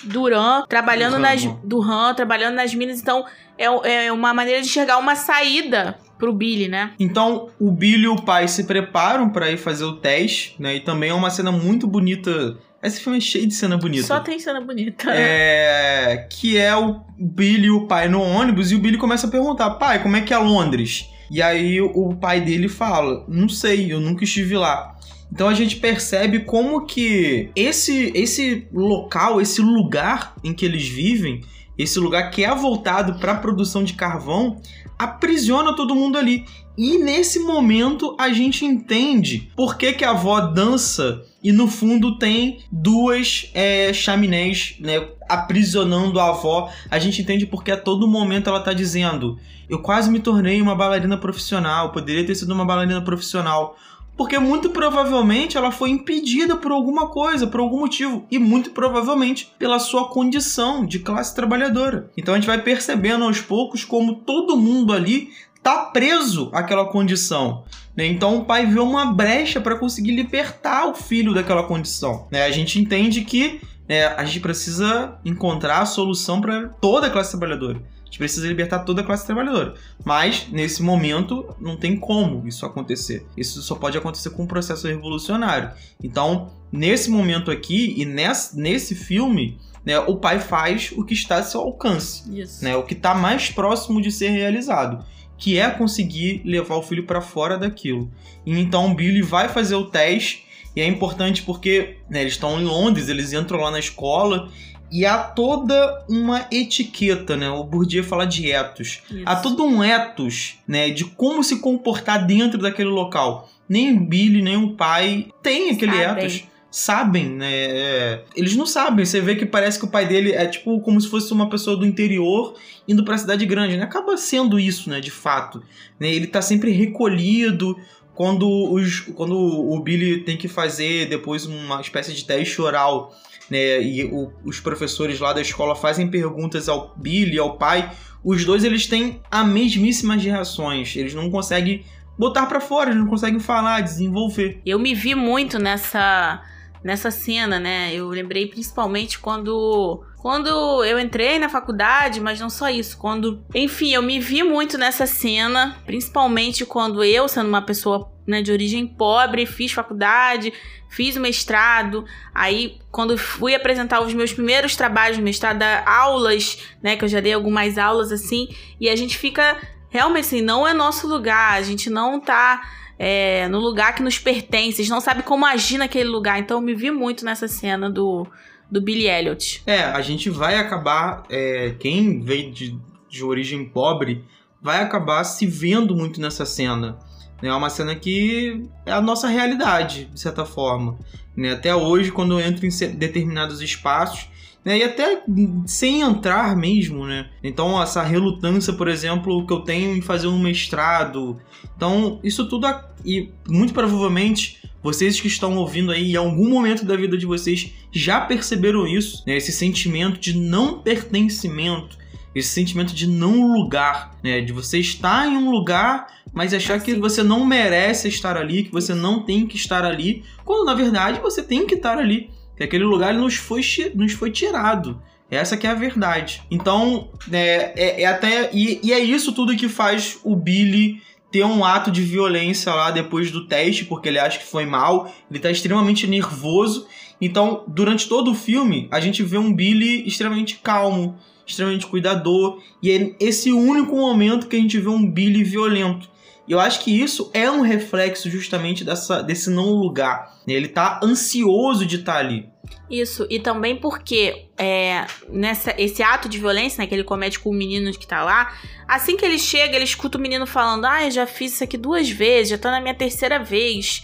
Duran, 0.03 0.63
trabalhando 0.67 1.17
Duran. 1.17 1.29
nas. 1.29 1.43
Duran, 1.63 2.13
trabalhando 2.13 2.55
nas 2.55 2.73
minas, 2.73 2.99
então 2.99 3.25
é, 3.57 4.05
é 4.05 4.11
uma 4.11 4.33
maneira 4.33 4.61
de 4.61 4.67
enxergar 4.67 4.97
uma 4.97 5.15
saída 5.15 5.97
pro 6.17 6.33
Billy, 6.33 6.67
né? 6.67 6.93
Então, 6.99 7.49
o 7.59 7.71
Billy 7.71 8.03
e 8.03 8.07
o 8.07 8.15
pai 8.15 8.47
se 8.47 8.65
preparam 8.65 9.29
para 9.29 9.49
ir 9.49 9.57
fazer 9.57 9.83
o 9.83 9.97
teste, 9.97 10.55
né? 10.59 10.75
E 10.75 10.79
também 10.79 11.09
é 11.09 11.13
uma 11.13 11.29
cena 11.29 11.51
muito 11.51 11.87
bonita. 11.87 12.57
Esse 12.83 13.01
filme 13.01 13.17
é 13.17 13.21
cheio 13.21 13.47
de 13.47 13.53
cena 13.53 13.77
bonita. 13.77 14.05
Só 14.05 14.19
tem 14.19 14.39
cena 14.39 14.61
bonita. 14.61 15.11
É. 15.11 16.27
Que 16.29 16.57
é 16.57 16.75
o 16.75 17.01
Billy 17.17 17.67
e 17.67 17.71
o 17.71 17.87
pai 17.87 18.07
no 18.07 18.21
ônibus 18.21 18.71
e 18.71 18.75
o 18.75 18.79
Billy 18.79 18.97
começa 18.97 19.27
a 19.27 19.31
perguntar: 19.31 19.71
pai, 19.71 20.01
como 20.01 20.15
é 20.15 20.21
que 20.21 20.33
é 20.33 20.37
Londres? 20.37 21.09
E 21.29 21.41
aí 21.41 21.81
o 21.81 22.15
pai 22.15 22.41
dele 22.41 22.67
fala: 22.67 23.25
não 23.27 23.49
sei, 23.49 23.91
eu 23.91 23.99
nunca 23.99 24.23
estive 24.23 24.57
lá. 24.57 24.95
Então 25.31 25.47
a 25.47 25.53
gente 25.53 25.77
percebe 25.77 26.41
como 26.41 26.85
que 26.85 27.49
esse 27.55 28.11
esse 28.13 28.67
local, 28.73 29.39
esse 29.39 29.61
lugar 29.61 30.35
em 30.43 30.53
que 30.53 30.65
eles 30.65 30.87
vivem, 30.87 31.41
esse 31.77 31.99
lugar 31.99 32.29
que 32.31 32.43
é 32.43 32.53
voltado 32.53 33.15
para 33.15 33.31
a 33.31 33.37
produção 33.37 33.83
de 33.83 33.93
carvão, 33.93 34.61
aprisiona 34.99 35.75
todo 35.75 35.95
mundo 35.95 36.17
ali. 36.17 36.45
E 36.77 36.97
nesse 36.97 37.39
momento 37.39 38.15
a 38.19 38.31
gente 38.31 38.65
entende 38.65 39.51
por 39.55 39.77
que, 39.77 39.93
que 39.93 40.05
a 40.05 40.11
avó 40.11 40.39
dança 40.41 41.23
e 41.43 41.51
no 41.51 41.67
fundo 41.67 42.17
tem 42.17 42.59
duas 42.71 43.49
é, 43.53 43.91
chaminés 43.93 44.75
né, 44.79 45.07
aprisionando 45.27 46.19
a 46.19 46.29
avó. 46.29 46.71
A 46.89 46.99
gente 46.99 47.21
entende 47.21 47.45
porque 47.45 47.71
a 47.71 47.77
todo 47.77 48.07
momento 48.07 48.49
ela 48.49 48.61
tá 48.61 48.73
dizendo: 48.73 49.37
Eu 49.67 49.81
quase 49.81 50.09
me 50.09 50.19
tornei 50.19 50.61
uma 50.61 50.75
bailarina 50.75 51.17
profissional, 51.17 51.91
poderia 51.91 52.25
ter 52.25 52.35
sido 52.35 52.53
uma 52.53 52.65
bailarina 52.65 53.01
profissional. 53.01 53.75
Porque 54.15 54.37
muito 54.37 54.69
provavelmente 54.69 55.57
ela 55.57 55.71
foi 55.71 55.89
impedida 55.89 56.55
por 56.55 56.71
alguma 56.71 57.07
coisa, 57.09 57.47
por 57.47 57.59
algum 57.59 57.79
motivo, 57.79 58.25
e 58.29 58.37
muito 58.37 58.71
provavelmente 58.71 59.51
pela 59.57 59.79
sua 59.79 60.09
condição 60.09 60.85
de 60.85 60.99
classe 60.99 61.33
trabalhadora. 61.33 62.11
Então 62.15 62.33
a 62.33 62.37
gente 62.37 62.47
vai 62.47 62.61
percebendo 62.61 63.23
aos 63.23 63.41
poucos 63.41 63.83
como 63.83 64.15
todo 64.15 64.57
mundo 64.57 64.93
ali 64.93 65.29
tá 65.63 65.85
preso 65.85 66.49
àquela 66.53 66.85
condição. 66.85 67.63
Né? 67.95 68.07
Então 68.07 68.37
o 68.37 68.45
pai 68.45 68.65
vê 68.65 68.79
uma 68.79 69.13
brecha 69.13 69.59
para 69.61 69.77
conseguir 69.77 70.11
libertar 70.11 70.87
o 70.87 70.93
filho 70.93 71.33
daquela 71.33 71.63
condição. 71.63 72.27
Né? 72.31 72.43
A 72.43 72.51
gente 72.51 72.79
entende 72.79 73.21
que 73.21 73.61
né, 73.91 74.07
a 74.07 74.23
gente 74.23 74.39
precisa 74.39 75.19
encontrar 75.25 75.81
a 75.81 75.85
solução 75.85 76.39
para 76.39 76.69
toda 76.69 77.07
a 77.07 77.09
classe 77.09 77.31
trabalhadora 77.31 77.81
gente 78.11 78.19
precisa 78.19 78.45
libertar 78.45 78.79
toda 78.79 79.01
a 79.01 79.05
classe 79.05 79.25
trabalhadora. 79.25 79.73
Mas, 80.03 80.47
nesse 80.51 80.83
momento, 80.83 81.55
não 81.59 81.77
tem 81.77 81.95
como 81.95 82.45
isso 82.45 82.65
acontecer. 82.65 83.25
Isso 83.37 83.61
só 83.61 83.75
pode 83.75 83.97
acontecer 83.97 84.31
com 84.31 84.43
um 84.43 84.47
processo 84.47 84.85
revolucionário. 84.85 85.71
Então, 86.03 86.51
nesse 86.69 87.09
momento 87.09 87.49
aqui 87.49 87.95
e 87.97 88.03
nesse, 88.03 88.59
nesse 88.59 88.95
filme, 88.95 89.57
né, 89.85 89.97
o 89.97 90.17
pai 90.17 90.41
faz 90.41 90.91
o 90.95 91.05
que 91.05 91.13
está 91.13 91.37
a 91.37 91.43
seu 91.43 91.61
alcance, 91.61 92.23
Isso. 92.37 92.63
né, 92.63 92.75
o 92.75 92.83
que 92.83 92.93
está 92.93 93.15
mais 93.15 93.49
próximo 93.49 94.01
de 94.01 94.11
ser 94.11 94.29
realizado, 94.29 95.05
que 95.37 95.57
é 95.57 95.69
conseguir 95.71 96.41
levar 96.43 96.75
o 96.75 96.83
filho 96.83 97.05
para 97.05 97.21
fora 97.21 97.57
daquilo. 97.57 98.11
E 98.45 98.59
então 98.59 98.91
o 98.91 98.93
Billy 98.93 99.21
vai 99.21 99.47
fazer 99.47 99.75
o 99.75 99.85
teste 99.85 100.50
e 100.75 100.81
é 100.81 100.87
importante 100.87 101.43
porque 101.43 101.97
né, 102.09 102.21
eles 102.21 102.33
estão 102.33 102.59
em 102.59 102.63
Londres, 102.63 103.09
eles 103.09 103.33
entram 103.33 103.59
lá 103.59 103.71
na 103.71 103.79
escola 103.79 104.49
e 104.91 105.05
há 105.05 105.17
toda 105.17 106.03
uma 106.09 106.45
etiqueta, 106.51 107.37
né? 107.37 107.49
O 107.49 107.63
Bourdieu 107.63 108.03
fala 108.03 108.25
de 108.25 108.51
etos. 108.51 109.01
Isso. 109.09 109.23
Há 109.25 109.37
todo 109.37 109.63
um 109.63 109.81
etos, 109.81 110.55
né, 110.67 110.89
de 110.89 111.05
como 111.05 111.43
se 111.43 111.59
comportar 111.59 112.25
dentro 112.25 112.59
daquele 112.59 112.89
local. 112.89 113.49
Nem 113.69 113.95
o 113.95 113.99
Billy, 114.01 114.41
nem 114.41 114.57
o 114.57 114.73
pai 114.75 115.27
tem 115.41 115.69
aquele 115.69 115.93
Sabem. 115.93 116.25
etos. 116.25 116.43
Sabem, 116.69 117.29
né? 117.29 117.51
É, 117.51 118.23
Eles 118.33 118.55
não 118.55 118.65
sabem. 118.65 119.05
Você 119.05 119.19
vê 119.19 119.35
que 119.35 119.45
parece 119.45 119.77
que 119.77 119.83
o 119.83 119.89
pai 119.89 120.07
dele 120.07 120.31
é 120.31 120.45
tipo 120.45 120.79
como 120.79 120.99
se 121.01 121.09
fosse 121.09 121.31
uma 121.33 121.49
pessoa 121.49 121.75
do 121.75 121.85
interior 121.85 122.55
indo 122.87 123.03
pra 123.03 123.17
cidade 123.17 123.45
grande, 123.45 123.75
né? 123.75 123.83
Acaba 123.83 124.15
sendo 124.15 124.57
isso, 124.57 124.89
né? 124.89 125.01
De 125.01 125.11
fato. 125.11 125.61
Né? 125.99 126.13
Ele 126.13 126.27
tá 126.27 126.41
sempre 126.41 126.71
recolhido. 126.71 127.77
Quando, 128.21 128.47
os, 128.71 128.99
quando 129.15 129.35
o 129.35 129.79
Billy 129.81 130.19
tem 130.19 130.37
que 130.37 130.47
fazer 130.47 131.07
depois 131.07 131.47
uma 131.47 131.81
espécie 131.81 132.13
de 132.13 132.23
teste 132.23 132.61
oral 132.61 133.11
né, 133.49 133.81
e 133.81 134.05
o- 134.05 134.31
os 134.45 134.59
professores 134.59 135.19
lá 135.19 135.33
da 135.33 135.41
escola 135.41 135.75
fazem 135.75 136.07
perguntas 136.07 136.69
ao 136.69 136.93
Billy 136.95 137.39
ao 137.39 137.57
pai, 137.57 137.91
os 138.23 138.45
dois 138.45 138.63
eles 138.63 138.85
têm 138.85 139.19
a 139.31 139.43
mesmíssimas 139.43 140.23
reações. 140.23 140.95
Eles 140.95 141.15
não 141.15 141.31
conseguem 141.31 141.83
botar 142.15 142.45
pra 142.45 142.61
fora, 142.61 142.91
eles 142.91 143.01
não 143.01 143.09
conseguem 143.09 143.39
falar, 143.39 143.81
desenvolver. 143.81 144.61
Eu 144.63 144.77
me 144.77 144.93
vi 144.93 145.15
muito 145.15 145.57
nessa 145.57 146.43
nessa 146.83 147.09
cena, 147.09 147.59
né? 147.59 147.91
Eu 147.93 148.07
lembrei 148.09 148.45
principalmente 148.47 149.17
quando 149.17 150.03
quando 150.21 150.85
eu 150.85 150.99
entrei 150.99 151.39
na 151.39 151.49
faculdade, 151.49 152.21
mas 152.21 152.39
não 152.39 152.47
só 152.47 152.69
isso, 152.69 152.95
quando, 152.95 153.43
enfim, 153.55 153.91
eu 153.91 154.03
me 154.03 154.19
vi 154.19 154.43
muito 154.43 154.77
nessa 154.77 155.07
cena, 155.07 155.75
principalmente 155.83 156.63
quando 156.63 157.03
eu, 157.03 157.27
sendo 157.27 157.49
uma 157.49 157.63
pessoa 157.63 158.07
né, 158.27 158.39
de 158.43 158.51
origem 158.51 158.85
pobre, 158.85 159.47
fiz 159.47 159.71
faculdade, 159.71 160.53
fiz 160.87 161.17
mestrado, 161.17 162.05
aí 162.35 162.77
quando 162.91 163.17
fui 163.17 163.55
apresentar 163.55 163.99
os 163.99 164.13
meus 164.13 164.31
primeiros 164.31 164.75
trabalhos 164.75 165.17
no 165.17 165.23
mestrado, 165.23 165.63
aulas, 165.87 166.59
né, 166.83 166.95
que 166.95 167.03
eu 167.03 167.09
já 167.09 167.19
dei 167.19 167.33
algumas 167.33 167.79
aulas 167.79 168.11
assim, 168.11 168.47
e 168.79 168.89
a 168.89 168.95
gente 168.95 169.17
fica 169.17 169.57
realmente 169.89 170.25
assim, 170.25 170.41
não 170.43 170.67
é 170.67 170.71
nosso 170.71 171.07
lugar, 171.07 171.53
a 171.53 171.63
gente 171.63 171.89
não 171.89 172.19
tá 172.19 172.61
é, 172.99 173.47
no 173.47 173.59
lugar 173.59 173.95
que 173.95 174.03
nos 174.03 174.19
pertence, 174.19 174.81
a 174.81 174.83
gente 174.83 174.91
não 174.91 175.01
sabe 175.01 175.23
como 175.23 175.47
agir 175.47 175.79
naquele 175.79 176.09
lugar. 176.09 176.37
Então 176.37 176.59
eu 176.59 176.61
me 176.61 176.75
vi 176.75 176.91
muito 176.91 177.25
nessa 177.25 177.47
cena 177.47 177.89
do, 177.89 178.27
do 178.71 178.81
Billy 178.81 179.07
Elliot. 179.07 179.61
É, 179.65 179.83
a 179.83 180.01
gente 180.01 180.29
vai 180.29 180.55
acabar. 180.55 181.23
é, 181.29 181.75
quem 181.77 182.21
veio 182.21 182.51
de, 182.51 182.79
de 183.09 183.23
origem 183.23 183.65
pobre 183.65 184.23
vai 184.61 184.81
acabar 184.81 185.23
se 185.23 185.45
vendo 185.45 185.95
muito 185.95 186.21
nessa 186.21 186.45
cena. 186.45 186.97
né? 187.41 187.49
É 187.49 187.53
uma 187.53 187.69
cena 187.69 187.95
que 187.95 188.63
é 188.85 188.91
a 188.91 189.01
nossa 189.01 189.27
realidade, 189.27 190.05
de 190.05 190.19
certa 190.19 190.45
forma. 190.45 190.97
né? 191.35 191.53
Até 191.53 191.75
hoje, 191.75 192.11
quando 192.11 192.39
eu 192.39 192.45
entro 192.45 192.65
em 192.65 192.69
determinados 192.95 193.61
espaços, 193.61 194.29
né? 194.63 194.77
e 194.77 194.83
até 194.83 195.23
sem 195.65 196.01
entrar 196.01 196.55
mesmo, 196.55 197.05
né? 197.05 197.29
Então, 197.43 197.81
essa 197.81 198.03
relutância, 198.03 198.71
por 198.71 198.87
exemplo, 198.87 199.45
que 199.47 199.51
eu 199.51 199.61
tenho 199.61 199.97
em 199.97 200.01
fazer 200.01 200.27
um 200.27 200.39
mestrado. 200.39 201.39
Então, 201.75 202.19
isso 202.23 202.47
tudo. 202.47 202.67
E 203.03 203.31
muito 203.49 203.73
provavelmente 203.73 204.60
vocês 204.83 205.19
que 205.19 205.27
estão 205.27 205.57
ouvindo 205.57 205.91
aí, 205.91 206.11
em 206.11 206.15
algum 206.15 206.49
momento 206.49 206.85
da 206.85 206.95
vida 206.95 207.17
de 207.17 207.25
vocês, 207.25 207.71
já 207.91 208.21
perceberam 208.21 208.87
isso, 208.87 209.23
né? 209.27 209.37
Esse 209.37 209.51
sentimento 209.51 210.19
de 210.19 210.37
não 210.37 210.79
pertencimento, 210.79 211.97
esse 212.33 212.49
sentimento 212.49 212.93
de 212.93 213.07
não 213.07 213.53
lugar, 213.53 214.17
né? 214.23 214.41
De 214.41 214.51
você 214.51 214.79
estar 214.79 215.27
em 215.27 215.37
um 215.37 215.51
lugar, 215.51 216.07
mas 216.33 216.53
achar 216.53 216.79
que 216.79 216.95
você 216.95 217.21
não 217.21 217.45
merece 217.45 218.07
estar 218.07 218.37
ali, 218.37 218.63
que 218.63 218.71
você 218.71 218.93
não 218.93 219.23
tem 219.23 219.45
que 219.45 219.55
estar 219.55 219.85
ali, 219.85 220.23
quando 220.43 220.65
na 220.65 220.73
verdade 220.73 221.19
você 221.19 221.43
tem 221.43 221.67
que 221.67 221.75
estar 221.75 221.97
ali. 221.97 222.29
Que 222.57 222.63
aquele 222.63 222.83
lugar 222.83 223.13
nos 223.13 223.35
foi, 223.35 223.61
nos 223.95 224.13
foi 224.13 224.31
tirado. 224.31 225.01
Essa 225.31 225.55
que 225.55 225.65
é 225.65 225.69
a 225.69 225.75
verdade. 225.75 226.43
Então, 226.51 227.09
é, 227.31 227.73
é, 227.75 228.01
é 228.01 228.05
até. 228.05 228.49
E, 228.53 228.81
e 228.83 228.91
é 228.91 228.99
isso 228.99 229.31
tudo 229.31 229.55
que 229.55 229.69
faz 229.69 230.19
o 230.25 230.35
Billy 230.35 231.01
ter 231.31 231.43
um 231.43 231.63
ato 231.63 231.89
de 231.89 232.01
violência 232.01 232.73
lá 232.73 232.91
depois 232.91 233.31
do 233.31 233.47
teste, 233.47 233.85
porque 233.85 234.09
ele 234.09 234.19
acha 234.19 234.39
que 234.39 234.45
foi 234.45 234.65
mal, 234.65 235.11
ele 235.29 235.39
tá 235.39 235.49
extremamente 235.49 236.05
nervoso. 236.05 236.85
Então, 237.19 237.63
durante 237.67 238.09
todo 238.09 238.31
o 238.31 238.35
filme, 238.35 238.87
a 238.91 238.99
gente 238.99 239.23
vê 239.23 239.37
um 239.37 239.53
Billy 239.53 240.05
extremamente 240.07 240.59
calmo, 240.61 241.15
extremamente 241.45 241.87
cuidador, 241.87 242.61
e 242.81 242.91
é 242.91 243.15
esse 243.19 243.51
único 243.51 243.95
momento 243.95 244.47
que 244.47 244.55
a 244.55 244.59
gente 244.59 244.77
vê 244.77 244.89
um 244.89 245.09
Billy 245.09 245.43
violento. 245.43 246.09
E 246.47 246.51
eu 246.51 246.59
acho 246.59 246.83
que 246.83 246.91
isso 246.91 247.29
é 247.33 247.49
um 247.49 247.61
reflexo 247.61 248.29
justamente 248.29 248.83
dessa, 248.83 249.21
desse 249.21 249.49
não 249.49 249.71
lugar. 249.75 250.37
Ele 250.45 250.67
tá 250.67 250.99
ansioso 251.01 251.85
de 251.85 251.97
estar 251.97 252.17
ali. 252.17 252.49
Isso, 252.89 253.25
e 253.29 253.39
também 253.39 253.77
porque 253.77 254.47
é, 254.57 255.05
nessa, 255.29 255.73
esse 255.77 256.03
ato 256.03 256.27
de 256.27 256.37
violência 256.37 256.81
né, 256.81 256.87
que 256.87 256.93
ele 256.93 257.05
comete 257.05 257.39
com 257.39 257.49
o 257.49 257.53
menino 257.53 257.89
que 257.93 258.05
tá 258.05 258.21
lá, 258.21 258.53
assim 258.85 259.15
que 259.15 259.23
ele 259.23 259.39
chega, 259.39 259.75
ele 259.75 259.85
escuta 259.85 260.17
o 260.17 260.21
menino 260.21 260.45
falando: 260.45 260.85
Ah, 260.85 261.05
eu 261.05 261.11
já 261.11 261.25
fiz 261.25 261.53
isso 261.53 261.63
aqui 261.63 261.77
duas 261.77 262.09
vezes, 262.09 262.49
já 262.49 262.57
tá 262.57 262.69
na 262.69 262.81
minha 262.81 262.93
terceira 262.93 263.39
vez. 263.39 264.03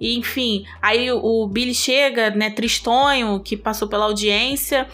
E, 0.00 0.16
enfim, 0.16 0.64
aí 0.80 1.10
o 1.10 1.46
Billy 1.46 1.74
chega, 1.74 2.30
né, 2.30 2.50
tristonho, 2.50 3.40
que 3.40 3.56
passou 3.56 3.88
pela 3.88 4.04
audiência 4.04 4.86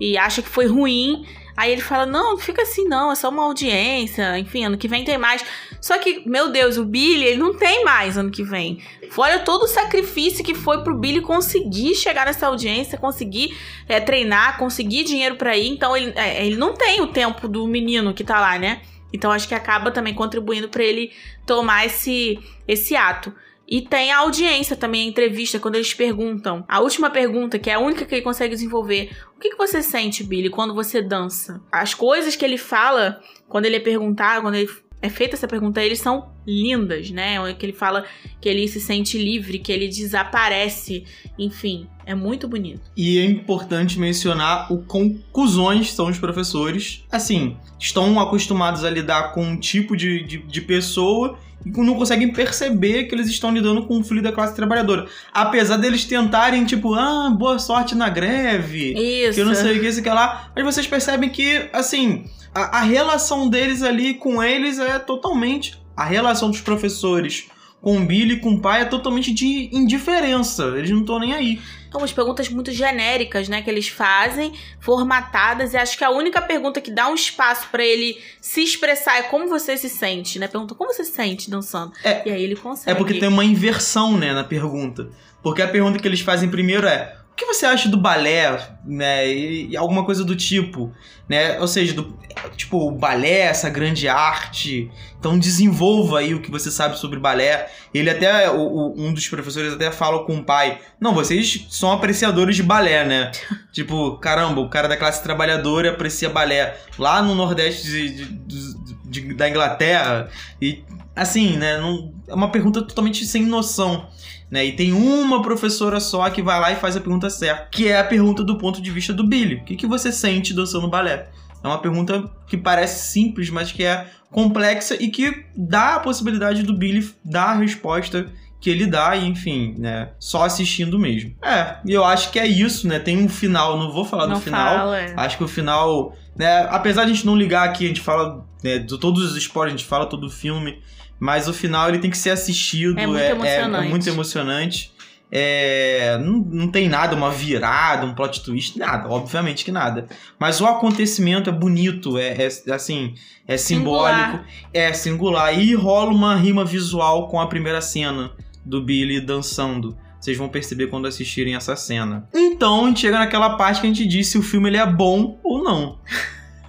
e 0.00 0.16
acha 0.16 0.42
que 0.42 0.48
foi 0.48 0.66
ruim. 0.66 1.26
Aí 1.58 1.72
ele 1.72 1.80
fala: 1.80 2.06
Não, 2.06 2.30
não 2.30 2.38
fica 2.38 2.62
assim, 2.62 2.84
não, 2.84 3.10
é 3.10 3.16
só 3.16 3.30
uma 3.30 3.42
audiência. 3.42 4.38
Enfim, 4.38 4.64
ano 4.64 4.78
que 4.78 4.86
vem 4.86 5.04
tem 5.04 5.18
mais. 5.18 5.44
Só 5.80 5.98
que, 5.98 6.22
meu 6.24 6.52
Deus, 6.52 6.76
o 6.76 6.84
Billy, 6.84 7.24
ele 7.24 7.36
não 7.36 7.52
tem 7.52 7.84
mais 7.84 8.16
ano 8.16 8.30
que 8.30 8.44
vem. 8.44 8.80
Fora 9.10 9.40
todo 9.40 9.64
o 9.64 9.66
sacrifício 9.66 10.44
que 10.44 10.54
foi 10.54 10.84
pro 10.84 10.96
Billy 10.96 11.20
conseguir 11.20 11.96
chegar 11.96 12.26
nessa 12.26 12.46
audiência, 12.46 12.96
conseguir 12.96 13.58
é, 13.88 13.98
treinar, 13.98 14.56
conseguir 14.56 15.02
dinheiro 15.02 15.34
pra 15.34 15.56
ir. 15.56 15.66
Então 15.66 15.96
ele, 15.96 16.12
é, 16.14 16.46
ele 16.46 16.54
não 16.54 16.74
tem 16.74 17.00
o 17.00 17.08
tempo 17.08 17.48
do 17.48 17.66
menino 17.66 18.14
que 18.14 18.22
tá 18.22 18.38
lá, 18.38 18.56
né? 18.56 18.80
Então 19.12 19.32
acho 19.32 19.48
que 19.48 19.54
acaba 19.54 19.90
também 19.90 20.14
contribuindo 20.14 20.68
pra 20.68 20.84
ele 20.84 21.10
tomar 21.44 21.84
esse, 21.84 22.38
esse 22.68 22.94
ato. 22.94 23.34
E 23.68 23.82
tem 23.82 24.10
a 24.10 24.20
audiência 24.20 24.74
também, 24.74 25.02
a 25.02 25.10
entrevista, 25.10 25.58
quando 25.58 25.74
eles 25.74 25.92
perguntam. 25.92 26.64
A 26.66 26.80
última 26.80 27.10
pergunta, 27.10 27.58
que 27.58 27.68
é 27.68 27.74
a 27.74 27.78
única 27.78 28.06
que 28.06 28.14
ele 28.14 28.22
consegue 28.22 28.54
desenvolver. 28.54 29.10
O 29.36 29.40
que, 29.40 29.50
que 29.50 29.58
você 29.58 29.82
sente, 29.82 30.24
Billy, 30.24 30.48
quando 30.48 30.74
você 30.74 31.02
dança? 31.02 31.60
As 31.70 31.92
coisas 31.92 32.34
que 32.34 32.44
ele 32.44 32.56
fala, 32.56 33.20
quando 33.46 33.66
ele 33.66 33.76
é 33.76 33.80
perguntado, 33.80 34.40
quando 34.40 34.54
ele 34.54 34.70
é 35.00 35.08
feita 35.08 35.36
essa 35.36 35.46
pergunta 35.46 35.80
a 35.80 35.84
ele, 35.84 35.94
são 35.94 36.28
lindas, 36.46 37.10
né? 37.10 37.36
Que 37.54 37.66
ele 37.66 37.72
fala 37.72 38.04
que 38.40 38.48
ele 38.48 38.66
se 38.66 38.80
sente 38.80 39.16
livre, 39.16 39.58
que 39.58 39.70
ele 39.70 39.88
desaparece. 39.88 41.04
Enfim, 41.38 41.86
é 42.04 42.14
muito 42.14 42.48
bonito. 42.48 42.90
E 42.96 43.18
é 43.18 43.24
importante 43.24 43.98
mencionar 43.98 44.72
o 44.72 44.78
quão 44.78 45.16
cuzões 45.30 45.92
são 45.92 46.08
os 46.08 46.18
professores. 46.18 47.04
Assim, 47.10 47.56
estão 47.78 48.18
acostumados 48.18 48.84
a 48.84 48.90
lidar 48.90 49.32
com 49.32 49.44
um 49.44 49.56
tipo 49.56 49.96
de, 49.96 50.24
de, 50.24 50.38
de 50.38 50.60
pessoa 50.60 51.38
e 51.64 51.70
não 51.70 51.94
conseguem 51.94 52.32
perceber 52.32 53.04
que 53.04 53.14
eles 53.14 53.28
estão 53.28 53.52
lidando 53.52 53.86
com 53.86 53.98
um 53.98 54.04
filho 54.04 54.22
da 54.22 54.32
classe 54.32 54.54
trabalhadora. 54.54 55.06
Apesar 55.32 55.76
deles 55.76 56.04
tentarem, 56.04 56.64
tipo, 56.64 56.94
ah, 56.94 57.30
boa 57.30 57.58
sorte 57.58 57.94
na 57.94 58.08
greve. 58.08 58.94
Isso. 58.94 59.34
Que 59.34 59.40
eu 59.40 59.46
não 59.46 59.54
sei 59.54 59.76
o 59.76 59.80
que, 59.80 59.86
isso 59.86 60.02
que 60.02 60.08
lá. 60.08 60.50
Mas 60.54 60.64
vocês 60.64 60.86
percebem 60.86 61.28
que, 61.28 61.68
assim, 61.72 62.24
a, 62.54 62.78
a 62.78 62.80
relação 62.82 63.48
deles 63.48 63.82
ali 63.82 64.14
com 64.14 64.42
eles 64.42 64.78
é 64.78 64.98
totalmente. 64.98 65.80
A 65.96 66.04
relação 66.04 66.50
dos 66.50 66.60
professores 66.60 67.48
com 67.80 67.96
o 67.96 68.04
Billy 68.04 68.34
e 68.34 68.40
com 68.40 68.54
o 68.54 68.60
pai 68.60 68.82
é 68.82 68.84
totalmente 68.84 69.32
de 69.32 69.70
indiferença. 69.72 70.64
Eles 70.76 70.90
não 70.90 71.00
estão 71.00 71.18
nem 71.18 71.32
aí. 71.32 71.60
São 71.90 72.00
umas 72.00 72.12
perguntas 72.12 72.48
muito 72.48 72.70
genéricas, 72.70 73.48
né? 73.48 73.62
Que 73.62 73.70
eles 73.70 73.88
fazem, 73.88 74.52
formatadas. 74.80 75.72
E 75.72 75.76
acho 75.76 75.96
que 75.96 76.04
a 76.04 76.10
única 76.10 76.42
pergunta 76.42 76.80
que 76.80 76.90
dá 76.90 77.08
um 77.08 77.14
espaço 77.14 77.68
pra 77.70 77.84
ele 77.84 78.20
se 78.40 78.62
expressar 78.62 79.18
é 79.18 79.22
como 79.22 79.48
você 79.48 79.76
se 79.76 79.88
sente, 79.88 80.38
né? 80.38 80.48
Pergunta 80.48 80.74
como 80.74 80.92
você 80.92 81.04
se 81.04 81.12
sente 81.12 81.50
dançando. 81.50 81.92
É. 82.04 82.28
e 82.28 82.32
aí 82.32 82.42
ele 82.42 82.56
consegue. 82.56 82.90
É 82.90 82.94
porque 82.94 83.14
tem 83.14 83.28
uma 83.28 83.44
inversão, 83.44 84.16
né, 84.16 84.34
na 84.34 84.44
pergunta. 84.44 85.08
Porque 85.42 85.62
a 85.62 85.68
pergunta 85.68 85.98
que 85.98 86.06
eles 86.06 86.20
fazem 86.20 86.50
primeiro 86.50 86.86
é: 86.86 87.16
que 87.38 87.46
você 87.46 87.64
acha 87.64 87.88
do 87.88 87.96
balé, 87.96 88.58
né? 88.84 89.26
E, 89.28 89.68
e 89.70 89.76
alguma 89.76 90.04
coisa 90.04 90.24
do 90.24 90.34
tipo, 90.36 90.92
né? 91.28 91.58
Ou 91.60 91.68
seja, 91.68 91.94
do, 91.94 92.18
tipo, 92.56 92.76
o 92.78 92.90
balé, 92.90 93.40
essa 93.42 93.70
grande 93.70 94.08
arte. 94.08 94.90
Então 95.18 95.38
desenvolva 95.38 96.18
aí 96.20 96.34
o 96.34 96.40
que 96.42 96.50
você 96.50 96.70
sabe 96.70 96.98
sobre 96.98 97.18
balé. 97.18 97.68
Ele 97.94 98.08
até, 98.10 98.50
o, 98.50 98.60
o- 98.60 98.94
um 99.00 99.12
dos 99.12 99.26
professores 99.28 99.72
até 99.72 99.90
fala 99.90 100.24
com 100.24 100.36
o 100.36 100.44
pai: 100.44 100.78
Não, 101.00 101.14
vocês 101.14 101.66
são 101.70 101.90
apreciadores 101.92 102.56
de 102.56 102.62
balé, 102.62 103.04
né? 103.04 103.30
tipo, 103.72 104.16
caramba, 104.18 104.60
o 104.60 104.68
cara 104.68 104.88
da 104.88 104.96
classe 104.96 105.22
trabalhadora 105.22 105.90
aprecia 105.90 106.28
balé. 106.28 106.76
Lá 106.98 107.22
no 107.22 107.34
Nordeste 107.34 107.84
de- 107.88 108.08
de- 108.10 108.24
dos- 108.24 108.74
de, 109.08 109.34
da 109.34 109.48
Inglaterra. 109.48 110.28
E, 110.60 110.82
assim, 111.14 111.56
né? 111.56 111.78
Não, 111.78 112.12
é 112.26 112.34
uma 112.34 112.50
pergunta 112.50 112.82
totalmente 112.82 113.24
sem 113.26 113.44
noção. 113.46 114.06
Né? 114.50 114.66
E 114.66 114.72
tem 114.72 114.92
uma 114.92 115.42
professora 115.42 116.00
só 116.00 116.28
que 116.30 116.42
vai 116.42 116.58
lá 116.58 116.72
e 116.72 116.76
faz 116.76 116.96
a 116.96 117.00
pergunta 117.00 117.28
certa, 117.28 117.68
que 117.70 117.88
é 117.88 117.98
a 117.98 118.04
pergunta 118.04 118.42
do 118.42 118.56
ponto 118.56 118.80
de 118.80 118.90
vista 118.90 119.12
do 119.12 119.26
Billy. 119.26 119.56
O 119.56 119.64
que, 119.64 119.76
que 119.76 119.86
você 119.86 120.10
sente 120.10 120.54
dançando 120.54 120.88
balé? 120.88 121.28
É 121.62 121.66
uma 121.66 121.78
pergunta 121.78 122.30
que 122.46 122.56
parece 122.56 123.10
simples, 123.12 123.50
mas 123.50 123.72
que 123.72 123.84
é 123.84 124.06
complexa 124.30 124.94
e 125.00 125.08
que 125.08 125.44
dá 125.56 125.96
a 125.96 126.00
possibilidade 126.00 126.62
do 126.62 126.76
Billy 126.76 127.10
dar 127.24 127.50
a 127.50 127.58
resposta 127.58 128.26
que 128.60 128.70
ele 128.70 128.86
dá, 128.86 129.14
e 129.14 129.24
enfim, 129.26 129.74
né? 129.78 130.10
Só 130.18 130.44
assistindo 130.44 130.98
mesmo. 130.98 131.32
É, 131.42 131.76
e 131.84 131.92
eu 131.92 132.04
acho 132.04 132.30
que 132.32 132.38
é 132.38 132.46
isso, 132.46 132.88
né? 132.88 132.98
Tem 132.98 133.16
um 133.16 133.28
final, 133.28 133.78
não 133.78 133.92
vou 133.92 134.04
falar 134.04 134.26
Não 134.26 134.34
do 134.34 134.40
final. 134.40 134.76
fala, 134.78 134.98
é. 134.98 135.14
Acho 135.16 135.38
que 135.38 135.44
o 135.44 135.48
final, 135.48 136.16
né? 136.38 136.68
Apesar 136.70 137.04
de 137.04 137.10
a 137.10 137.14
gente 137.14 137.26
não 137.26 137.36
ligar 137.36 137.68
aqui, 137.68 137.84
a 137.84 137.88
gente 137.88 138.00
fala 138.00 138.46
né, 138.62 138.78
de 138.78 138.98
todos 138.98 139.22
os 139.24 139.36
spoilers, 139.36 139.74
a 139.74 139.76
gente 139.76 139.88
fala 139.88 140.06
todo 140.06 140.28
o 140.28 140.30
filme, 140.30 140.80
mas 141.18 141.48
o 141.48 141.52
final 141.52 141.88
ele 141.88 141.98
tem 141.98 142.10
que 142.10 142.16
ser 142.16 142.30
assistido. 142.30 142.98
É 142.98 143.06
muito 143.06 143.20
é, 143.20 143.30
emocionante. 143.30 143.86
é 143.86 143.90
muito 143.90 144.08
emocionante. 144.08 144.92
É, 145.30 146.16
não, 146.22 146.38
não 146.38 146.68
tem 146.68 146.88
nada, 146.88 147.14
uma 147.14 147.30
virada, 147.30 148.06
um 148.06 148.14
plot 148.14 148.42
twist, 148.42 148.78
nada, 148.78 149.10
obviamente 149.10 149.62
que 149.62 149.70
nada. 149.70 150.06
Mas 150.38 150.58
o 150.60 150.66
acontecimento 150.66 151.50
é 151.50 151.52
bonito, 151.52 152.16
é, 152.16 152.34
é, 152.44 152.72
assim, 152.72 153.14
é 153.46 153.58
simbólico, 153.58 154.20
Singular. 154.20 154.46
é 154.72 154.92
singular. 154.94 155.58
E 155.58 155.74
rola 155.74 156.12
uma 156.12 156.34
rima 156.34 156.64
visual 156.64 157.28
com 157.28 157.38
a 157.38 157.46
primeira 157.46 157.82
cena 157.82 158.30
do 158.64 158.82
Billy 158.82 159.20
dançando. 159.20 159.98
Vocês 160.28 160.36
vão 160.36 160.48
perceber 160.50 160.88
quando 160.88 161.08
assistirem 161.08 161.54
essa 161.54 161.74
cena. 161.74 162.28
Então, 162.34 162.84
a 162.84 162.88
gente 162.88 163.00
chega 163.00 163.18
naquela 163.18 163.56
parte 163.56 163.80
que 163.80 163.86
a 163.86 163.90
gente 163.90 164.06
diz 164.06 164.28
se 164.28 164.36
o 164.36 164.42
filme 164.42 164.68
ele 164.68 164.76
é 164.76 164.84
bom 164.84 165.40
ou 165.42 165.62
não. 165.64 165.98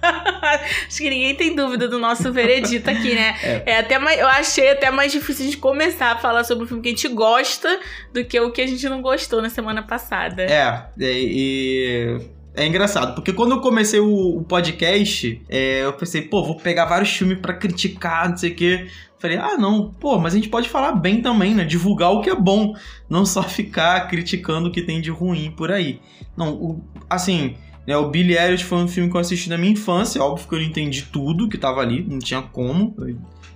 Acho 0.00 0.96
que 0.96 1.10
ninguém 1.10 1.34
tem 1.34 1.54
dúvida 1.54 1.86
do 1.86 1.98
nosso 1.98 2.32
veredito 2.32 2.88
aqui, 2.88 3.14
né? 3.14 3.36
É. 3.42 3.62
É. 3.66 3.78
até 3.80 3.98
mais, 3.98 4.18
eu 4.18 4.26
achei 4.26 4.70
até 4.70 4.90
mais 4.90 5.12
difícil 5.12 5.50
de 5.50 5.58
começar 5.58 6.12
a 6.12 6.16
falar 6.16 6.42
sobre 6.44 6.64
o 6.64 6.66
filme 6.66 6.82
que 6.82 6.88
a 6.88 6.92
gente 6.92 7.08
gosta 7.08 7.78
do 8.14 8.24
que 8.24 8.40
o 8.40 8.50
que 8.50 8.62
a 8.62 8.66
gente 8.66 8.88
não 8.88 9.02
gostou 9.02 9.42
na 9.42 9.50
semana 9.50 9.82
passada. 9.82 10.42
É, 10.44 10.86
é, 10.98 11.12
e. 11.12 12.18
É 12.54 12.66
engraçado, 12.66 13.14
porque 13.14 13.32
quando 13.32 13.52
eu 13.52 13.60
comecei 13.60 14.00
o, 14.00 14.38
o 14.38 14.42
podcast, 14.42 15.40
é, 15.50 15.84
eu 15.84 15.92
pensei, 15.92 16.22
pô, 16.22 16.42
vou 16.42 16.56
pegar 16.56 16.86
vários 16.86 17.10
filmes 17.10 17.38
pra 17.38 17.52
criticar, 17.52 18.28
não 18.28 18.36
sei 18.38 18.50
o 18.50 18.54
quê. 18.54 18.86
Falei, 19.20 19.36
ah, 19.36 19.58
não, 19.58 19.92
pô, 19.92 20.18
mas 20.18 20.32
a 20.32 20.36
gente 20.36 20.48
pode 20.48 20.68
falar 20.68 20.92
bem 20.92 21.20
também, 21.20 21.54
né? 21.54 21.62
Divulgar 21.64 22.10
o 22.10 22.22
que 22.22 22.30
é 22.30 22.34
bom, 22.34 22.74
não 23.08 23.26
só 23.26 23.42
ficar 23.46 24.08
criticando 24.08 24.68
o 24.68 24.72
que 24.72 24.80
tem 24.80 24.98
de 25.00 25.10
ruim 25.10 25.50
por 25.54 25.70
aí. 25.70 26.00
Não, 26.34 26.54
o- 26.54 26.84
assim, 27.08 27.54
né, 27.86 27.94
o 27.98 28.08
Billy 28.08 28.34
Elliot 28.34 28.64
foi 28.64 28.78
um 28.78 28.88
filme 28.88 29.10
que 29.10 29.16
eu 29.16 29.20
assisti 29.20 29.50
na 29.50 29.58
minha 29.58 29.72
infância, 29.72 30.22
óbvio 30.22 30.48
que 30.48 30.54
eu 30.54 30.58
não 30.60 30.66
entendi 30.66 31.02
tudo 31.12 31.50
que 31.50 31.58
tava 31.58 31.80
ali, 31.82 32.02
não 32.02 32.18
tinha 32.18 32.40
como 32.40 32.96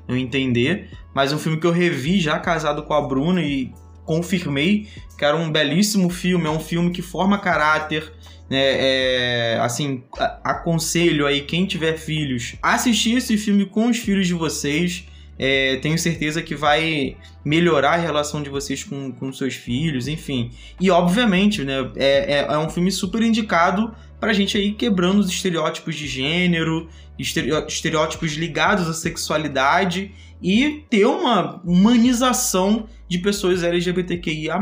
eu, 0.07 0.17
entender, 0.17 0.91
mas 1.15 1.33
um 1.33 1.39
filme 1.39 1.59
que 1.59 1.67
eu 1.67 1.73
revi 1.73 2.21
já 2.21 2.39
casado 2.39 2.83
com 2.83 2.93
a 2.93 3.01
Bruna 3.01 3.41
e 3.41 3.73
confirmei 4.05 4.87
que 5.17 5.25
era 5.25 5.35
um 5.35 5.51
belíssimo 5.51 6.11
filme, 6.11 6.47
é 6.47 6.51
um 6.51 6.61
filme 6.61 6.91
que 6.91 7.01
forma 7.01 7.39
caráter, 7.39 8.13
né, 8.51 8.59
é, 8.61 9.59
assim, 9.63 10.03
aconselho 10.43 11.27
aí 11.27 11.41
quem 11.41 11.65
tiver 11.65 11.97
filhos, 11.97 12.57
assistir 12.63 13.17
esse 13.17 13.39
filme 13.39 13.65
com 13.65 13.89
os 13.89 13.97
filhos 13.97 14.27
de 14.27 14.35
vocês, 14.35 15.07
é, 15.39 15.77
tenho 15.77 15.99
certeza 15.99 16.43
que 16.43 16.55
vai 16.55 17.17
melhorar 17.45 17.93
a 17.95 17.97
relação 17.97 18.43
de 18.43 18.49
vocês 18.51 18.85
com, 18.85 19.11
com 19.13 19.33
seus 19.33 19.55
filhos, 19.55 20.07
enfim. 20.09 20.51
E 20.81 20.91
obviamente, 20.91 21.65
né, 21.65 21.91
é, 21.97 22.35
é, 22.35 22.47
é 22.49 22.59
um 22.59 22.69
filme 22.71 22.91
super 22.93 23.23
indicado 23.23 23.95
pra 24.21 24.33
gente 24.33 24.57
aí 24.57 24.73
quebrando 24.73 25.19
os 25.19 25.29
estereótipos 25.29 25.97
de 25.97 26.07
gênero, 26.07 26.89
estere- 27.19 27.51
estereótipos 27.67 28.33
ligados 28.35 28.89
à 28.89 28.95
sexualidade 28.95 30.13
e 30.43 30.85
ter 30.89 31.05
uma 31.07 31.61
humanização 31.65 32.87
de 33.09 33.19
pessoas 33.19 33.63
LGBTQIA+. 33.63 34.59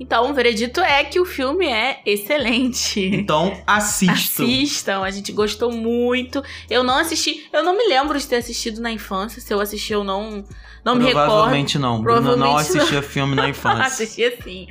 Então, 0.00 0.30
o 0.30 0.34
veredito 0.34 0.80
é 0.80 1.04
que 1.04 1.20
o 1.20 1.26
filme 1.26 1.66
é 1.66 2.00
excelente. 2.06 3.00
Então, 3.12 3.54
assistam. 3.66 4.44
Assistam, 4.44 5.02
a 5.02 5.10
gente 5.10 5.30
gostou 5.30 5.70
muito. 5.70 6.42
Eu 6.70 6.82
não 6.82 6.96
assisti, 6.96 7.46
eu 7.52 7.62
não 7.62 7.76
me 7.76 7.86
lembro 7.86 8.18
de 8.18 8.26
ter 8.26 8.36
assistido 8.36 8.80
na 8.80 8.90
infância. 8.90 9.42
Se 9.42 9.52
eu 9.52 9.60
assisti, 9.60 9.92
eu 9.92 10.02
não, 10.02 10.42
não 10.82 10.94
me 10.96 11.04
recordo. 11.04 11.26
Provavelmente 11.26 11.78
não. 11.78 12.00
Bruna 12.00 12.20
não 12.20 12.36
Provavelmente 12.36 12.72
não. 12.74 12.80
assistia 12.80 13.02
filme 13.02 13.34
na 13.36 13.46
infância. 13.50 13.84
Assistia 13.84 14.34
sim. 14.42 14.66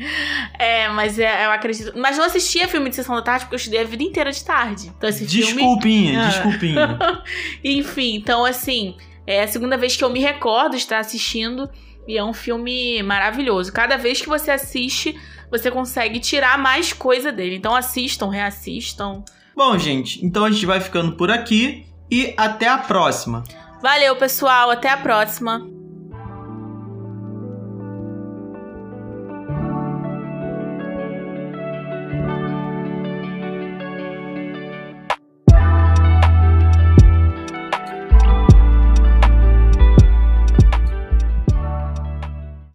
É, 0.57 0.89
mas 0.89 1.19
é, 1.19 1.45
eu 1.45 1.51
acredito. 1.51 1.93
Mas 1.95 2.17
não 2.17 2.25
assistia 2.25 2.67
filme 2.67 2.89
de 2.89 2.95
sessão 2.95 3.15
da 3.15 3.21
tarde 3.21 3.45
porque 3.45 3.55
eu 3.55 3.59
estudei 3.59 3.82
a 3.82 3.84
vida 3.84 4.01
inteira 4.03 4.32
de 4.32 4.43
tarde. 4.43 4.91
Então 4.97 5.07
esse 5.09 5.27
filme. 5.27 5.45
Desculpinha, 5.53 6.21
Ah. 6.23 6.27
desculpinha. 6.30 6.99
Enfim, 7.63 8.15
então 8.15 8.43
assim, 8.45 8.95
é 9.27 9.43
a 9.43 9.47
segunda 9.47 9.77
vez 9.77 9.95
que 9.95 10.03
eu 10.03 10.09
me 10.09 10.19
recordo 10.19 10.71
de 10.71 10.77
estar 10.77 10.97
assistindo 10.97 11.69
e 12.10 12.18
é 12.18 12.24
um 12.24 12.34
filme 12.34 13.03
maravilhoso. 13.03 13.72
Cada 13.72 13.95
vez 13.95 14.20
que 14.20 14.28
você 14.28 14.49
assiste, 14.49 15.16
você 15.51 15.70
consegue 15.70 16.20
tirar 16.20 16.57
mais 16.57 16.91
coisa 16.91 17.32
dele. 17.32 17.55
Então 17.55 17.76
assistam, 17.76 18.30
reassistam. 18.30 19.24
Bom, 19.55 19.78
gente, 19.78 20.26
então 20.26 20.45
a 20.45 20.49
gente 20.49 20.66
vai 20.66 20.80
ficando 20.80 21.16
por 21.16 21.30
aqui 21.30 21.86
e 22.10 22.34
até 22.36 22.68
a 22.68 22.80
próxima. 22.80 23.43
Valeu, 23.80 24.16
pessoal, 24.16 24.72
até 24.72 24.89
a 24.89 24.97
próxima. 24.97 25.78